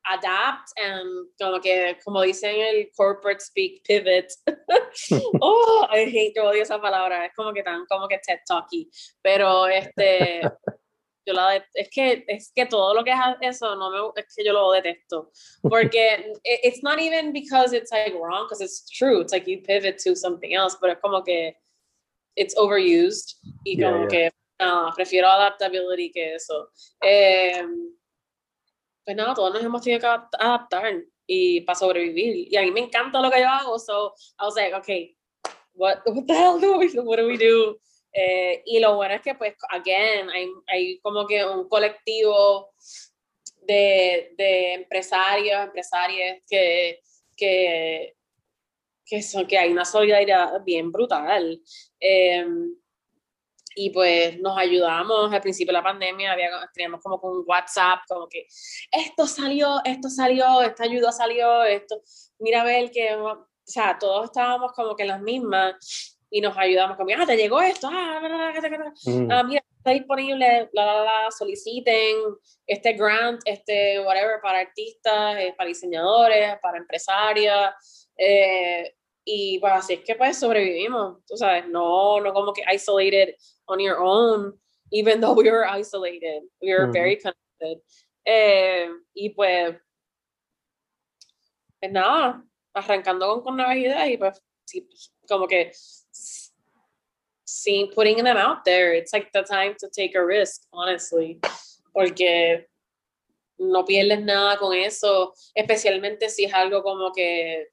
adapt 0.08 0.72
and 0.76 1.28
como 1.40 1.60
que, 1.60 1.96
como 2.04 2.22
dicen 2.22 2.54
el 2.56 2.90
corporate 2.96 3.40
speak, 3.40 3.82
pivot. 3.84 4.32
oh, 5.42 5.86
I 5.90 6.04
hate, 6.04 6.34
yo 6.34 6.44
odio 6.44 6.62
esa 6.62 6.80
palabra, 6.80 7.26
es 7.26 7.32
como 7.34 7.52
que 7.52 7.62
tan, 7.62 7.86
como 7.86 8.08
que 8.08 8.18
TED 8.18 8.40
Talky, 8.46 8.90
pero 9.22 9.66
este, 9.66 10.40
yo 11.26 11.34
la, 11.34 11.56
es 11.74 11.88
que, 11.90 12.24
es 12.26 12.52
que 12.54 12.66
todo 12.66 12.94
lo 12.94 13.04
que 13.04 13.12
es 13.12 13.18
eso, 13.56 13.76
no 13.76 13.90
me, 13.90 14.20
es 14.20 14.34
que 14.34 14.44
yo 14.44 14.52
lo 14.52 14.72
detesto, 14.72 15.30
porque 15.62 16.32
it's 16.44 16.82
not 16.82 16.98
even 16.98 17.32
because 17.32 17.72
it's 17.74 17.90
like 17.92 18.14
wrong, 18.14 18.46
because 18.46 18.62
it's 18.62 18.88
true, 18.88 19.20
it's 19.20 19.32
like 19.32 19.46
you 19.46 19.62
pivot 19.62 19.98
to 19.98 20.14
something 20.14 20.54
else, 20.54 20.76
pero 20.80 20.92
es 20.92 20.98
como 21.00 21.22
que 21.22 21.54
it's 22.36 22.56
overused 22.56 23.36
y 23.64 23.76
como 23.76 24.06
yeah, 24.08 24.08
yeah. 24.10 24.30
que 24.30 24.30
no, 24.60 24.92
prefiero 24.94 25.28
adaptability 25.28 26.10
que 26.10 26.34
eso. 26.34 26.70
Eh, 27.00 27.62
pues 29.08 29.16
nada, 29.16 29.32
todos 29.32 29.54
nos 29.54 29.64
hemos 29.64 29.80
tenido 29.80 30.00
que 30.00 30.06
adaptar 30.38 31.02
y 31.26 31.62
para 31.62 31.78
sobrevivir. 31.78 32.52
Y 32.52 32.54
a 32.58 32.60
mí 32.60 32.70
me 32.70 32.80
encanta 32.80 33.22
lo 33.22 33.30
que 33.30 33.40
yo 33.40 33.48
hago, 33.48 33.78
so 33.78 34.14
I 34.38 34.44
was 34.44 34.54
like, 34.54 34.76
okay, 34.76 35.16
what, 35.72 36.00
what 36.06 36.26
the 36.26 36.34
hell 36.34 36.60
do 36.60 36.76
we, 36.76 36.88
what 37.00 37.16
do, 37.16 37.26
we 37.26 37.38
do? 37.38 37.80
Eh, 38.12 38.62
y 38.66 38.78
lo 38.80 38.96
bueno 38.96 39.14
es 39.14 39.22
que, 39.22 39.34
pues, 39.34 39.54
again, 39.70 40.28
hay, 40.28 40.50
hay 40.66 41.00
como 41.00 41.26
que 41.26 41.42
un 41.42 41.66
colectivo 41.70 42.74
de, 43.62 44.34
de 44.36 44.74
empresarios, 44.74 45.58
empresarias 45.64 46.42
que, 46.46 47.00
que, 47.34 48.14
que, 49.06 49.22
son, 49.22 49.46
que 49.46 49.56
hay 49.56 49.72
una 49.72 49.86
solidaridad 49.86 50.62
bien 50.66 50.92
brutal. 50.92 51.58
Eh, 51.98 52.46
y 53.78 53.90
pues 53.90 54.40
nos 54.40 54.58
ayudamos 54.58 55.32
al 55.32 55.40
principio 55.40 55.70
de 55.70 55.78
la 55.78 55.84
pandemia, 55.84 56.32
había, 56.32 56.50
teníamos 56.74 57.00
como 57.00 57.20
con 57.20 57.44
WhatsApp, 57.46 58.00
como 58.08 58.28
que 58.28 58.48
esto 58.90 59.24
salió, 59.28 59.80
esto 59.84 60.10
salió, 60.10 60.62
esta 60.62 60.82
ayuda 60.82 61.12
salió, 61.12 61.62
esto, 61.62 62.02
mira 62.40 62.62
a 62.62 62.64
ver 62.64 62.90
que, 62.90 63.14
o 63.14 63.46
sea, 63.64 63.96
todos 63.96 64.24
estábamos 64.24 64.72
como 64.72 64.96
que 64.96 65.04
en 65.04 65.08
las 65.10 65.22
mismas 65.22 66.18
y 66.28 66.40
nos 66.40 66.58
ayudamos, 66.58 66.96
como, 66.96 67.10
ah, 67.16 67.24
te 67.24 67.36
llegó 67.36 67.60
esto, 67.60 67.88
ah, 67.88 68.20
mm. 69.04 69.30
ah 69.30 69.42
mira, 69.44 69.62
está 69.76 69.92
disponible, 69.92 70.68
la, 70.72 70.84
la, 70.84 71.04
la, 71.04 71.30
soliciten 71.30 72.16
este 72.66 72.94
grant, 72.94 73.40
este 73.44 74.00
whatever, 74.00 74.40
para 74.42 74.58
artistas, 74.58 75.36
eh, 75.38 75.54
para 75.56 75.68
diseñadores, 75.68 76.58
para 76.60 76.78
empresarias, 76.78 78.10
eh, 78.16 78.96
y 79.30 79.58
pues 79.58 79.72
así 79.74 79.92
es 79.92 80.00
que 80.04 80.14
pues 80.14 80.38
sobrevivimos, 80.38 81.22
tú 81.26 81.36
sabes, 81.36 81.68
no, 81.68 82.18
no 82.18 82.32
como 82.32 82.54
que 82.54 82.62
isolated 82.72 83.34
on 83.66 83.78
your 83.78 83.98
own, 83.98 84.58
even 84.90 85.20
though 85.20 85.34
we 85.34 85.50
were 85.50 85.66
isolated. 85.66 86.44
We 86.62 86.72
were 86.72 86.90
very 86.90 87.18
connected. 87.18 87.82
Eh, 88.24 88.88
y 89.14 89.28
pues, 89.30 89.76
pues 91.78 91.92
nada, 91.92 92.42
arrancando 92.72 93.28
con, 93.28 93.42
con 93.42 93.56
nuevas 93.58 93.76
ideas 93.76 94.08
y 94.08 94.16
pues, 94.16 94.42
sí, 94.64 94.88
como 95.28 95.46
que 95.46 95.72
seeing, 97.44 97.90
putting 97.94 98.24
them 98.24 98.38
out 98.38 98.64
there, 98.64 98.94
it's 98.94 99.12
like 99.12 99.30
the 99.34 99.42
time 99.42 99.74
to 99.78 99.90
take 99.90 100.14
a 100.14 100.24
risk, 100.24 100.62
honestly, 100.72 101.38
porque 101.92 102.66
no 103.58 103.84
pierdes 103.84 104.22
nada 104.24 104.56
con 104.56 104.74
eso, 104.74 105.34
especialmente 105.54 106.30
si 106.30 106.46
es 106.46 106.54
algo 106.54 106.82
como 106.82 107.12
que 107.12 107.68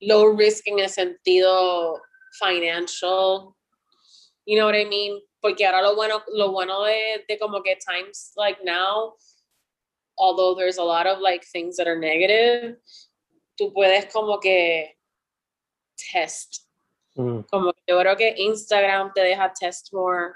low 0.00 0.26
risk 0.26 0.66
en 0.66 0.78
el 0.78 0.88
sentido 0.88 2.00
financial, 2.38 3.54
you 4.46 4.56
know 4.56 4.66
what 4.66 4.74
I 4.74 4.84
mean? 4.84 5.20
Porque 5.40 5.64
ahora 5.64 5.82
lo 5.82 5.94
bueno, 5.94 6.22
lo 6.32 6.50
bueno 6.50 6.84
de, 6.84 7.24
de 7.28 7.38
como 7.38 7.62
que 7.62 7.76
times 7.76 8.32
like 8.36 8.58
now, 8.64 9.14
although 10.16 10.54
there's 10.54 10.78
a 10.78 10.84
lot 10.84 11.06
of 11.06 11.20
like 11.20 11.44
things 11.44 11.76
that 11.76 11.86
are 11.86 11.98
negative, 11.98 12.76
tú 13.58 13.72
puedes 13.72 14.12
como 14.12 14.38
que 14.38 14.96
test. 16.12 16.66
Mm. 17.16 17.46
Como 17.50 17.72
que 17.72 17.82
yo 17.86 17.98
creo 17.98 18.16
que 18.16 18.34
Instagram 18.36 19.12
te 19.14 19.22
deja 19.22 19.52
test 19.58 19.92
more. 19.92 20.34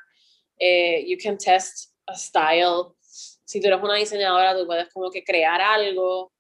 Eh, 0.61 1.05
you 1.07 1.17
can 1.17 1.37
test 1.39 1.93
a 2.09 2.15
style. 2.15 2.97
Si 3.45 3.61
tú 3.61 3.69
eres 3.69 3.83
una 3.83 3.95
diseñadora, 3.95 4.57
tú 4.57 4.67
puedes 4.67 4.93
como 4.93 5.11
que 5.11 5.25
crear 5.25 5.61
algo 5.61 6.33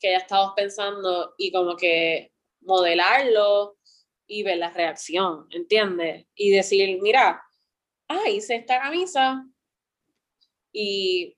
que 0.00 0.12
ya 0.12 0.18
estabas 0.18 0.52
pensando 0.54 1.34
y 1.38 1.50
como 1.50 1.76
que 1.76 2.32
modelarlo 2.66 3.78
y 4.26 4.42
ver 4.42 4.58
la 4.58 4.70
reacción, 4.70 5.46
¿entiendes? 5.50 6.26
Y 6.34 6.50
decir, 6.50 7.00
mira, 7.00 7.42
ah, 8.08 8.28
hice 8.28 8.56
esta 8.56 8.80
camisa 8.80 9.44
y 10.72 11.36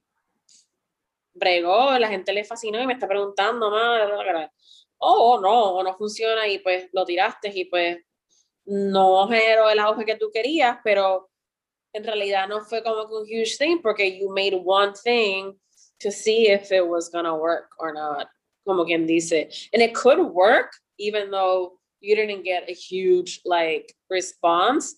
bregó, 1.34 1.96
la 1.98 2.08
gente 2.08 2.32
le 2.32 2.44
fascinó 2.44 2.80
y 2.80 2.86
me 2.86 2.94
está 2.94 3.06
preguntando, 3.06 3.70
más, 3.70 4.50
oh, 4.98 5.38
no, 5.40 5.74
o 5.74 5.82
no 5.82 5.96
funciona 5.96 6.48
y 6.48 6.58
pues 6.58 6.88
lo 6.92 7.04
tiraste 7.04 7.52
y 7.54 7.66
pues 7.66 7.98
no 8.64 9.28
generó 9.28 9.70
el 9.70 9.78
auge 9.78 10.04
que 10.04 10.16
tú 10.16 10.30
querías, 10.32 10.78
pero 10.82 11.30
en 11.92 12.04
realidad 12.04 12.48
no 12.48 12.62
fue 12.62 12.82
como 12.82 13.02
un 13.02 13.22
huge 13.22 13.56
thing 13.58 13.80
porque 13.80 14.18
you 14.18 14.30
made 14.30 14.60
one 14.64 14.92
thing 14.92 15.58
to 16.00 16.10
see 16.10 16.48
if 16.48 16.70
it 16.72 16.86
was 16.86 17.10
gonna 17.10 17.34
work 17.34 17.70
or 17.78 17.92
not, 17.92 18.28
como 18.64 18.84
quien 18.84 19.06
dice. 19.06 19.48
And 19.72 19.82
it 19.82 19.94
could 19.94 20.20
work 20.20 20.72
even 20.99 21.30
though 21.30 21.78
you 22.01 22.14
didn't 22.14 22.44
get 22.44 22.68
a 22.68 22.72
huge 22.72 23.40
like 23.44 23.94
response, 24.11 24.96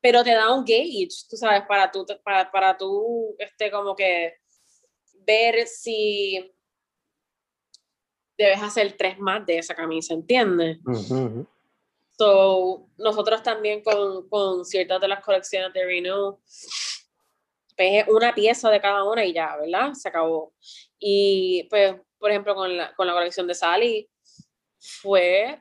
pero 0.00 0.22
te 0.22 0.34
da 0.34 0.52
un 0.52 0.64
gauge, 0.64 1.26
tú 1.28 1.36
sabes, 1.36 1.62
para 1.66 1.90
tú, 1.90 2.04
para, 2.22 2.50
para 2.50 2.76
tú, 2.76 3.34
este, 3.38 3.70
como 3.70 3.96
que 3.96 4.34
ver 5.26 5.66
si 5.66 6.52
debes 8.36 8.62
hacer 8.62 8.94
tres 8.98 9.18
más 9.18 9.46
de 9.46 9.58
esa 9.58 9.74
camisa, 9.74 10.12
¿entiendes? 10.12 10.78
So, 12.18 12.88
nosotros 12.96 13.42
también 13.42 13.82
con, 13.82 14.28
con, 14.28 14.64
ciertas 14.64 15.00
de 15.00 15.08
las 15.08 15.24
colecciones 15.24 15.72
de 15.72 15.84
Renew, 15.84 16.38
pues 17.76 18.04
una 18.08 18.34
pieza 18.34 18.70
de 18.70 18.80
cada 18.80 19.04
una 19.04 19.24
y 19.24 19.32
ya, 19.32 19.56
¿verdad? 19.56 19.94
Se 19.94 20.08
acabó. 20.08 20.52
Y 20.98 21.66
pues, 21.70 21.96
por 22.18 22.30
ejemplo, 22.30 22.54
con 22.54 22.76
la, 22.76 22.94
con 22.94 23.06
la 23.06 23.14
colección 23.14 23.46
de 23.46 23.54
Sally, 23.54 24.08
fue 24.84 25.60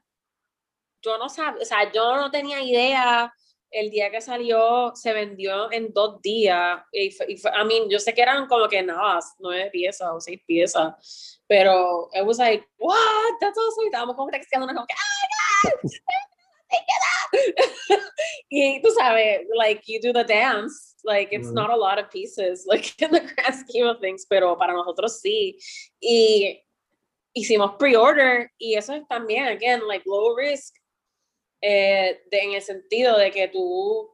yo 1.04 1.18
no 1.18 1.30
sabía, 1.30 1.62
o 1.62 1.66
sea, 1.66 1.92
yo 1.92 2.16
no 2.16 2.32
tenía 2.32 2.62
idea 2.62 3.34
el 3.70 3.90
día 3.90 4.10
que 4.12 4.22
salió 4.22 4.94
se 4.96 5.14
vendió 5.14 5.72
en 5.72 5.92
dos 5.92 6.22
días. 6.22 6.82
Y, 6.92 7.08
y 7.08 7.34
I 7.34 7.66
mean, 7.66 7.90
yo 7.90 8.00
sé 8.00 8.14
que 8.14 8.22
eran 8.22 8.48
como 8.48 8.68
que 8.68 8.82
nada, 8.82 9.20
nueve 9.40 9.70
piezas 9.72 10.10
o 10.14 10.22
seis 10.22 10.40
piezas, 10.46 11.42
pero 11.48 12.10
it 12.14 12.26
was 12.26 12.38
like, 12.38 12.66
what? 12.78 13.34
That's 13.42 13.58
awesome. 13.58 13.86
Y 13.86 13.88
estábamos 13.88 14.16
como 14.16 14.30
texteando, 14.30 14.68
como 14.68 14.86
que, 14.86 14.94
¡ay, 14.94 15.72
oh 15.74 15.90
y 18.50 18.82
tú 18.82 18.90
sabes, 18.92 19.42
like, 19.56 19.84
you 19.88 20.00
do 20.02 20.14
the 20.14 20.24
dance, 20.24 20.96
like, 21.04 21.36
it's 21.36 21.50
mm. 21.50 21.54
not 21.54 21.70
a 21.70 21.76
lot 21.76 22.00
of 22.00 22.10
pieces, 22.10 22.66
like, 22.68 22.94
in 23.00 23.12
the 23.12 23.20
grand 23.20 23.56
scheme 23.56 23.88
of 23.88 24.00
things, 24.00 24.26
pero 24.30 24.58
para 24.58 24.74
nosotros 24.74 25.20
sí. 25.20 25.58
Y 26.00 26.64
hicimos 27.34 27.76
pre-order, 27.78 28.52
y 28.58 28.76
eso 28.76 28.94
es 28.94 29.08
también, 29.08 29.46
again, 29.46 29.82
like, 29.88 30.04
low 30.06 30.36
risk, 30.36 30.76
eh, 31.62 32.22
de, 32.30 32.40
en 32.40 32.54
el 32.54 32.62
sentido 32.62 33.18
de 33.18 33.32
que 33.32 33.48
tú, 33.48 34.14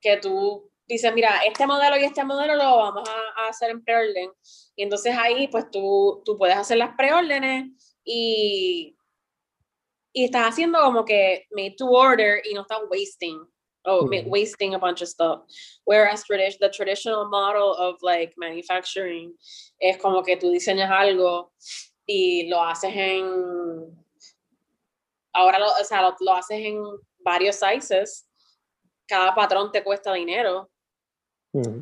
que 0.00 0.16
tú 0.18 0.70
dices, 0.86 1.12
mira, 1.14 1.40
este 1.44 1.66
modelo 1.66 1.96
y 1.96 2.04
este 2.04 2.24
modelo 2.24 2.54
lo 2.54 2.76
vamos 2.76 3.08
a, 3.08 3.42
a 3.42 3.48
hacer 3.48 3.70
en 3.70 3.84
preorden. 3.84 4.30
Y 4.76 4.82
entonces 4.82 5.16
ahí, 5.16 5.48
pues 5.48 5.70
tú, 5.70 6.22
tú 6.24 6.36
puedes 6.36 6.56
hacer 6.56 6.76
las 6.76 6.94
preórdenes 6.96 7.96
y, 8.04 8.96
y 10.12 10.24
estás 10.24 10.48
haciendo 10.48 10.80
como 10.80 11.04
que 11.04 11.46
made 11.50 11.74
to 11.76 11.86
order 11.86 12.42
y 12.48 12.54
no 12.54 12.62
estás 12.62 12.80
wasting. 12.90 13.40
Oh, 13.88 14.04
mm. 14.04 14.26
wasting 14.26 14.74
a 14.74 14.78
bunch 14.78 15.00
of 15.00 15.08
stuff. 15.08 15.42
Whereas 15.84 16.24
tradi 16.24 16.58
the 16.58 16.68
traditional 16.70 17.28
model 17.28 17.72
of 17.78 18.02
like 18.02 18.34
manufacturing 18.36 19.32
es 19.80 19.96
como 19.98 20.24
que 20.24 20.36
tú 20.36 20.50
diseñas 20.50 20.90
algo 20.90 21.52
y 22.06 22.48
lo 22.48 22.62
haces 22.62 22.92
en 22.94 24.06
ahora 25.36 25.58
lo, 25.58 25.66
o 25.66 25.84
sea, 25.84 26.14
lo, 26.18 26.32
haces 26.32 26.58
en 26.58 26.82
varios 27.18 27.56
sizes, 27.56 28.28
cada 29.06 29.34
patrón 29.34 29.70
te 29.70 29.84
cuesta 29.84 30.12
dinero, 30.14 30.70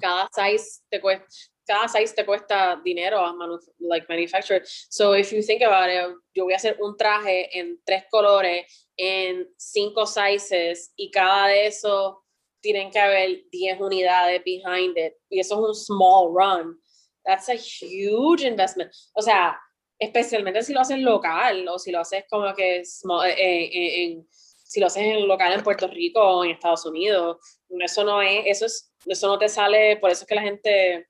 cada 0.00 0.28
size 0.32 0.82
te 0.88 1.00
cuesta, 1.00 1.26
cada 1.66 1.88
size 1.88 2.14
te 2.14 2.26
cuesta 2.26 2.80
dinero 2.84 3.18
a 3.20 3.34
like 3.78 4.06
manufacture. 4.08 4.62
So 4.90 5.14
if 5.14 5.32
you 5.32 5.42
think 5.42 5.62
about 5.62 5.88
it, 5.88 6.16
yo 6.34 6.44
voy 6.44 6.52
a 6.52 6.56
hacer 6.56 6.76
un 6.80 6.96
traje 6.96 7.58
en 7.58 7.80
tres 7.84 8.04
colores, 8.10 8.88
en 8.96 9.48
cinco 9.56 10.06
sizes, 10.06 10.92
y 10.96 11.10
cada 11.10 11.48
de 11.48 11.66
esos 11.66 12.16
tienen 12.60 12.90
que 12.90 12.98
haber 12.98 13.44
10 13.50 13.80
unidades 13.80 14.42
behind 14.44 14.96
it. 14.96 15.14
Y 15.28 15.40
eso 15.40 15.54
es 15.54 15.68
un 15.68 15.74
small 15.74 16.32
run. 16.32 16.80
That's 17.24 17.48
a 17.48 17.54
huge 17.54 18.42
investment. 18.42 18.90
O 19.14 19.22
sea, 19.22 19.58
especialmente 20.04 20.62
si 20.62 20.72
lo 20.72 20.80
haces 20.80 20.98
local 20.98 21.66
o 21.68 21.78
si 21.78 21.90
lo 21.90 22.00
haces 22.00 22.24
como 22.30 22.54
que 22.54 22.78
eh, 22.78 22.84
eh, 23.26 24.04
en, 24.04 24.28
si 24.30 24.80
lo 24.80 24.86
haces 24.86 25.02
en 25.02 25.26
local 25.26 25.52
en 25.52 25.62
Puerto 25.62 25.86
Rico 25.88 26.20
o 26.20 26.44
en 26.44 26.52
Estados 26.52 26.86
Unidos, 26.86 27.38
eso 27.80 28.04
no 28.04 28.22
es, 28.22 28.44
eso 28.46 28.66
es, 28.66 28.92
eso 29.06 29.26
no 29.26 29.38
te 29.38 29.48
sale, 29.48 29.96
por 29.96 30.10
eso 30.10 30.22
es 30.22 30.28
que 30.28 30.34
la 30.34 30.42
gente 30.42 31.08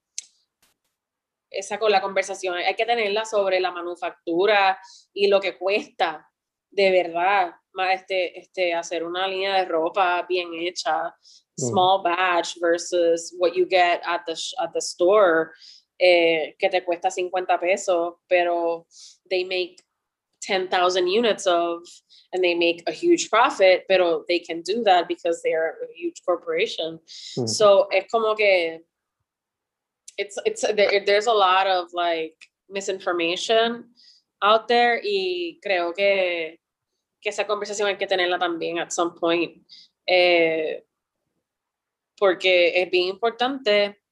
esa 1.50 1.78
con 1.78 1.90
la 1.90 2.00
conversación 2.00 2.56
hay 2.56 2.74
que 2.74 2.86
tenerla 2.86 3.24
sobre 3.24 3.60
la 3.60 3.70
manufactura 3.70 4.78
y 5.12 5.28
lo 5.28 5.40
que 5.40 5.56
cuesta 5.56 6.28
de 6.70 6.90
verdad 6.90 7.52
este, 7.92 8.38
este, 8.38 8.74
hacer 8.74 9.04
una 9.04 9.26
línea 9.26 9.56
de 9.56 9.64
ropa 9.64 10.24
bien 10.28 10.48
hecha, 10.54 11.14
small 11.58 12.02
batch 12.02 12.56
versus 12.60 13.34
what 13.38 13.52
you 13.52 13.66
get 13.68 14.00
at 14.04 14.22
the, 14.26 14.34
at 14.58 14.72
the 14.72 14.80
store 14.80 15.52
eh, 15.98 16.56
que 16.58 16.68
te 16.68 16.84
cuesta 16.84 17.10
50 17.10 17.58
pesos, 17.60 18.14
pero 18.28 18.86
they 19.30 19.44
make 19.44 19.82
10,000 20.42 21.08
units 21.08 21.46
of, 21.46 21.82
and 22.32 22.42
they 22.42 22.54
make 22.54 22.82
a 22.86 22.92
huge 22.92 23.30
profit, 23.30 23.84
pero 23.88 24.24
they 24.28 24.38
can 24.38 24.62
do 24.62 24.82
that 24.84 25.08
because 25.08 25.40
they're 25.42 25.76
a 25.82 25.94
huge 25.94 26.22
corporation. 26.26 27.00
Mm. 27.38 27.48
So 27.48 27.88
es 27.90 28.04
como 28.10 28.34
que 28.34 28.80
it's 30.18 30.38
it's 30.44 30.62
there, 30.62 31.04
there's 31.04 31.26
a 31.26 31.32
lot 31.32 31.66
of 31.66 31.92
like 31.92 32.36
misinformation 32.68 33.84
out 34.42 34.68
there 34.68 35.00
y 35.02 35.58
creo 35.64 35.94
que, 35.94 36.60
que 37.20 37.30
esa 37.30 37.46
conversación 37.46 37.88
hay 37.88 37.96
que 37.96 38.06
tenerla 38.06 38.38
también 38.38 38.78
at 38.78 38.92
some 38.92 39.12
point. 39.14 39.62
Eh, 40.06 40.84
porque 42.16 42.80
es 42.80 42.90
bien 42.90 43.08
importante 43.08 44.03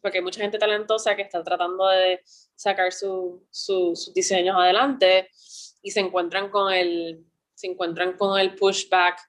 porque 0.00 0.18
hay 0.18 0.24
mucha 0.24 0.40
gente 0.40 0.58
talentosa 0.58 1.16
que 1.16 1.22
está 1.22 1.42
tratando 1.42 1.86
de 1.88 2.20
sacar 2.54 2.92
su, 2.92 3.46
sus 3.50 4.12
diseños 4.14 4.56
adelante 4.56 5.28
y 5.82 5.90
se 5.90 6.00
encuentran 6.00 6.50
con 6.50 6.72
el, 6.72 7.24
se 7.54 7.66
encuentran 7.66 8.16
con 8.16 8.38
el 8.38 8.54
pushback 8.54 9.20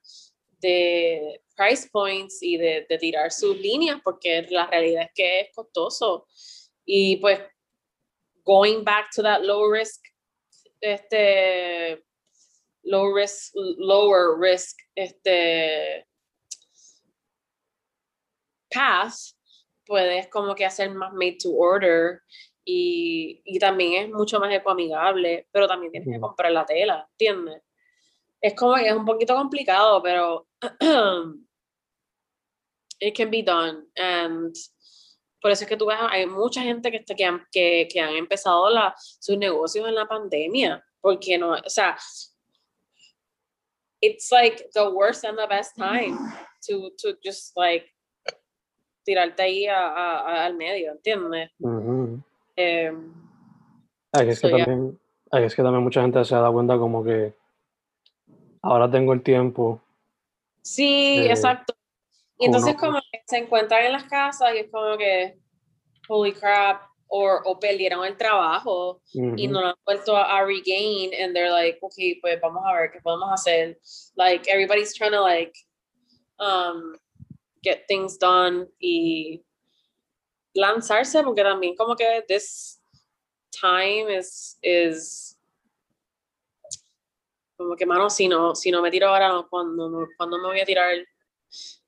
de 0.59 1.41
price 1.55 1.89
points 1.91 2.41
y 2.41 2.57
de, 2.57 2.85
de 2.87 2.97
tirar 2.97 3.31
sus 3.31 3.57
líneas, 3.57 3.99
porque 4.03 4.47
la 4.49 4.67
realidad 4.67 5.03
es 5.03 5.11
que 5.13 5.39
es 5.41 5.47
costoso. 5.53 6.27
Y 6.85 7.17
pues, 7.17 7.39
going 8.43 8.83
back 8.83 9.09
to 9.15 9.21
that 9.21 9.41
low 9.41 9.71
risk, 9.71 10.01
este, 10.79 12.03
low 12.83 13.13
risk, 13.13 13.51
lower 13.55 14.37
risk, 14.39 14.77
este, 14.95 16.05
path, 18.71 19.15
puedes 19.91 20.29
como 20.29 20.55
que 20.55 20.63
hacer 20.63 20.89
más 20.91 21.11
made 21.11 21.35
to 21.37 21.49
order 21.53 22.21
y, 22.63 23.41
y 23.43 23.59
también 23.59 24.03
es 24.03 24.09
mucho 24.09 24.39
más 24.39 24.53
ecoamigable, 24.53 25.49
pero 25.51 25.67
también 25.67 25.91
tienes 25.91 26.15
que 26.15 26.21
comprar 26.21 26.49
la 26.53 26.65
tela, 26.65 27.09
¿entiendes? 27.11 27.61
Es 28.39 28.55
como 28.55 28.75
que 28.75 28.87
es 28.87 28.93
un 28.93 29.03
poquito 29.03 29.35
complicado, 29.35 30.01
pero 30.01 30.47
it 33.01 33.17
can 33.17 33.29
be 33.29 33.43
done. 33.43 33.85
And 33.97 34.55
por 35.41 35.51
eso 35.51 35.65
es 35.65 35.69
que 35.69 35.75
tú 35.75 35.87
ves, 35.87 35.97
hay 35.99 36.25
mucha 36.25 36.61
gente 36.61 36.89
que, 36.89 37.03
que, 37.03 37.25
han, 37.25 37.45
que, 37.51 37.89
que 37.91 37.99
han 37.99 38.15
empezado 38.15 38.69
la, 38.69 38.95
sus 38.97 39.37
negocios 39.37 39.85
en 39.89 39.95
la 39.95 40.07
pandemia, 40.07 40.81
porque 41.01 41.37
no, 41.37 41.51
o 41.51 41.69
sea, 41.69 41.97
it's 44.01 44.31
like 44.31 44.69
the 44.73 44.87
worst 44.87 45.25
and 45.25 45.37
the 45.37 45.47
best 45.47 45.75
time 45.75 46.17
to, 46.65 46.91
to 46.97 47.17
just 47.21 47.57
like 47.57 47.91
tirarte 49.03 49.43
ahí 49.43 49.65
a, 49.67 50.45
al 50.45 50.55
medio, 50.55 50.91
¿entiendes? 50.91 51.51
Eh, 52.55 52.91
es 54.13 54.41
que 54.41 54.49
también, 54.49 54.99
es 55.31 55.55
que 55.55 55.63
también 55.63 55.83
mucha 55.83 56.01
gente 56.01 56.23
se 56.25 56.35
da 56.35 56.51
cuenta 56.51 56.77
como 56.77 57.03
que 57.03 57.33
ahora 58.61 58.89
tengo 58.89 59.13
el 59.13 59.23
tiempo. 59.23 59.81
Sí, 60.61 61.25
exacto. 61.27 61.73
Y 62.37 62.45
entonces 62.45 62.75
como 62.75 62.99
que 63.11 63.21
se 63.25 63.37
encuentran 63.37 63.85
en 63.85 63.93
las 63.93 64.05
casas 64.05 64.53
y 64.55 64.59
es 64.59 64.71
como 64.71 64.97
que, 64.97 65.37
holy 66.07 66.33
crap, 66.33 66.81
o, 67.13 67.29
o 67.43 67.59
perdieron 67.59 68.05
el 68.05 68.15
trabajo 68.15 69.01
y 69.13 69.47
no 69.47 69.59
lo 69.61 69.67
han 69.67 69.75
vuelto 69.85 70.15
a, 70.15 70.43
regain 70.45 71.11
and 71.21 71.35
they're 71.35 71.51
like, 71.51 71.77
okay, 71.81 72.15
pues 72.21 72.39
vamos 72.39 72.63
a 72.65 72.73
ver 72.73 72.91
qué 72.91 73.01
podemos 73.01 73.29
hacer. 73.33 73.77
Like, 74.15 74.49
everybody's 74.49 74.93
trying 74.93 75.11
to 75.11 75.21
like, 75.21 75.51
um, 76.39 76.95
get 77.61 77.85
things 77.87 78.17
done 78.17 78.67
y 78.79 79.43
lanzarse, 80.53 81.23
porque 81.23 81.43
también 81.43 81.75
como 81.75 81.95
que 81.95 82.23
this 82.27 82.81
time 83.51 84.17
is, 84.17 84.57
is 84.61 85.37
como 87.55 87.75
que, 87.75 87.85
mano, 87.85 88.09
si 88.09 88.27
no, 88.27 88.55
si 88.55 88.71
no 88.71 88.81
me 88.81 88.91
tiro 88.91 89.07
ahora, 89.07 89.45
cuando, 89.49 90.07
cuando 90.17 90.37
me 90.39 90.47
voy 90.47 90.59
a 90.59 90.65
tirar? 90.65 90.93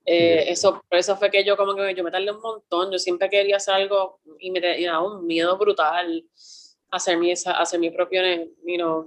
Eh, 0.05 0.51
eso, 0.51 0.83
por 0.89 0.99
eso 0.99 1.15
fue 1.15 1.31
que 1.31 1.45
yo 1.45 1.55
como 1.55 1.73
que 1.75 1.95
yo 1.95 2.03
me 2.03 2.11
tardé 2.11 2.29
un 2.29 2.41
montón, 2.41 2.91
yo 2.91 2.99
siempre 2.99 3.29
quería 3.29 3.55
hacer 3.55 3.75
algo 3.75 4.19
y 4.37 4.51
me, 4.51 4.59
daba 4.59 5.01
un 5.01 5.25
miedo 5.25 5.57
brutal 5.57 6.25
hacer 6.91 7.17
mi, 7.17 7.31
hacer 7.31 7.79
mi 7.79 7.89
propio 7.89 8.21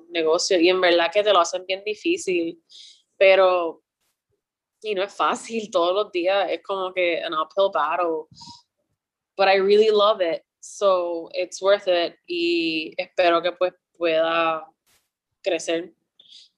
negocio 0.09 0.59
y 0.59 0.71
en 0.71 0.81
verdad 0.81 1.11
que 1.13 1.23
te 1.23 1.33
lo 1.33 1.41
hacen 1.41 1.67
bien 1.67 1.85
difícil, 1.85 2.63
pero 3.19 3.83
y 4.83 4.95
no 4.95 5.03
es 5.03 5.15
fácil 5.15 5.71
todos 5.73 5.95
los 5.95 6.13
días, 6.13 6.49
es 6.51 6.63
como 6.63 6.93
que 6.93 7.23
an 7.23 7.35
uphill 7.35 7.71
battle, 7.73 8.29
but 9.37 9.49
I 9.49 9.57
really 9.57 9.91
love 9.91 10.21
it, 10.21 10.43
so 10.61 11.29
it's 11.33 11.61
worth 11.61 11.89
it 11.89 12.17
y 12.27 12.95
espero 12.97 13.43
que 13.43 13.53
pues 13.53 13.75
pueda 13.97 14.67
crecer, 15.43 15.93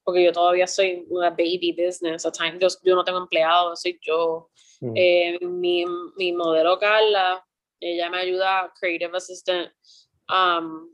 porque 0.04 0.24
yo 0.24 0.32
todavía 0.32 0.66
soy 0.66 1.04
una 1.10 1.30
baby 1.30 1.74
business, 1.76 2.24
a 2.24 2.32
time, 2.32 2.58
yo, 2.58 2.68
yo 2.82 2.94
no 2.94 3.04
tengo 3.04 3.18
empleado, 3.18 3.76
soy 3.76 3.98
yo. 4.02 4.48
Mm. 4.80 4.92
Eh, 4.94 5.38
mi, 5.42 5.84
mi 6.16 6.32
modelo 6.32 6.78
Carla, 6.78 7.44
ella 7.80 8.08
me 8.08 8.18
ayuda, 8.18 8.72
creative 8.78 9.16
assistant, 9.16 9.70
um, 10.28 10.88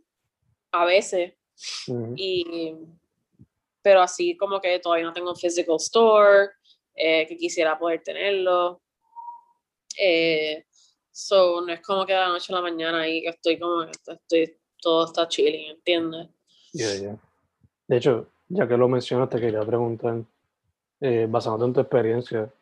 a 0.72 0.84
veces, 0.84 1.34
mm. 1.86 2.14
y 2.16 2.74
pero 3.82 4.00
así 4.00 4.34
como 4.36 4.60
que 4.60 4.78
todavía 4.78 5.04
no 5.04 5.12
tengo 5.12 5.30
un 5.30 5.36
physical 5.36 5.76
store, 5.76 6.48
eh, 6.94 7.26
que 7.26 7.36
quisiera 7.36 7.78
poder 7.78 8.02
tenerlo. 8.02 8.80
Eh, 9.98 10.64
so, 11.10 11.60
no 11.60 11.72
es 11.72 11.80
como 11.80 12.04
que 12.06 12.12
de 12.12 12.18
la 12.20 12.28
noche 12.28 12.52
a 12.52 12.56
la 12.56 12.62
mañana 12.62 13.08
y 13.08 13.26
estoy 13.26 13.58
como, 13.58 13.84
estoy, 13.84 14.56
todo 14.80 15.06
está 15.06 15.28
chilling, 15.28 15.70
¿entiendes? 15.70 16.28
De 17.86 17.96
hecho, 17.96 18.28
ya 18.48 18.66
que 18.66 18.76
lo 18.76 18.88
mencionas, 18.88 19.28
te 19.28 19.40
quería 19.40 19.62
preguntar, 19.62 20.22
eh, 21.00 21.26
basándote 21.28 21.66
en 21.66 21.72
tu 21.74 21.80
experiencia, 21.80 22.52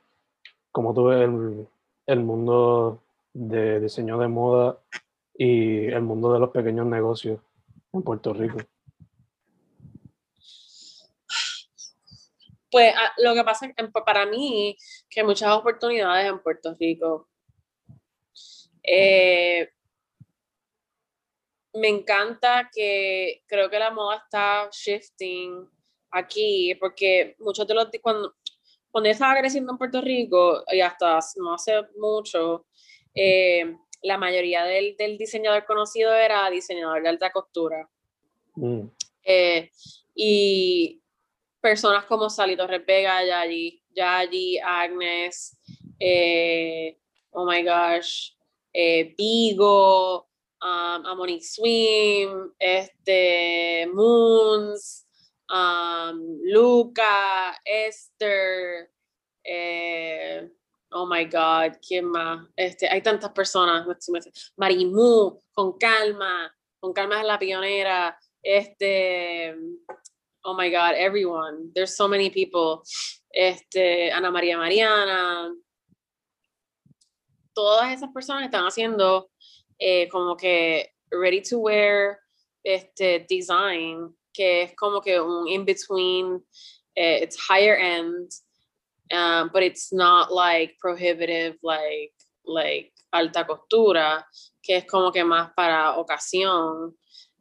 cómo 0.71 0.95
tú 0.95 1.05
ves 1.05 1.23
el, 1.23 1.67
el 2.07 2.21
mundo 2.21 3.03
de 3.33 3.81
diseño 3.81 4.19
de 4.19 4.29
moda 4.29 4.79
y 5.35 5.87
el 5.87 6.03
mundo 6.03 6.33
de 6.33 6.41
los 6.41 6.51
pequeños 6.51 6.87
negocios 6.87 7.41
en 7.93 8.03
Puerto 8.03 8.33
Rico. 8.33 8.59
Pues 12.73 12.95
ah, 12.97 13.13
lo 13.19 13.35
que 13.35 13.45
pasa 13.45 13.71
para 14.07 14.25
mí 14.25 14.75
que 15.11 15.21
hay 15.21 15.27
muchas 15.27 15.51
oportunidades 15.51 16.27
en 16.27 16.43
Puerto 16.43 16.75
Rico. 16.81 17.29
Eh, 18.83 19.69
me 21.75 21.89
encanta 21.89 22.71
que 22.73 23.43
creo 23.47 23.69
que 23.69 23.79
la 23.79 23.91
moda 23.91 24.17
está 24.17 24.71
shifting 24.73 25.69
aquí, 26.13 26.75
porque 26.81 27.37
muchos 27.41 27.67
de 27.67 27.75
los 27.75 27.89
cuando, 28.01 28.37
cuando 28.91 29.09
yo 29.09 29.13
estaba 29.13 29.39
creciendo 29.39 29.73
en 29.73 29.79
Puerto 29.79 30.01
Rico 30.01 30.65
y 30.73 30.81
hasta 30.81 31.19
no 31.37 31.53
hace 31.53 31.83
mucho, 31.99 32.65
eh, 33.15 33.77
la 34.01 34.17
mayoría 34.17 34.65
del, 34.65 34.97
del, 34.97 35.19
diseñador 35.19 35.67
conocido 35.67 36.15
era 36.15 36.49
diseñador 36.49 37.03
de 37.03 37.09
alta 37.11 37.31
costura. 37.33 37.87
Mm. 38.55 38.87
Eh, 39.25 39.71
y 40.15 41.02
personas 41.63 42.05
como 42.07 42.29
Salito 42.29 42.67
Repega, 42.67 43.25
Yayi, 43.25 43.83
Yayi, 43.95 44.59
Agnes, 44.59 45.57
eh, 45.99 46.99
oh 47.31 47.47
my 47.47 47.63
gosh, 47.63 48.33
eh, 48.75 49.15
Vigo, 49.17 50.29
um, 50.61 51.07
Amonique 51.07 51.45
Swim, 51.45 52.53
este, 52.59 53.87
Moons, 53.95 55.07
um, 55.49 56.41
Luca, 56.43 57.57
Esther, 57.65 58.91
eh, 59.45 60.51
oh 60.91 61.07
my 61.07 61.25
God, 61.27 61.79
¿quién 61.87 62.07
más? 62.07 62.45
Este, 62.57 62.89
hay 62.89 63.03
tantas 63.03 63.31
personas, 63.31 63.87
Marimu, 64.57 65.41
con 65.53 65.79
calma, 65.79 66.53
con 66.81 66.93
calma 66.93 67.21
es 67.21 67.27
la 67.27 67.39
pionera, 67.39 68.19
este, 68.43 69.55
oh 70.45 70.55
my 70.55 70.71
God, 70.71 70.95
everyone. 70.97 71.71
There's 71.75 71.97
so 71.97 72.09
many 72.09 72.31
people. 72.31 72.83
Este, 73.35 74.11
Ana 74.11 74.31
María 74.31 74.57
Mariana. 74.57 75.51
Todas 77.55 77.93
esas 77.93 78.11
personas 78.13 78.45
están 78.45 78.65
haciendo 78.67 79.29
eh, 79.79 80.09
como 80.09 80.37
que 80.37 80.89
ready 81.11 81.41
to 81.43 81.59
wear 81.59 82.19
este 82.65 83.27
design, 83.29 84.15
que 84.33 84.63
es 84.63 84.75
como 84.75 85.01
que 85.01 85.21
un 85.21 85.49
in 85.49 85.65
between, 85.65 86.41
eh, 86.97 87.21
it's 87.23 87.37
higher 87.37 87.77
end, 87.77 88.31
um, 89.13 89.51
but 89.53 89.63
it's 89.63 89.93
not 89.93 90.33
like 90.33 90.77
prohibitive, 90.81 91.57
like, 91.63 92.15
like 92.47 92.93
alta 93.13 93.45
costura, 93.45 94.25
que 94.63 94.77
es 94.77 94.85
como 94.87 95.11
que 95.13 95.25
más 95.25 95.51
para 95.55 95.99
ocasión. 95.99 96.95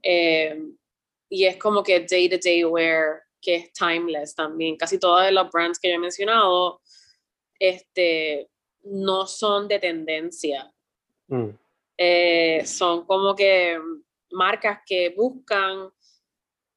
Eh, 0.04 0.56
y 1.32 1.46
es 1.46 1.56
como 1.56 1.82
que 1.82 2.02
day 2.02 2.28
to 2.28 2.38
day 2.44 2.66
wear 2.66 3.24
que 3.42 3.56
es 3.56 3.74
timeless 3.74 4.36
también. 4.36 4.76
Casi 4.76 5.00
todas 5.00 5.32
las 5.32 5.50
brands 5.50 5.80
que 5.80 5.88
yo 5.88 5.96
he 5.96 5.98
mencionado 5.98 6.82
este, 7.58 8.50
no 8.84 9.26
son 9.26 9.70
de 9.70 9.80
tendencia. 9.80 10.72
Mm. 11.28 11.52
Eh, 11.98 12.66
son 12.66 13.06
como 13.06 13.34
que 13.34 13.80
marcas 14.32 14.80
que 14.86 15.14
buscan 15.16 15.90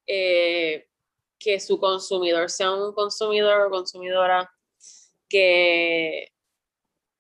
eh, 0.07 0.87
que 1.37 1.59
su 1.59 1.79
consumidor 1.81 2.49
sea 2.49 2.71
un 2.73 2.93
consumidor 2.93 3.67
o 3.67 3.71
consumidora 3.71 4.49
que, 5.29 6.33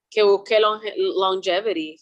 que 0.08 0.22
busque 0.22 0.60
longevity 0.60 1.98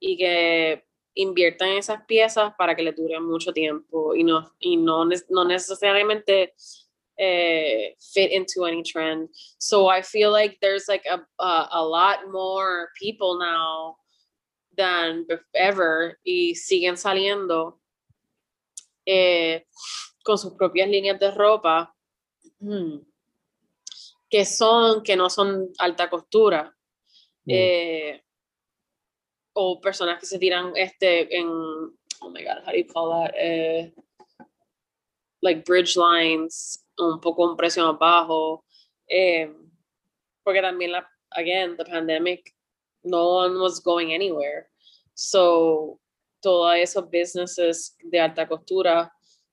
y 0.00 0.16
que 0.16 0.82
inviertan 1.14 1.68
en 1.68 1.78
esas 1.78 2.04
piezas 2.06 2.54
para 2.56 2.74
que 2.74 2.82
le 2.82 2.92
duren 2.92 3.24
mucho 3.24 3.52
tiempo 3.52 4.14
y 4.14 4.24
no, 4.24 4.52
y 4.58 4.76
no, 4.76 5.04
no 5.28 5.44
necesariamente 5.44 6.54
uh, 7.18 7.94
fit 8.00 8.30
into 8.32 8.64
any 8.64 8.82
trend. 8.82 9.28
So 9.58 9.88
I 9.88 10.02
feel 10.02 10.32
like 10.32 10.58
there's 10.60 10.88
like 10.88 11.04
a, 11.06 11.20
a, 11.42 11.68
a 11.72 11.84
lot 11.84 12.30
more 12.30 12.88
people 12.98 13.38
now 13.38 13.96
than 14.76 15.26
ever 15.54 16.18
y 16.24 16.54
siguen 16.54 16.96
saliendo 16.96 17.78
eh, 19.04 19.66
con 20.24 20.38
sus 20.38 20.54
propias 20.54 20.88
líneas 20.88 21.18
de 21.18 21.30
ropa 21.30 21.94
hmm, 22.60 22.98
que 24.30 24.44
son, 24.46 25.02
que 25.02 25.16
no 25.16 25.28
son 25.28 25.68
alta 25.78 26.08
costura. 26.08 26.74
Mm. 27.44 27.50
Eh, 27.50 28.24
o 29.54 29.80
personas 29.80 30.18
que 30.18 30.26
se 30.26 30.38
tiran 30.38 30.72
este 30.76 31.36
en 31.36 31.48
oh 31.48 32.30
my 32.30 32.42
god 32.42 32.62
how 32.64 32.72
do 32.72 32.78
you 32.78 32.86
call 32.86 33.10
that 33.10 33.34
eh, 33.36 33.92
like 35.42 35.64
bridge 35.64 35.96
lines 35.96 36.82
un 36.98 37.20
poco 37.20 37.48
un 37.48 37.56
precio 37.56 37.84
más 37.86 37.98
bajo. 37.98 38.64
Eh, 39.08 39.52
porque 40.42 40.62
también 40.62 40.92
la 40.92 41.08
again 41.30 41.76
the 41.76 41.84
pandemic 41.84 42.54
no 43.02 43.28
one 43.28 43.58
was 43.58 43.80
going 43.80 44.14
anywhere. 44.14 44.68
So 45.14 46.00
todos 46.40 46.74
esos 46.76 47.08
businesses 47.10 47.96
de 48.02 48.20
alta 48.20 48.48
costura 48.48 49.12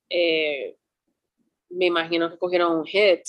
eh, 0.10 0.76
me 1.70 1.86
imagino 1.86 2.30
que 2.30 2.38
cogieron 2.38 2.78
un 2.78 2.86
hit 2.86 3.22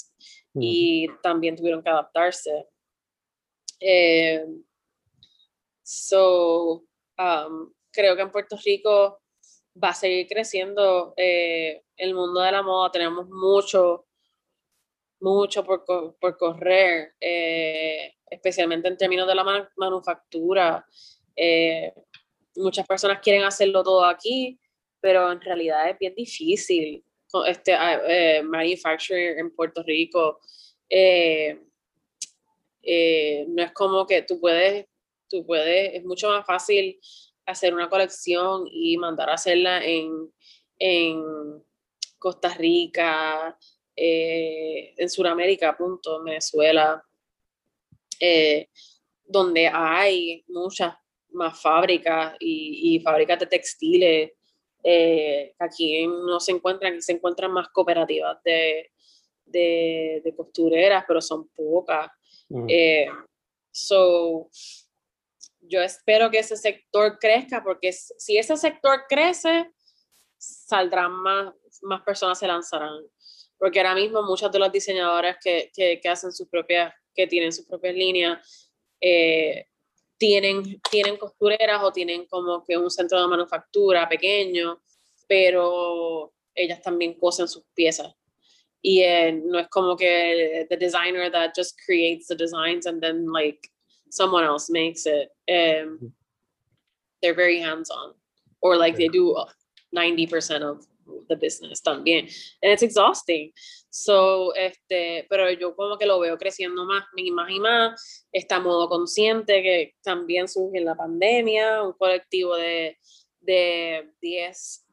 y 0.54 1.06
también 1.22 1.56
tuvieron 1.56 1.82
que 1.82 1.90
adaptarse. 1.90 2.66
Eh, 3.80 4.44
So, 5.92 6.84
um, 7.18 7.72
creo 7.90 8.14
que 8.14 8.22
en 8.22 8.30
Puerto 8.30 8.56
Rico 8.64 9.20
va 9.82 9.88
a 9.88 9.94
seguir 9.94 10.28
creciendo 10.28 11.14
eh, 11.16 11.82
el 11.96 12.14
mundo 12.14 12.40
de 12.42 12.52
la 12.52 12.62
moda. 12.62 12.92
Tenemos 12.92 13.28
mucho, 13.28 14.06
mucho 15.18 15.64
por, 15.64 15.84
por 15.84 16.38
correr, 16.38 17.14
eh, 17.20 18.14
especialmente 18.30 18.86
en 18.86 18.96
términos 18.96 19.26
de 19.26 19.34
la 19.34 19.68
manufactura. 19.76 20.86
Eh, 21.34 21.92
muchas 22.54 22.86
personas 22.86 23.18
quieren 23.18 23.42
hacerlo 23.42 23.82
todo 23.82 24.04
aquí, 24.04 24.60
pero 25.00 25.32
en 25.32 25.40
realidad 25.40 25.90
es 25.90 25.98
bien 25.98 26.14
difícil. 26.14 27.04
Este, 27.48 27.74
uh, 27.74 28.44
manufacturing 28.44 29.40
en 29.40 29.54
Puerto 29.56 29.82
Rico 29.82 30.38
no 33.48 33.62
es 33.62 33.72
como 33.72 34.06
que 34.06 34.22
tú 34.22 34.38
puedes 34.40 34.86
tú 35.30 35.46
puedes, 35.46 35.94
es 35.94 36.04
mucho 36.04 36.28
más 36.28 36.44
fácil 36.44 37.00
hacer 37.46 37.72
una 37.72 37.88
colección 37.88 38.64
y 38.70 38.96
mandar 38.96 39.30
a 39.30 39.34
hacerla 39.34 39.84
en, 39.84 40.30
en 40.78 41.22
Costa 42.18 42.52
Rica, 42.54 43.56
eh, 43.96 44.94
en 44.96 45.08
Sudamérica, 45.08 45.76
punto, 45.76 46.18
en 46.18 46.24
Venezuela, 46.24 47.02
eh, 48.18 48.68
donde 49.24 49.68
hay 49.68 50.44
muchas 50.48 50.94
más 51.30 51.60
fábricas 51.60 52.36
y, 52.40 52.96
y 52.96 53.00
fábricas 53.00 53.38
de 53.38 53.46
textiles 53.46 54.32
eh, 54.82 55.54
aquí 55.58 56.06
no 56.06 56.40
se 56.40 56.52
encuentran, 56.52 56.94
aquí 56.94 57.02
se 57.02 57.12
encuentran 57.12 57.52
más 57.52 57.68
cooperativas 57.68 58.42
de, 58.42 58.90
de, 59.44 60.22
de 60.24 60.34
costureras, 60.34 61.04
pero 61.06 61.20
son 61.20 61.48
pocas. 61.48 62.10
Mm. 62.48 62.66
so, 63.70 64.48
yo 65.70 65.80
espero 65.80 66.30
que 66.30 66.40
ese 66.40 66.56
sector 66.56 67.18
crezca 67.18 67.62
porque 67.62 67.92
si 67.92 68.36
ese 68.36 68.56
sector 68.56 69.04
crece, 69.08 69.70
saldrán 70.36 71.12
más, 71.12 71.54
más 71.82 72.02
personas 72.02 72.38
se 72.38 72.46
lanzarán. 72.46 72.98
Porque 73.56 73.78
ahora 73.78 73.94
mismo 73.94 74.22
muchas 74.22 74.50
de 74.50 74.58
las 74.58 74.72
diseñadoras 74.72 75.36
que, 75.42 75.70
que, 75.74 76.08
hacen 76.08 76.32
sus 76.32 76.48
propias, 76.48 76.92
que 77.14 77.26
tienen 77.26 77.52
sus 77.52 77.66
propias 77.66 77.94
líneas, 77.94 78.70
eh, 79.00 79.66
tienen, 80.18 80.80
tienen 80.90 81.16
costureras 81.16 81.82
o 81.82 81.92
tienen 81.92 82.26
como 82.26 82.64
que 82.64 82.76
un 82.76 82.90
centro 82.90 83.20
de 83.20 83.28
manufactura 83.28 84.08
pequeño, 84.08 84.82
pero 85.28 86.32
ellas 86.54 86.82
también 86.82 87.14
cosen 87.14 87.46
sus 87.46 87.64
piezas. 87.74 88.12
Y 88.82 89.02
eh, 89.02 89.32
no 89.32 89.58
es 89.58 89.68
como 89.68 89.94
que 89.96 90.66
the 90.68 90.76
designer 90.76 91.30
that 91.30 91.52
just 91.54 91.78
creates 91.86 92.26
the 92.26 92.34
designs 92.34 92.86
and 92.86 93.00
then 93.00 93.26
like 93.30 93.60
someone 94.10 94.44
else 94.44 94.70
makes 94.70 95.06
it. 95.06 95.28
Um, 95.48 96.12
they're 97.22 97.34
very 97.34 97.60
hands 97.60 97.90
on, 97.90 98.14
or 98.62 98.76
like 98.76 98.96
they 98.96 99.08
do 99.08 99.36
90% 99.94 100.62
of 100.62 100.86
the 101.28 101.36
business 101.36 101.80
también. 101.80 102.30
And 102.62 102.72
it's 102.72 102.82
exhausting. 102.82 103.52
So, 103.90 104.52
este, 104.54 105.26
pero 105.28 105.50
yo 105.50 105.74
como 105.74 105.96
que 105.96 106.06
lo 106.06 106.20
veo 106.20 106.38
creciendo 106.38 106.86
más, 106.86 107.04
más 107.32 107.50
y 107.50 107.58
más. 107.60 108.26
Está 108.32 108.60
modo 108.60 108.88
consciente 108.88 109.62
que 109.62 109.94
también 110.02 110.48
surge 110.48 110.78
en 110.78 110.84
la 110.84 110.94
pandemia, 110.94 111.82
un 111.82 111.92
colectivo 111.92 112.56
de, 112.56 112.96
de 113.40 114.10
10 114.20 114.86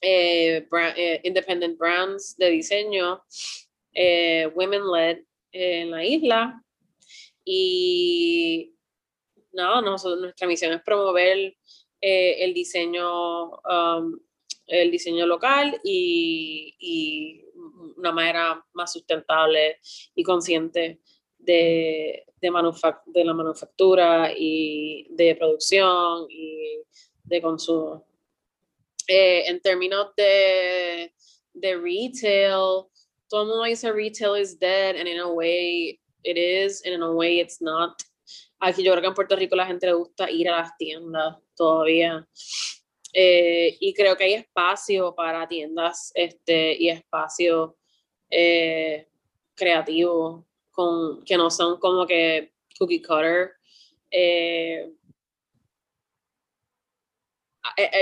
eh, 0.00 0.66
eh, 0.96 1.20
independent 1.24 1.78
brands 1.78 2.36
de 2.36 2.50
diseño, 2.50 3.22
eh, 3.94 4.50
women 4.54 4.82
led 4.90 5.18
en 5.52 5.90
la 5.90 6.04
isla, 6.04 6.63
Y 7.44 8.74
no, 9.52 9.82
nuestra 9.82 10.46
misión 10.46 10.72
es 10.72 10.82
promover 10.82 11.56
eh, 12.00 12.44
el 12.44 12.54
diseño 12.54 13.50
um, 13.50 14.18
el 14.66 14.90
diseño 14.90 15.26
local 15.26 15.78
y, 15.84 16.74
y, 16.78 17.40
una 17.96 18.12
manera 18.12 18.64
más 18.72 18.92
sustentable 18.92 19.78
y 20.14 20.22
consciente 20.22 21.00
de, 21.38 22.26
de, 22.40 22.50
de 23.06 23.24
la 23.24 23.34
manufactura 23.34 24.32
y 24.36 25.06
de 25.10 25.34
producción 25.36 26.26
y 26.28 26.80
de 27.22 27.40
consumo. 27.40 28.06
Eh, 29.06 29.44
en 29.46 29.60
términos 29.60 30.08
de, 30.16 31.14
de 31.52 31.76
retail, 31.76 32.86
todo 33.28 33.42
el 33.42 33.48
mundo 33.48 33.64
dice 33.64 33.92
retail 33.92 34.36
is 34.40 34.58
dead, 34.58 34.96
and 34.96 35.08
in 35.08 35.20
a 35.20 35.28
way 35.28 36.00
it 36.24 36.36
is, 36.36 36.82
and 36.84 36.94
in 36.94 37.02
a 37.02 37.12
way 37.12 37.40
it's 37.40 37.60
not. 37.60 38.02
Aquí 38.60 38.82
yo 38.82 38.92
creo 38.92 39.02
que 39.02 39.08
en 39.08 39.14
Puerto 39.14 39.36
Rico 39.36 39.56
la 39.56 39.66
gente 39.66 39.86
le 39.86 39.92
gusta 39.92 40.30
ir 40.30 40.48
a 40.48 40.58
las 40.58 40.76
tiendas 40.76 41.36
todavía. 41.54 42.26
Eh, 43.12 43.76
y 43.78 43.94
creo 43.94 44.16
que 44.16 44.24
hay 44.24 44.34
espacio 44.34 45.14
para 45.14 45.46
tiendas 45.46 46.10
este, 46.14 46.74
y 46.76 46.88
espacio 46.88 47.76
eh, 48.28 49.06
creativo 49.54 50.46
con, 50.72 51.24
que 51.24 51.36
no 51.36 51.50
son 51.50 51.78
como 51.78 52.06
que 52.06 52.54
cookie 52.78 53.02
cutter. 53.02 53.52
Eh, 54.10 54.90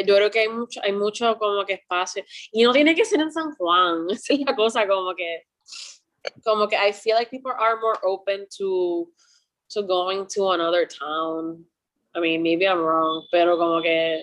yo 0.06 0.16
creo 0.16 0.30
que 0.30 0.40
hay 0.40 0.48
mucho, 0.48 0.80
hay 0.82 0.92
mucho 0.92 1.36
como 1.38 1.64
que 1.64 1.74
espacio. 1.74 2.24
Y 2.50 2.62
no 2.62 2.72
tiene 2.72 2.94
que 2.94 3.04
ser 3.04 3.20
en 3.20 3.32
San 3.32 3.54
Juan. 3.54 4.06
Esa 4.10 4.34
es 4.34 4.40
la 4.40 4.54
cosa, 4.56 4.86
como 4.86 5.14
que, 5.14 5.44
como 6.44 6.68
que 6.68 6.76
I 6.76 6.92
feel 6.92 7.16
like 7.16 7.30
people 7.30 7.52
are 7.52 7.80
more 7.80 7.98
open 8.04 8.46
to, 8.58 9.08
to 9.70 9.82
going 9.82 10.26
to 10.34 10.50
another 10.50 10.86
town. 10.86 11.64
I 12.14 12.20
mean, 12.20 12.42
maybe 12.42 12.66
I'm 12.66 12.80
wrong, 12.80 13.26
pero 13.30 13.56
como 13.56 13.80
que 13.82 14.22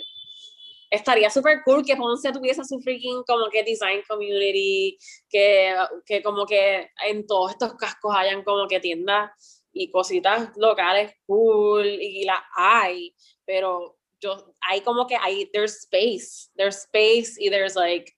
estaría 0.92 1.30
súper 1.30 1.62
cool 1.64 1.84
que 1.84 1.96
Ponce 1.96 2.32
tuviese 2.32 2.64
su 2.64 2.80
freaking 2.80 3.24
como 3.26 3.50
que 3.50 3.64
design 3.64 4.02
community, 4.08 4.98
que, 5.30 5.76
que 6.06 6.22
como 6.22 6.46
que 6.46 6.90
en 7.08 7.26
todos 7.28 7.52
estos 7.52 7.76
cascos 7.76 8.16
hayan 8.16 8.44
como 8.44 8.68
que 8.68 8.80
tiendas 8.80 9.32
y 9.72 9.92
cositas 9.92 10.52
locales 10.58 11.14
cool 11.28 11.86
y 11.86 12.26
la 12.26 12.44
hay, 12.56 13.16
pero 13.46 13.98
yo 14.20 14.54
hay 14.62 14.82
como 14.82 15.08
que 15.08 15.16
hay 15.16 15.50
there's 15.54 15.78
space, 15.84 16.50
there's 16.58 16.78
space 16.78 17.38
y 17.40 17.50
there's 17.50 17.76
like 17.76 18.12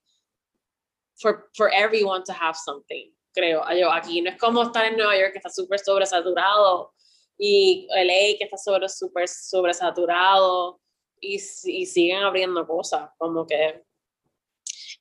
for 1.19 1.49
for 1.55 1.69
everyone 1.73 2.23
to 2.23 2.34
have 2.34 2.55
something, 2.55 3.11
creo. 3.34 3.63
Yo 3.77 3.91
aquí 3.91 4.21
no 4.21 4.29
es 4.29 4.38
como 4.38 4.63
estar 4.63 4.86
en 4.86 4.97
Nueva 4.97 5.17
York 5.17 5.32
que 5.34 5.39
está 5.39 5.49
súper 5.49 5.79
sobresaturado 5.79 6.93
y 7.38 7.88
LA 7.89 8.38
que 8.38 8.43
está 8.43 8.57
sobre 8.57 8.88
súper 8.89 9.27
sobresaturado 9.27 10.79
y, 11.19 11.36
y 11.36 11.86
siguen 11.86 12.23
abriendo 12.23 12.65
cosas, 12.67 13.09
como 13.17 13.45
que 13.45 13.84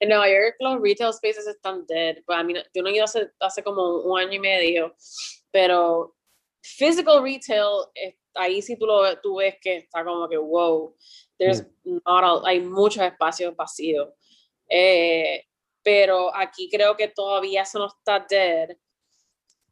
en 0.01 0.09
Nueva 0.09 0.29
York 0.29 0.57
los 0.61 0.81
retail 0.81 1.13
spaces 1.13 1.47
están 1.47 1.87
dead. 1.87 2.17
Pues 2.25 2.39
a 2.39 2.43
mí, 2.43 2.55
yo 2.75 2.83
no 2.83 2.89
he 2.89 2.95
ido 2.95 3.05
hace, 3.05 3.31
hace 3.39 3.63
como 3.63 3.99
un 4.01 4.19
año 4.19 4.33
y 4.33 4.39
medio, 4.39 4.95
pero 5.51 6.17
physical 6.63 7.23
retail, 7.23 7.87
ahí 8.35 8.63
sí 8.63 8.77
tú, 8.77 8.87
lo, 8.87 9.19
tú 9.21 9.37
ves 9.37 9.57
que 9.61 9.77
está 9.77 10.05
como 10.05 10.29
que, 10.29 10.39
wow, 10.39 10.95
there's 11.39 11.63
mm. 11.85 11.99
not 12.07 12.47
hay 12.47 12.61
muchos 12.61 13.03
espacios 13.03 13.55
vacíos. 13.55 14.09
Eh, 14.69 15.45
pero 15.83 16.35
aquí 16.35 16.69
creo 16.71 16.97
que 16.97 17.09
todavía 17.09 17.63
eso 17.63 17.79
no 17.79 17.87
está 17.87 18.27
dead. 18.29 18.77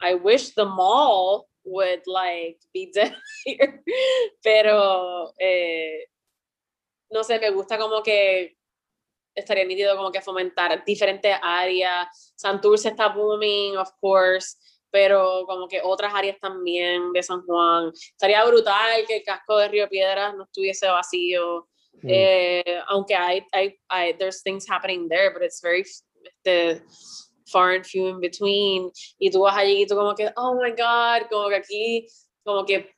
I 0.00 0.14
wish 0.14 0.54
the 0.54 0.64
mall 0.64 1.48
would 1.64 2.02
like 2.06 2.58
be 2.72 2.90
dead 2.94 3.14
here. 3.44 3.82
pero 4.42 5.32
eh, 5.38 6.08
no 7.10 7.24
sé, 7.24 7.38
me 7.38 7.50
gusta 7.50 7.78
como 7.78 8.02
que 8.02 8.56
estaría 9.34 9.64
nítido 9.64 9.96
como 9.96 10.10
que 10.10 10.20
fomentar 10.20 10.84
diferentes 10.84 11.36
áreas. 11.42 12.32
Santurce 12.36 12.88
está 12.88 13.08
booming, 13.08 13.76
of 13.76 13.90
course, 14.00 14.56
pero 14.90 15.44
como 15.46 15.68
que 15.68 15.80
otras 15.82 16.12
áreas 16.14 16.38
también 16.40 17.12
de 17.12 17.22
San 17.22 17.42
Juan. 17.42 17.92
Estaría 17.94 18.44
brutal 18.44 19.04
que 19.06 19.18
el 19.18 19.22
casco 19.22 19.56
de 19.58 19.68
Río 19.68 19.88
Piedras 19.88 20.34
no 20.34 20.44
estuviese 20.44 20.88
vacío. 20.88 21.68
Mm. 22.02 22.08
Eh, 22.10 22.82
aunque 22.88 23.14
hay, 23.14 23.42
hay, 23.52 23.78
hay, 23.88 24.12
there's 24.18 24.42
things 24.42 24.66
happening 24.68 25.08
there, 25.08 25.32
but 25.32 25.42
it's 25.42 25.60
very 25.60 25.84
este, 26.24 26.82
far 27.46 27.72
and 27.72 27.84
few 27.84 28.06
in 28.06 28.20
between. 28.20 28.90
Y 29.18 29.30
tú 29.30 29.40
vas 29.40 29.56
allí 29.56 29.82
y 29.82 29.86
tú 29.86 29.96
como 29.96 30.14
que, 30.14 30.30
oh 30.36 30.54
my 30.54 30.70
God, 30.70 31.28
como 31.30 31.48
que 31.48 31.56
aquí, 31.56 32.06
como 32.44 32.64
que 32.64 32.90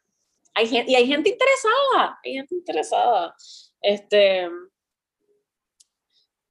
hay 0.55 0.67
gente, 0.67 0.93
y 0.93 0.95
hay 0.95 1.07
gente 1.07 1.31
interesada, 1.31 2.19
hay 2.25 2.33
gente 2.35 2.55
interesada. 2.55 3.35
Este, 3.81 4.49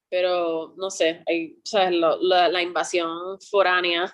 pero 0.10 0.74
no 0.78 0.90
sé, 0.90 1.24
hay, 1.28 1.60
¿sabes? 1.64 1.94
la, 1.94 2.50
la, 2.50 2.62
invasión 2.62 3.40
foránea 3.42 4.12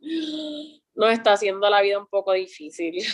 nos 0.94 1.12
está 1.12 1.34
haciendo 1.34 1.70
la 1.70 1.80
vida 1.82 1.98
un 1.98 2.06
poco 2.08 2.32
difícil. 2.32 3.04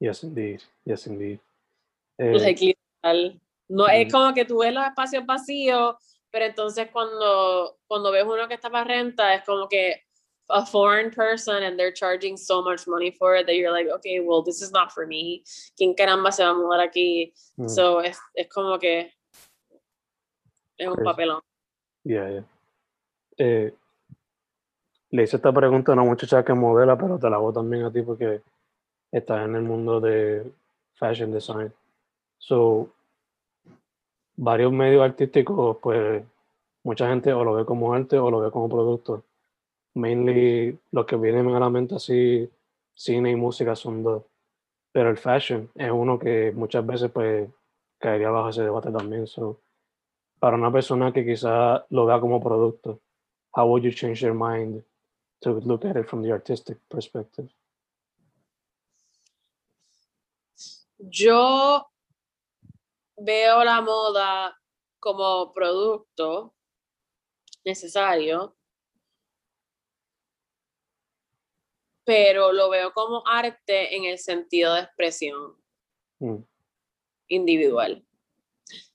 Yes, 0.00 0.22
indeed. 0.22 0.60
Yes, 0.84 1.06
indeed. 1.06 1.40
Eh, 2.20 3.38
no 3.68 3.86
es 3.88 4.10
como 4.12 4.32
que 4.34 4.44
tú 4.44 4.58
ves 4.58 4.72
los 4.72 4.84
espacios 4.84 5.24
vacíos, 5.26 5.96
pero 6.30 6.44
entonces 6.46 6.88
cuando, 6.92 7.78
cuando 7.86 8.10
ves 8.10 8.24
uno 8.24 8.48
que 8.48 8.54
está 8.54 8.70
para 8.70 8.84
renta, 8.84 9.34
es 9.34 9.44
como 9.44 9.68
que 9.68 10.02
a 10.50 10.64
foreign 10.64 11.10
person 11.10 11.62
and 11.62 11.78
they're 11.78 11.92
charging 11.92 12.36
so 12.36 12.62
much 12.62 12.86
money 12.86 13.10
for 13.10 13.36
it 13.36 13.46
that 13.46 13.54
you're 13.54 13.70
like, 13.70 13.88
okay, 13.88 14.20
well, 14.20 14.42
this 14.42 14.62
is 14.62 14.72
not 14.72 14.90
for 14.92 15.06
me. 15.06 15.42
¿Quién 15.78 15.94
caramba 15.94 16.32
se 16.32 16.42
va 16.42 16.50
a 16.50 16.54
mudar 16.54 16.80
aquí? 16.80 17.32
Mm. 17.56 17.68
So 17.68 18.00
es, 18.00 18.18
es 18.34 18.48
como 18.48 18.78
que 18.78 19.12
es 20.78 20.88
un 20.88 21.04
papelón. 21.04 21.40
Yeah, 22.04 22.30
yeah. 22.30 22.44
Eh, 23.36 23.74
le 25.10 25.22
hice 25.22 25.36
esta 25.36 25.52
pregunta 25.52 25.92
a 25.92 25.94
una 25.94 26.04
muchacha 26.04 26.44
que 26.44 26.54
modela, 26.54 26.96
pero 26.96 27.18
te 27.18 27.28
la 27.28 27.36
hago 27.36 27.52
también 27.52 27.84
a 27.84 27.92
ti 27.92 28.02
porque 28.02 28.42
estás 29.10 29.44
en 29.44 29.54
el 29.54 29.62
mundo 29.62 30.00
de 30.00 30.50
fashion 30.94 31.32
design. 31.32 31.72
So, 32.38 32.90
varios 34.38 34.72
medios 34.72 35.02
artísticos, 35.02 35.76
pues 35.82 36.24
mucha 36.84 37.08
gente 37.08 37.32
o 37.32 37.44
lo 37.44 37.54
ve 37.54 37.64
como 37.66 37.92
arte 37.92 38.18
o 38.18 38.30
lo 38.30 38.40
ve 38.40 38.50
como 38.50 38.68
producto 38.68 39.24
mainly 39.98 40.78
lo 40.92 41.04
que 41.04 41.16
viene 41.16 41.40
a 41.54 41.60
la 41.60 41.70
mente 41.70 41.96
así, 41.96 42.48
cine 42.94 43.30
y 43.30 43.36
música 43.36 43.76
son 43.76 44.02
dos. 44.02 44.22
Pero 44.92 45.10
el 45.10 45.18
fashion 45.18 45.70
es 45.74 45.90
uno 45.90 46.18
que 46.18 46.52
muchas 46.52 46.86
veces 46.86 47.10
pues 47.10 47.48
caería 47.98 48.30
bajo 48.30 48.48
ese 48.48 48.62
debate 48.62 48.90
también. 48.90 49.26
So, 49.26 49.60
para 50.38 50.56
una 50.56 50.72
persona 50.72 51.12
que 51.12 51.24
quizá 51.24 51.84
lo 51.90 52.06
vea 52.06 52.20
como 52.20 52.40
producto, 52.40 53.00
how 53.54 53.66
would 53.66 53.82
you 53.82 53.92
change 53.92 54.20
your 54.20 54.34
mind 54.34 54.82
to 55.40 55.60
look 55.64 55.84
at 55.84 55.96
it 55.96 56.06
from 56.06 56.22
the 56.22 56.32
artistic 56.32 56.78
perspective? 56.88 57.48
Yo 60.98 61.88
veo 63.20 63.64
la 63.64 63.80
moda 63.80 64.58
como 65.00 65.52
producto 65.52 66.54
necesario 67.64 68.58
pero 72.08 72.52
lo 72.52 72.70
veo 72.70 72.90
como 72.94 73.22
arte 73.26 73.94
en 73.94 74.04
el 74.06 74.18
sentido 74.18 74.72
de 74.72 74.80
expresión 74.80 75.54
mm. 76.20 76.38
individual. 77.28 78.02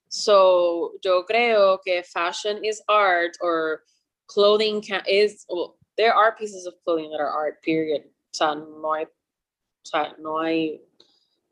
So, 0.07 0.93
yo 1.03 1.23
creo 1.23 1.79
que 1.85 2.01
fashion 2.01 2.65
is 2.65 2.81
art 2.87 3.37
or 3.39 3.83
clothing 4.25 4.81
can, 4.81 5.03
is, 5.05 5.45
well, 5.47 5.77
there 5.95 6.11
are 6.11 6.35
pieces 6.35 6.65
of 6.65 6.73
clothing 6.83 7.11
that 7.11 7.19
are 7.19 7.29
art, 7.29 7.61
period. 7.61 8.01
O 8.01 8.35
sea, 8.35 8.55
no 8.55 8.93
hay, 8.93 9.05
o 9.05 9.85
sea, 9.85 10.15
no 10.17 10.39
hay 10.39 10.81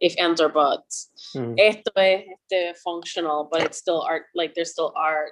if 0.01 0.15
ands 0.19 0.41
or 0.41 0.49
buts. 0.49 1.11
Mm. 1.35 1.55
Esto 1.57 1.91
es 1.95 2.23
este, 2.51 2.75
functional, 2.83 3.47
but 3.49 3.61
it's 3.61 3.77
still 3.77 4.01
art, 4.01 4.23
like 4.35 4.53
there's 4.55 4.71
still 4.71 4.93
art. 4.95 5.31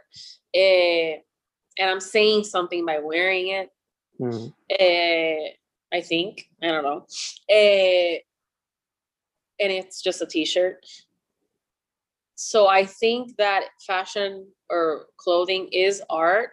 Eh, 0.54 1.16
and 1.78 1.90
I'm 1.90 2.00
saying 2.00 2.44
something 2.44 2.86
by 2.86 3.00
wearing 3.00 3.48
it. 3.50 3.70
Mm. 4.20 4.54
Eh, 4.80 5.50
I 5.92 6.02
think. 6.02 6.46
I 6.62 6.68
don't 6.68 6.84
know. 6.84 7.06
Uh, 7.50 8.20
and 9.62 9.72
it's 9.72 10.02
just 10.02 10.22
a 10.22 10.26
t-shirt. 10.26 10.86
So 12.36 12.68
I 12.68 12.86
think 12.86 13.36
that 13.38 13.66
fashion 13.86 14.48
or 14.70 15.08
clothing 15.18 15.68
is 15.74 16.02
art 16.10 16.52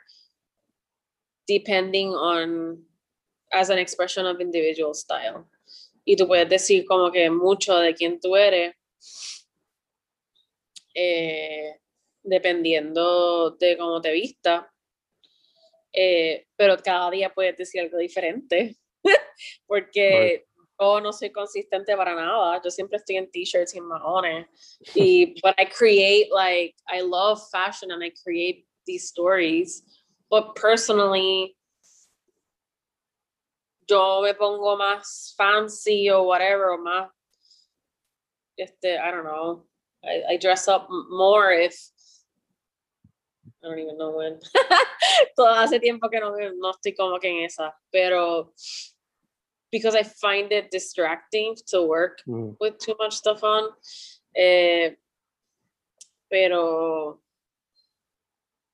depending 1.46 2.08
on 2.08 2.78
as 3.52 3.70
an 3.70 3.78
expression 3.78 4.26
of 4.26 4.40
individual 4.40 4.94
style. 4.94 5.46
Y 6.06 6.16
tú 6.16 6.26
puedes 6.26 6.48
decir 6.48 6.86
como 6.86 7.10
que 7.10 7.28
mucho 7.28 7.76
de 7.76 7.94
quién 7.94 8.18
tú 8.18 8.36
eres 8.36 8.74
eh, 10.94 11.78
dependiendo 12.22 13.50
de 13.50 13.76
cómo 13.76 14.00
te 14.00 14.12
vista. 14.12 14.72
Eh, 15.92 16.46
pero 16.56 16.78
cada 16.78 17.10
día 17.10 17.34
puedes 17.34 17.56
decir 17.58 17.82
algo 17.82 17.98
diferente. 17.98 18.76
porque 19.66 20.46
Oh, 20.78 21.00
no 21.00 21.12
soy 21.12 21.30
consistente 21.30 21.96
para 21.96 22.14
nada. 22.14 22.60
Yo 22.62 22.70
siempre 22.70 22.98
estoy 22.98 23.16
en 23.16 23.30
t-shirts 23.30 23.74
y 23.74 23.78
en 23.78 23.84
mahones. 23.84 24.46
Y, 24.94 25.34
but 25.42 25.54
I 25.58 25.64
create, 25.64 26.28
like, 26.30 26.74
I 26.86 27.00
love 27.00 27.40
fashion 27.50 27.90
and 27.90 28.04
I 28.04 28.12
create 28.22 28.66
these 28.86 29.08
stories. 29.08 29.82
But 30.30 30.54
personally, 30.54 31.56
yo 33.88 34.20
me 34.22 34.34
pongo 34.34 34.76
más 34.76 35.34
fancy 35.36 36.08
o 36.10 36.22
whatever, 36.24 36.70
o 36.70 36.78
más, 36.78 37.10
este, 38.58 38.96
I 38.98 39.10
don't 39.10 39.24
know. 39.24 39.64
I, 40.04 40.34
I 40.34 40.36
dress 40.38 40.68
up 40.68 40.88
more 40.90 41.52
if 41.52 41.74
I 43.62 43.68
don't 43.68 43.78
even 43.78 43.96
know 43.98 44.16
when. 44.16 44.38
Todo 45.36 45.54
hace 45.54 45.80
tiempo 45.80 46.08
que 46.08 46.20
no, 46.20 46.30
no 46.56 46.70
estoy 46.70 46.94
como 46.94 47.18
que 47.18 47.28
en 47.28 47.44
esa, 47.44 47.74
pero 47.92 48.52
because 49.72 49.94
I 49.96 50.02
find 50.04 50.52
it 50.52 50.70
distracting 50.70 51.56
to 51.68 51.82
work 51.82 52.20
Mm. 52.26 52.56
with 52.60 52.78
too 52.78 52.94
much 52.98 53.14
stuff 53.14 53.42
on. 53.42 53.70
Eh, 54.34 54.96
pero, 56.30 57.20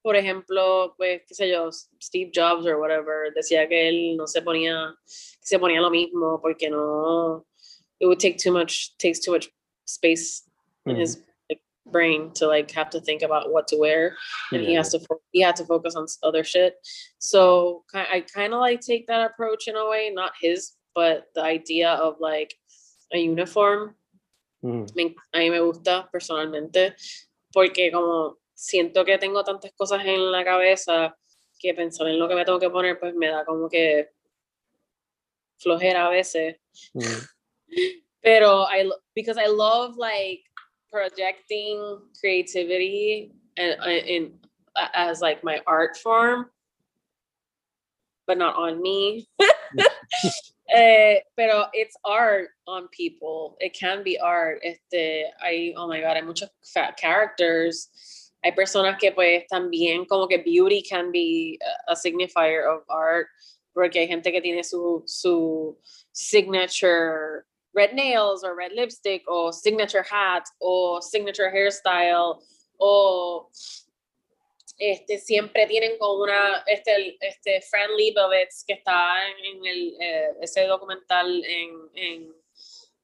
por 0.03 0.17
ejemplo, 0.17 0.95
pues, 0.97 1.23
qué 1.29 1.35
sé 1.35 1.49
yo, 1.49 1.71
Steve 2.01 2.31
Jobs 2.35 2.67
or 2.67 2.79
whatever, 2.79 3.33
decía 3.35 3.69
que 3.69 3.89
él 3.89 4.17
no 4.17 4.27
se 4.27 4.43
ponía, 4.43 4.95
que 5.07 5.47
se 5.47 5.59
ponía 5.59 5.81
lo 5.81 5.91
mismo 5.91 6.41
porque 6.41 6.69
no, 6.71 7.47
it 8.01 8.07
would 8.07 8.19
take 8.19 8.37
too 8.37 8.53
much, 8.53 8.97
takes 8.99 9.21
too 9.21 9.33
much 9.33 9.49
space 9.87 10.43
in 10.87 10.97
Mhm. 10.97 11.01
his 11.01 11.19
like, 11.49 11.63
brain 11.87 12.33
to 12.33 12.47
like 12.49 12.71
have 12.73 12.91
to 12.91 13.01
think 13.01 13.23
about 13.23 13.51
what 13.53 13.67
to 13.69 13.77
wear 13.77 14.17
and 14.53 14.63
he 14.65 14.75
has 14.75 14.91
to 14.91 14.99
he 15.33 15.41
had 15.41 15.55
to 15.57 15.65
focus 15.65 15.95
on 15.97 16.07
other 16.23 16.45
shit 16.45 16.75
so 17.19 17.85
i 17.95 18.21
kind 18.33 18.55
of 18.55 18.61
like 18.61 18.81
take 18.81 19.07
that 19.09 19.21
approach 19.31 19.67
in 19.69 19.77
a 19.77 19.89
way 19.89 20.09
not 20.11 20.33
his 20.41 20.77
but 20.95 21.27
the 21.35 21.43
idea 21.43 21.91
of 21.95 22.17
like 22.21 22.55
a 23.13 23.19
uniform 23.19 23.95
Mm. 24.65 24.87
me, 24.95 25.15
a 25.35 25.39
mí 25.39 25.51
me 25.51 25.59
gusta 25.59 26.09
personalmente 26.13 26.95
porque 27.53 27.91
como 27.93 28.39
siento 28.63 29.05
que 29.05 29.19
tengo 29.19 29.43
tantas 29.43 29.73
cosas 29.73 30.05
en 30.05 30.31
la 30.31 30.45
cabeza 30.45 31.17
que 31.59 31.75
pensar 31.75 32.07
en 32.09 32.19
lo 32.19 32.29
que 32.29 32.35
me 32.37 32.45
tengo 32.45 32.61
que 32.61 32.71
poner 32.71 32.99
pues 32.99 33.15
me 33.15 33.29
da 33.29 33.45
como 33.45 33.69
que 33.69 34.11
flojera 35.59 36.07
a 36.07 36.11
veces 36.11 36.57
Mm. 36.95 37.29
pero 38.23 38.67
I 38.71 38.91
because 39.15 39.37
I 39.37 39.47
love 39.47 39.97
like 39.99 40.43
projecting 40.91 41.99
creativity 42.19 43.33
and 43.57 43.77
in 44.07 44.39
as 44.95 45.21
like 45.21 45.43
my 45.45 45.61
art 45.67 45.97
form, 45.97 46.51
but 48.27 48.39
not 48.39 48.57
on 48.57 48.81
me. 48.81 49.29
Eh, 50.75 51.21
pero 51.37 51.67
it's 51.75 51.95
art 52.03 52.49
on 52.67 52.89
people. 52.97 53.59
It 53.61 53.77
can 53.79 54.03
be 54.03 54.19
art. 54.19 54.61
Este, 54.65 55.25
hay, 55.39 55.75
oh 55.77 55.87
my 55.87 56.01
god, 56.01 56.17
hay 56.17 56.23
muchos 56.23 56.49
characters. 56.97 57.91
Hay 58.43 58.53
personas 58.53 58.99
que 58.99 59.13
pues 59.13 59.47
también 59.47 60.05
como 60.05 60.27
que 60.27 60.39
beauty 60.39 60.83
can 60.83 61.13
be 61.13 61.59
a, 61.87 61.95
signifier 61.95 62.67
of 62.67 62.83
art, 62.89 63.29
porque 63.73 64.01
hay 64.01 64.09
gente 64.09 64.33
que 64.33 64.41
tiene 64.41 64.65
su, 64.65 65.03
su 65.07 65.79
signature 66.13 67.47
red 67.75 67.95
nails 67.95 68.45
or 68.45 68.55
red 68.57 68.73
lipstick 68.73 69.23
or 69.29 69.53
signature 69.53 70.03
hat 70.03 70.45
or 70.61 71.01
signature 71.03 71.51
hairstyle 71.51 72.43
o 72.79 73.49
este 74.79 75.19
siempre 75.19 75.67
tienen 75.67 75.97
como 75.99 76.23
una 76.23 76.65
este 76.67 77.17
este 77.21 77.61
Fran 77.63 77.91
que 78.67 78.73
está 78.75 79.29
en 79.29 79.65
el 79.65 79.97
eh, 80.01 80.29
ese 80.41 80.67
documental 80.67 81.45
en, 81.45 81.71
en 81.95 82.42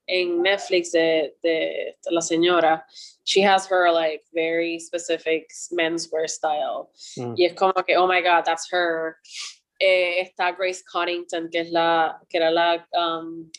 en 0.09 0.43
Netflix 0.43 0.93
de, 0.93 1.33
de 1.43 1.95
la 2.11 2.21
señora 2.21 2.83
she 3.29 3.43
has 3.43 3.67
her 3.67 3.93
like 3.93 4.23
very 4.33 4.79
specific 4.79 5.51
menswear 5.71 6.29
style. 6.29 6.91
Mm. 7.19 7.35
y 7.37 7.45
es 7.45 7.53
como 7.53 7.75
que 7.83 7.95
oh 7.95 8.07
my 8.07 8.23
god 8.23 8.45
that's 8.45 8.71
her. 8.71 9.17
Eh, 9.81 10.25
está 10.25 10.57
Grace 10.57 10.83
Coddington 10.83 11.51
que 11.51 11.61
es 11.61 11.71
la 11.71 12.15
que 12.31 12.39
era 12.39 12.51
la 12.51 12.79
um, 12.97 13.51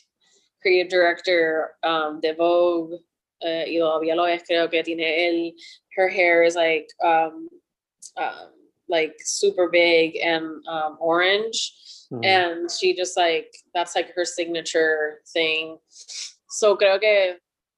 creative 0.62 0.90
director 0.90 1.76
um, 1.84 2.20
de 2.20 2.34
Vogue 2.34 3.00
eh, 3.42 3.66
y 3.68 3.78
todavía 3.78 4.16
lo 4.16 4.26
es 4.26 4.44
creo 4.44 4.70
que 4.70 4.84
tiene 4.84 5.28
el 5.28 5.54
her 5.96 6.10
hair 6.10 6.44
is 6.44 6.56
like 6.56 6.90
um, 7.02 7.48
um, 8.18 8.52
like 8.90 9.16
super 9.20 9.70
big 9.70 10.18
and 10.18 10.66
um, 10.68 10.98
orange. 11.00 11.74
Mm. 12.12 12.26
and 12.26 12.72
she 12.72 12.96
just 12.96 13.16
like 13.16 13.54
that's 13.76 13.96
like 13.96 14.12
her 14.16 14.26
signature 14.26 15.22
thing 15.32 15.78
so 16.50 16.76
creo 16.76 17.00
que 17.00 17.38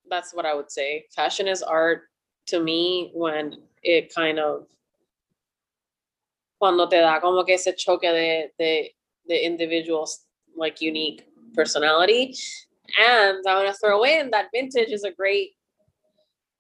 that's 0.09 0.34
what 0.34 0.45
i 0.45 0.53
would 0.53 0.72
say 0.72 1.05
fashion 1.15 1.47
is 1.47 1.61
art 1.61 2.03
to 2.47 2.59
me 2.59 3.11
when 3.13 3.57
it 3.84 4.13
kind 4.13 4.39
of 4.39 4.65
cuando 6.59 6.88
te 6.88 6.99
da 6.99 7.19
como 7.19 7.43
que 7.43 7.55
ese 7.55 7.76
choque 7.76 8.03
de 8.03 8.49
de, 8.57 8.93
de 9.28 9.45
individuals 9.45 10.26
like 10.55 10.82
unique 10.82 11.26
personality 11.53 12.36
and 12.99 13.38
i'm 13.47 13.57
going 13.57 13.67
to 13.67 13.78
throw 13.78 14.03
in 14.03 14.30
that 14.32 14.47
vintage 14.53 14.89
is 14.91 15.03
a 15.03 15.11
great 15.11 15.51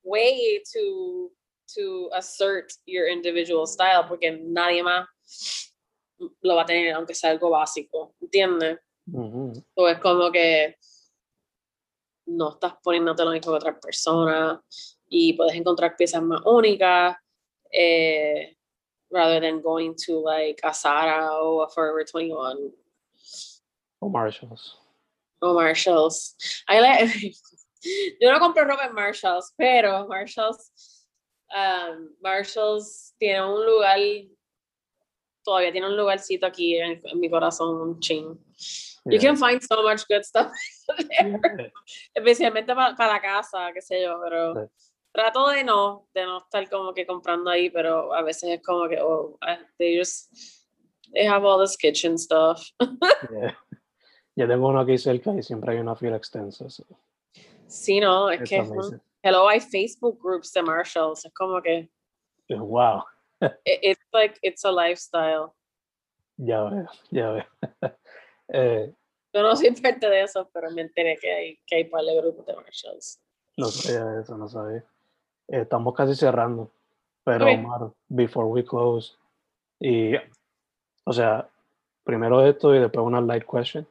way 0.03 0.61
to 0.71 1.31
to 1.67 2.09
assert 2.15 2.73
your 2.85 3.07
individual 3.07 3.65
style 3.65 4.03
porque 4.03 4.31
nadie 4.41 4.83
más 4.83 5.05
lo 6.43 6.55
va 6.55 6.63
a 6.63 6.65
tener 6.65 6.93
aunque 6.93 7.15
sea 7.15 7.31
algo 7.31 7.49
básico 7.49 8.13
¿entiendes? 8.21 8.79
Mhm. 9.07 9.63
o 9.75 9.87
es 9.87 9.99
como 9.99 10.31
que 10.31 10.75
no 12.37 12.49
estás 12.53 12.73
poniéndote 12.83 13.23
lo 13.25 13.31
mismo 13.31 13.51
que 13.51 13.57
otras 13.57 13.77
personas 13.81 14.59
y 15.07 15.33
puedes 15.33 15.55
encontrar 15.55 15.95
piezas 15.95 16.21
más 16.23 16.41
únicas 16.45 17.15
eh, 17.71 18.55
rather 19.09 19.39
than 19.41 19.61
going 19.61 19.93
to 19.95 20.21
like 20.21 20.59
a 20.63 20.73
Zara 20.73 21.31
o 21.41 21.61
a 21.63 21.69
Forever 21.69 22.05
21 22.05 22.71
O 23.99 24.09
Marshalls. 24.09 24.77
o 25.41 25.53
Marshalls. 25.53 26.35
I 26.67 26.79
like- 26.79 27.33
yo 28.21 28.31
no 28.31 28.39
compro 28.39 28.63
ropa 28.65 28.85
en 28.85 28.93
Marshalls, 28.93 29.53
pero 29.57 30.07
Marshalls, 30.07 30.71
um, 31.53 32.09
Marshalls 32.21 33.13
tiene 33.19 33.43
un 33.43 33.65
lugar, 33.65 33.97
todavía 35.43 35.71
tiene 35.71 35.87
un 35.87 35.97
lugarcito 35.97 36.45
aquí 36.45 36.77
en, 36.77 37.01
en 37.03 37.19
mi 37.19 37.29
corazón, 37.29 37.75
un 37.81 37.99
ching. 37.99 38.37
You 39.05 39.13
Yeah. 39.17 39.21
can 39.31 39.37
find 39.37 39.61
so 39.63 39.81
much 39.81 40.05
good 40.07 40.23
stuff 40.23 40.51
there, 41.09 41.71
especialmente 42.15 42.75
para, 42.75 42.95
para 42.95 43.13
la 43.13 43.19
casa, 43.21 43.71
qué 43.73 43.81
sé 43.81 44.01
yo, 44.03 44.19
pero 44.23 44.53
Sí. 44.53 44.69
trato 45.11 45.47
de 45.49 45.63
no, 45.63 46.07
de 46.13 46.23
no 46.25 46.37
estar 46.37 46.69
como 46.69 46.93
que 46.93 47.05
comprando 47.07 47.49
ahí, 47.49 47.69
pero 47.71 48.13
a 48.13 48.21
veces 48.21 48.49
es 48.51 48.61
como 48.61 48.87
que, 48.87 48.99
oh, 49.01 49.37
ah, 49.41 49.57
they 49.79 49.97
just, 49.97 50.31
they 51.13 51.25
have 51.25 51.43
all 51.43 51.59
this 51.59 51.75
kitchen 51.77 52.17
stuff. 52.17 52.61
Yeah. 53.31 53.55
Ya 54.35 54.47
tengo 54.47 54.67
uno 54.69 54.79
aquí 54.81 54.97
cerca 54.97 55.31
y 55.35 55.41
siempre 55.43 55.73
hay 55.73 55.79
una 55.79 55.95
fila 55.95 56.15
extensa. 56.17 56.69
so 56.69 56.85
Sí, 57.67 57.99
no, 57.99 58.29
es 58.29 58.41
it's 58.41 58.49
que, 58.49 58.57
amazing. 58.59 59.01
hello, 59.23 59.47
hay 59.47 59.59
Facebook 59.59 60.19
groups 60.21 60.51
de 60.53 60.61
Marshalls, 60.61 61.25
es 61.25 61.33
como 61.33 61.59
que, 61.61 61.89
Wow, 62.49 63.03
it- 63.65 63.79
it's 63.81 64.05
like, 64.13 64.37
it's 64.43 64.63
a 64.63 64.71
lifestyle. 64.71 65.53
ya 66.37 66.63
veo, 66.63 66.87
ya 67.11 67.29
veo. 67.31 67.45
Eh, 68.53 68.93
Yo 69.33 69.41
no 69.41 69.55
soy 69.55 69.71
parte 69.71 70.09
de 70.09 70.23
eso, 70.23 70.49
pero 70.53 70.69
me 70.71 70.81
enteré 70.81 71.17
que 71.17 71.31
hay, 71.31 71.59
que 71.65 71.75
hay 71.77 71.83
par 71.85 72.03
de 72.03 72.15
grupos 72.17 72.45
de 72.45 72.55
Marshalls. 72.55 73.19
no 73.57 73.67
sabía 73.67 74.21
eso, 74.21 74.37
no 74.37 74.47
sabía. 74.47 74.83
Eh, 75.47 75.61
estamos 75.61 75.93
casi 75.95 76.15
cerrando, 76.15 76.71
pero 77.23 77.45
Ok. 77.45 77.51
Omar, 77.53 77.91
before 78.09 78.47
we 78.47 78.63
close, 78.63 79.13
y, 79.79 80.13
o 81.05 81.13
sea, 81.13 81.49
primero 82.03 82.45
esto 82.45 82.75
y 82.75 82.79
después 82.79 83.05
una 83.05 83.21
light 83.21 83.45
question. 83.49 83.87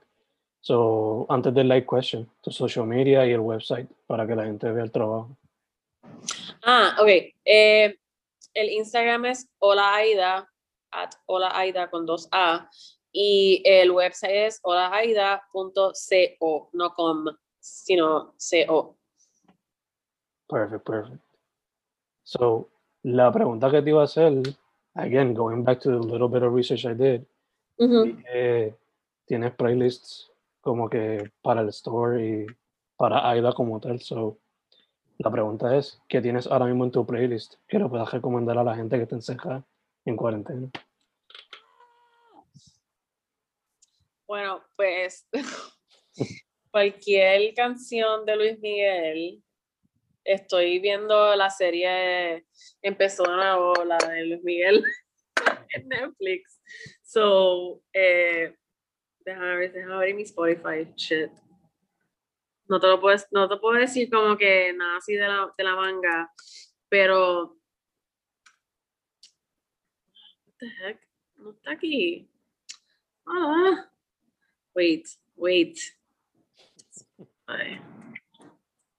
So, 0.63 1.25
antes 1.31 1.55
del 1.55 1.69
light 1.69 1.87
question, 1.89 2.31
tu 2.43 2.51
social 2.51 2.87
media 2.87 3.27
y 3.27 3.33
el 3.33 3.41
website 3.41 3.89
para 4.07 4.27
que 4.27 4.37
la 4.37 4.45
gente 4.45 4.71
vea 4.71 4.85
el 4.85 4.93
trabajo. 4.93 5.37
Ah, 6.63 6.97
ok. 7.01 7.09
Eh, 7.45 7.99
el 8.53 8.69
Instagram 8.71 9.25
es 9.27 9.49
Hola 9.59 9.95
Aida, 9.95 10.51
at 10.91 11.13
Hola 11.27 11.51
Aida 11.59 11.89
con 11.91 12.05
dos 12.05 12.29
A. 12.31 12.69
Y 13.13 13.63
el 13.65 13.91
website 13.91 14.47
es 14.47 14.61
holaaida.co, 14.63 16.71
no 16.73 16.95
com, 16.95 17.25
sino 17.59 18.35
co. 18.67 18.97
Perfect, 20.49 20.85
perfect. 20.85 21.23
So, 22.23 22.69
la 23.03 23.33
pregunta 23.33 23.71
que 23.71 23.83
te 23.83 23.91
iba 23.91 24.03
a 24.03 24.05
hacer, 24.05 24.33
again, 24.95 25.35
going 25.35 25.65
back 25.65 25.81
to 25.81 25.91
the 25.91 26.07
little 26.07 26.29
bit 26.29 26.43
of 26.43 26.55
research 26.55 26.85
I 26.85 26.95
did, 26.95 27.25
tienes 29.27 29.55
playlists 29.55 30.31
como 30.61 30.89
que 30.89 31.33
para 31.43 31.63
el 31.63 31.69
store 31.71 32.23
y 32.23 32.47
para 32.97 33.29
AIDA 33.29 33.53
como 33.53 33.81
tal. 33.81 34.01
So, 34.01 34.39
la 35.19 35.31
pregunta 35.31 35.77
es, 35.77 36.01
¿qué 36.09 36.21
tienes 36.21 36.47
ahora 36.47 36.67
mismo 36.67 36.85
en 36.85 36.91
tu 36.91 37.05
playlist 37.05 37.55
que 37.67 37.79
le 37.79 37.89
puedas 37.89 38.13
recomendar 38.13 38.59
a 38.59 38.65
la 38.65 38.77
gente 38.77 38.99
que 38.99 39.07
te 39.07 39.17
enseja 39.17 39.65
en 40.05 40.17
cuarentena? 40.17 40.71
Bueno, 44.31 44.65
pues 44.77 45.29
cualquier 46.71 47.53
canción 47.53 48.25
de 48.25 48.37
Luis 48.37 48.61
Miguel. 48.61 49.43
Estoy 50.23 50.79
viendo 50.79 51.35
la 51.35 51.51
serie, 51.51 52.47
empezó 52.81 53.25
de 53.25 53.35
nuevo 53.35 53.85
la 53.85 53.99
de 53.99 54.27
Luis 54.27 54.45
Miguel 54.45 54.85
en 55.75 55.89
Netflix. 55.89 56.63
So, 57.03 57.83
eh, 57.93 58.57
déjame 59.25 59.57
ver, 59.57 59.73
déjame 59.73 60.15
mi 60.15 60.23
Spotify, 60.23 60.87
shit. 60.95 61.33
No 62.69 62.79
te 62.79 62.87
lo 62.87 63.01
puedo, 63.01 63.17
no 63.33 63.49
te 63.49 63.57
puedo 63.57 63.81
decir 63.81 64.09
como 64.09 64.39
que 64.39 64.73
nada 64.75 64.99
así 64.99 65.15
de 65.15 65.27
la, 65.27 65.53
de 65.59 65.65
la 65.65 65.75
manga, 65.75 66.33
pero. 66.89 67.57
What 70.47 70.55
the 70.61 70.67
heck? 70.67 71.01
No 71.35 71.51
está 71.51 71.73
aquí. 71.73 72.31
Ah. 73.27 73.90
Wait, 74.81 75.09
wait. 75.37 75.79
Why? 77.45 77.79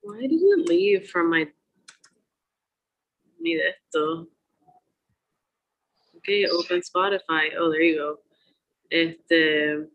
Why 0.01 0.21
did 0.21 0.39
you 0.39 0.63
leave 0.67 1.09
from 1.09 1.31
my. 1.31 1.47
De 3.43 3.59
esto. 3.59 4.27
Okay, 6.17 6.45
open 6.45 6.81
Spotify. 6.81 7.57
Oh, 7.57 7.71
there 7.71 7.81
you 7.81 7.95
go. 7.97 8.17
Este. 8.91 9.89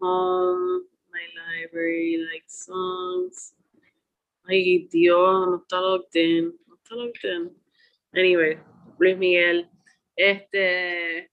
Um, 0.00 0.86
my 1.10 1.26
library, 1.42 2.24
like 2.30 2.44
songs. 2.46 3.54
Ay, 4.48 4.86
Dios, 4.88 5.48
no 5.48 5.64
está 5.66 5.80
logged 5.82 6.14
in. 6.14 6.52
No 6.68 6.76
está 6.76 6.94
logged 6.94 7.24
in. 7.24 7.50
Anyway, 8.14 8.56
Luis 9.00 9.18
Miguel. 9.18 9.64
Este. 10.16 11.29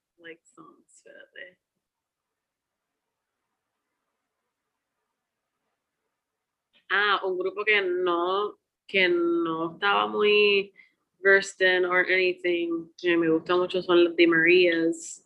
Ah, 6.90 7.22
un 7.26 7.38
grupo 7.38 7.64
que 7.66 7.82
no, 7.82 8.58
que 8.88 9.10
no 9.10 9.74
estaba 9.74 10.08
muy 10.08 10.74
versed 11.20 11.62
in 11.62 11.86
or 11.86 12.06
anything, 12.10 12.90
que 12.98 13.18
me 13.18 13.30
gusta 13.30 13.56
mucho 13.56 13.82
son 13.82 14.04
los 14.06 14.16
de 14.16 14.28
Marías. 14.28 15.26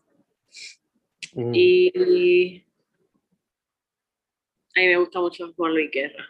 Mm. 1.33 1.51
Y 1.53 2.65
a 4.75 4.79
mí 4.79 4.87
me 4.87 4.97
gusta 4.97 5.19
mucho 5.19 5.53
Juan 5.53 5.73
Luis 5.73 5.91
Guerra. 5.91 6.25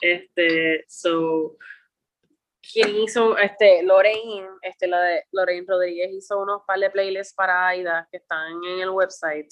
Este, 0.00 0.84
so, 0.88 1.56
quien 2.60 2.96
hizo, 2.96 3.38
este, 3.38 3.82
Lorraine, 3.82 4.48
este, 4.62 4.86
la 4.86 5.00
de 5.00 5.24
Lorraine 5.32 5.64
Rodríguez 5.66 6.10
hizo 6.12 6.40
unos 6.40 6.62
par 6.66 6.78
de 6.78 6.90
playlists 6.90 7.34
para 7.34 7.68
Aida 7.68 8.06
que 8.10 8.18
están 8.18 8.62
en 8.64 8.80
el 8.80 8.90
website 8.90 9.48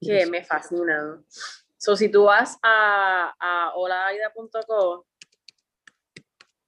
que 0.00 0.20
Yes. 0.20 0.30
me 0.30 0.44
fascinan. 0.44 1.24
So, 1.78 1.96
si 1.96 2.10
tú 2.10 2.24
vas 2.24 2.58
a, 2.62 3.34
a 3.38 3.72
holaaida.co, 3.74 5.06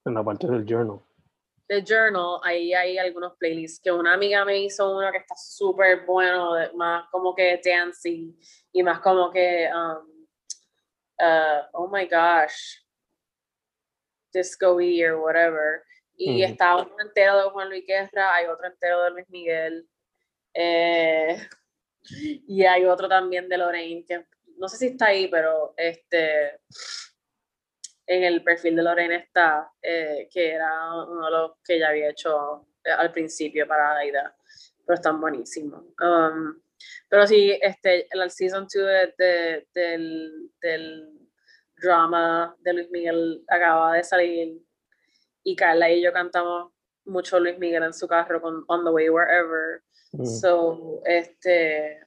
En 0.05 0.13
la 0.13 0.23
parte 0.23 0.47
del 0.47 0.65
journal. 0.65 1.01
The 1.67 1.81
Journal, 1.81 2.41
ahí 2.43 2.73
hay 2.73 2.97
algunos 2.97 3.37
playlists 3.37 3.79
que 3.79 3.91
una 3.93 4.13
amiga 4.13 4.43
me 4.43 4.59
hizo 4.59 4.93
uno 4.93 5.09
que 5.09 5.19
está 5.19 5.35
súper 5.37 6.05
bueno, 6.05 6.51
más 6.75 7.07
como 7.09 7.33
que 7.33 7.61
dancing 7.63 8.37
y 8.73 8.83
más 8.83 8.99
como 8.99 9.31
que, 9.31 9.69
um, 9.73 10.25
uh, 11.17 11.61
oh 11.71 11.87
my 11.87 12.05
gosh, 12.07 12.81
disco-y 14.33 15.01
or 15.01 15.21
whatever. 15.21 15.83
Y 16.17 16.43
está 16.43 16.75
uno 16.75 16.93
entero 16.99 17.37
de 17.37 17.49
Juan 17.51 17.69
Luis 17.69 17.85
Guerra, 17.87 18.35
hay 18.35 18.47
otro 18.47 18.67
entero 18.67 19.03
de 19.03 19.11
Luis 19.11 19.29
Miguel, 19.29 19.87
eh, 20.53 21.37
y 22.47 22.65
hay 22.65 22.83
otro 22.83 23.07
también 23.07 23.47
de 23.47 23.57
Lorraine, 23.57 24.03
que 24.05 24.25
no 24.57 24.67
sé 24.67 24.77
si 24.77 24.87
está 24.87 25.07
ahí, 25.07 25.27
pero 25.27 25.73
este 25.77 26.59
en 28.07 28.23
el 28.23 28.43
perfil 28.43 28.75
de 28.75 28.83
Lorena 28.83 29.15
está, 29.15 29.71
eh, 29.81 30.27
que 30.31 30.51
era 30.53 30.93
uno 31.05 31.25
de 31.25 31.31
los 31.31 31.51
que 31.63 31.79
ya 31.79 31.89
había 31.89 32.09
hecho 32.09 32.67
eh, 32.83 32.91
al 32.91 33.11
principio 33.11 33.67
para 33.67 33.95
Aida, 33.97 34.35
pero 34.85 34.95
están 34.95 35.21
buenísimos. 35.21 35.83
Um, 36.01 36.61
pero 37.07 37.25
sí, 37.27 37.57
este, 37.61 38.07
el 38.11 38.29
season 38.31 38.63
2 38.63 38.71
de, 38.73 39.13
de- 39.17 39.67
del, 39.73 40.51
del 40.61 41.19
drama 41.77 42.55
de 42.59 42.73
Luis 42.73 42.89
Miguel 42.91 43.43
acaba 43.47 43.93
de 43.93 44.03
salir 44.03 44.57
y 45.43 45.55
Carla 45.55 45.89
y 45.89 46.01
yo 46.03 46.11
cantamos 46.11 46.73
mucho 47.05 47.39
Luis 47.39 47.57
Miguel 47.59 47.83
en 47.83 47.93
su 47.93 48.07
carro 48.07 48.41
con 48.41 48.63
On 48.67 48.83
the 48.83 48.89
Way 48.91 49.09
Wherever. 49.09 49.83
Mm. 50.11 50.25
So, 50.25 51.01
este. 51.05 52.01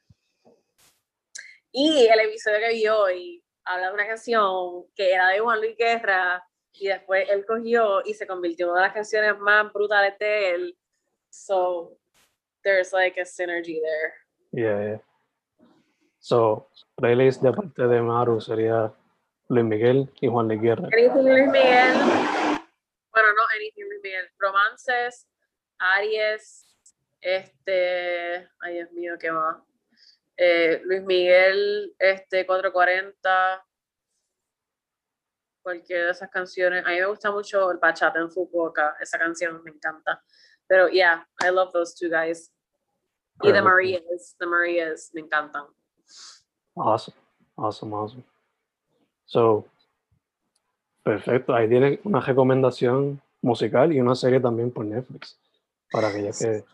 Y 1.76 2.06
el 2.06 2.20
episodio 2.20 2.60
que 2.60 2.72
vi 2.72 2.86
hoy 2.86 3.44
habla 3.64 3.88
de 3.88 3.94
una 3.94 4.06
canción 4.06 4.86
que 4.94 5.12
era 5.12 5.30
de 5.30 5.40
Juan 5.40 5.58
Luis 5.58 5.76
Guerra 5.76 6.46
y 6.72 6.86
después 6.86 7.28
él 7.28 7.44
cogió 7.44 8.00
y 8.04 8.14
se 8.14 8.28
convirtió 8.28 8.66
en 8.66 8.70
una 8.70 8.82
de 8.82 8.86
las 8.86 8.94
canciones 8.94 9.36
más 9.40 9.72
brutales 9.72 10.16
de 10.20 10.50
él. 10.50 10.78
So, 11.30 11.98
there's 12.62 12.92
like 12.92 13.20
a 13.20 13.24
synergy 13.24 13.80
there. 13.80 14.14
Yeah, 14.52 14.88
yeah. 14.88 15.00
So, 16.20 16.68
playlist 16.94 17.42
de 17.42 17.52
parte 17.52 17.88
de 17.88 18.00
Maru 18.00 18.40
sería 18.40 18.92
Luis 19.48 19.64
Miguel 19.64 20.08
y 20.20 20.28
Juan 20.28 20.46
Luis 20.46 20.60
Guerra. 20.60 20.88
Anything 20.92 21.24
Luis 21.24 21.48
Miguel. 21.48 21.94
Bueno, 23.12 23.28
no 23.36 23.42
Anything 23.56 23.88
Luis 23.88 24.00
Miguel. 24.00 24.28
Romances, 24.38 25.26
Aries, 25.80 26.68
este. 27.20 28.48
Ay, 28.60 28.74
Dios 28.74 28.92
mío, 28.92 29.14
¿qué 29.18 29.32
más? 29.32 29.56
Eh, 30.36 30.82
Luis 30.84 31.02
Miguel, 31.02 31.94
este, 31.98 32.46
440. 32.46 33.66
Cualquiera 35.62 36.04
de 36.06 36.10
esas 36.10 36.30
canciones. 36.30 36.84
A 36.84 36.90
mí 36.90 36.96
me 36.96 37.06
gusta 37.06 37.30
mucho 37.30 37.70
el 37.70 37.78
Bachata 37.78 38.18
en 38.18 38.30
Fukuoka. 38.30 38.96
Esa 39.00 39.18
canción 39.18 39.62
me 39.64 39.70
encanta. 39.70 40.22
Pero, 40.66 40.88
yeah, 40.88 41.26
I 41.42 41.50
love 41.50 41.72
those 41.72 41.94
two 41.94 42.10
guys. 42.10 42.52
Y 43.42 43.52
The. 43.52 43.62
Marias, 43.62 44.36
The 44.38 44.46
Marias, 44.46 45.10
me 45.12 45.22
encantan. 45.22 45.66
Awesome, 46.76 47.16
awesome, 47.56 47.94
awesome. 47.94 48.24
So, 49.24 49.66
perfecto. 51.02 51.54
Ahí 51.54 51.68
tiene 51.68 52.00
una 52.04 52.20
recomendación 52.20 53.20
musical 53.42 53.92
y 53.92 54.00
una 54.00 54.14
serie 54.14 54.40
también 54.40 54.70
por 54.70 54.84
Netflix. 54.84 55.38
Para 55.90 56.08
aquellas 56.08 56.38
que. 56.38 56.64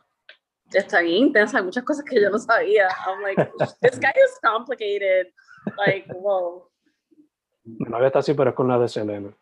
Está 0.78 1.00
bien 1.00 1.26
intensa, 1.26 1.58
hay 1.58 1.64
muchas 1.64 1.84
cosas 1.84 2.04
que 2.04 2.20
yo 2.20 2.30
no 2.30 2.38
sabía. 2.38 2.88
I'm 3.06 3.22
like, 3.22 3.50
this 3.80 3.98
guy 3.98 4.12
is 4.24 4.38
complicated. 4.42 5.32
Like, 5.76 6.12
wow. 6.14 6.68
Mi 7.64 7.88
novia 7.88 8.06
está 8.08 8.20
así, 8.20 8.34
pero 8.34 8.50
es 8.50 8.56
con 8.56 8.68
la 8.68 8.78
de 8.78 8.88
Selena. 8.88 9.36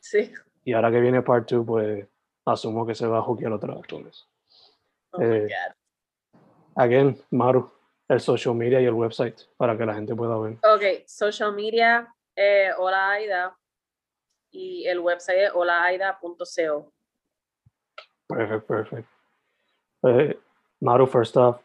Sí. 0.00 0.32
Y 0.64 0.72
ahora 0.72 0.90
que 0.90 1.00
viene 1.00 1.22
Part 1.22 1.50
2, 1.50 1.66
pues 1.66 2.08
asumo 2.44 2.86
que 2.86 2.94
se 2.94 3.06
va 3.06 3.18
a 3.18 3.22
jugar 3.22 3.58
con 3.88 4.06
eso. 4.06 4.26
Oh 5.12 5.18
my 5.20 5.24
Eh, 5.26 5.48
God. 5.48 6.40
Again, 6.76 7.20
Maru, 7.30 7.70
el 8.08 8.20
social 8.20 8.54
media 8.54 8.80
y 8.80 8.86
el 8.86 8.94
website 8.94 9.40
para 9.56 9.76
que 9.76 9.84
la 9.84 9.94
gente 9.94 10.14
pueda 10.14 10.38
ver. 10.38 10.56
Ok, 10.64 11.06
social 11.06 11.52
media, 11.54 12.12
eh, 12.36 12.70
Hola 12.78 13.10
Aida. 13.10 13.56
Y 14.52 14.86
el 14.86 14.98
website 14.98 15.38
es 15.38 15.50
holaaida.co. 15.54 16.92
Perfect, 18.28 18.66
perfect. 18.66 19.08
Eh, 20.02 20.38
Maru, 20.80 21.06
first 21.06 21.36
off, 21.36 21.60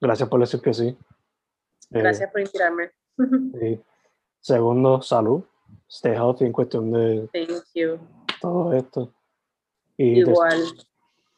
gracias 0.00 0.28
por 0.28 0.40
decir 0.40 0.60
que 0.60 0.72
sí. 0.74 0.88
Eh, 0.88 0.96
Gracias 1.98 2.30
por 2.30 2.40
inspirarme. 2.40 2.90
y 3.18 3.80
segundo, 4.40 5.02
salud. 5.02 5.42
Stay 5.88 6.12
healthy 6.14 6.44
en 6.46 6.52
cuestión 6.52 6.90
de 6.92 7.28
Thank 7.32 7.64
you. 7.74 7.98
todo 8.40 8.72
esto. 8.72 9.12
Y, 9.96 10.14
de- 10.22 10.30
Igual. 10.30 10.62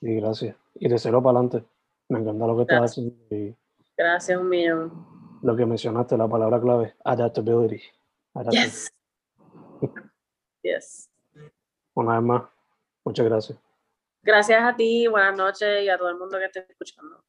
y 0.01 0.15
gracias. 0.17 0.57
Y 0.75 0.89
de 0.89 0.99
cero 0.99 1.23
para 1.23 1.39
adelante. 1.39 1.65
Me 2.09 2.19
encanta 2.21 2.47
lo 2.47 2.57
que 2.57 2.63
estás 2.63 2.83
haciendo. 2.91 3.15
Y 3.31 3.57
Gracias 3.97 4.39
un 4.39 4.49
millón. 4.49 5.07
lo 5.43 5.57
que 5.57 5.65
mencionaste, 5.67 6.17
la 6.17 6.29
palabra 6.29 6.61
clave, 6.61 6.95
adaptability. 7.05 7.83
Adaptability. 8.35 8.71
Yes. 8.71 8.93
Yes. 10.65 11.11
Una 11.95 12.15
vez 12.15 12.23
más, 12.23 12.43
muchas 13.05 13.27
gracias. 13.27 13.59
Gracias 14.25 14.63
a 14.63 14.75
ti, 14.77 15.07
buenas 15.07 15.37
noches 15.37 15.83
y 15.85 15.89
a 15.89 15.97
todo 15.99 16.09
el 16.09 16.17
mundo 16.17 16.39
que 16.39 16.47
esté 16.47 16.61
escuchando. 16.69 17.25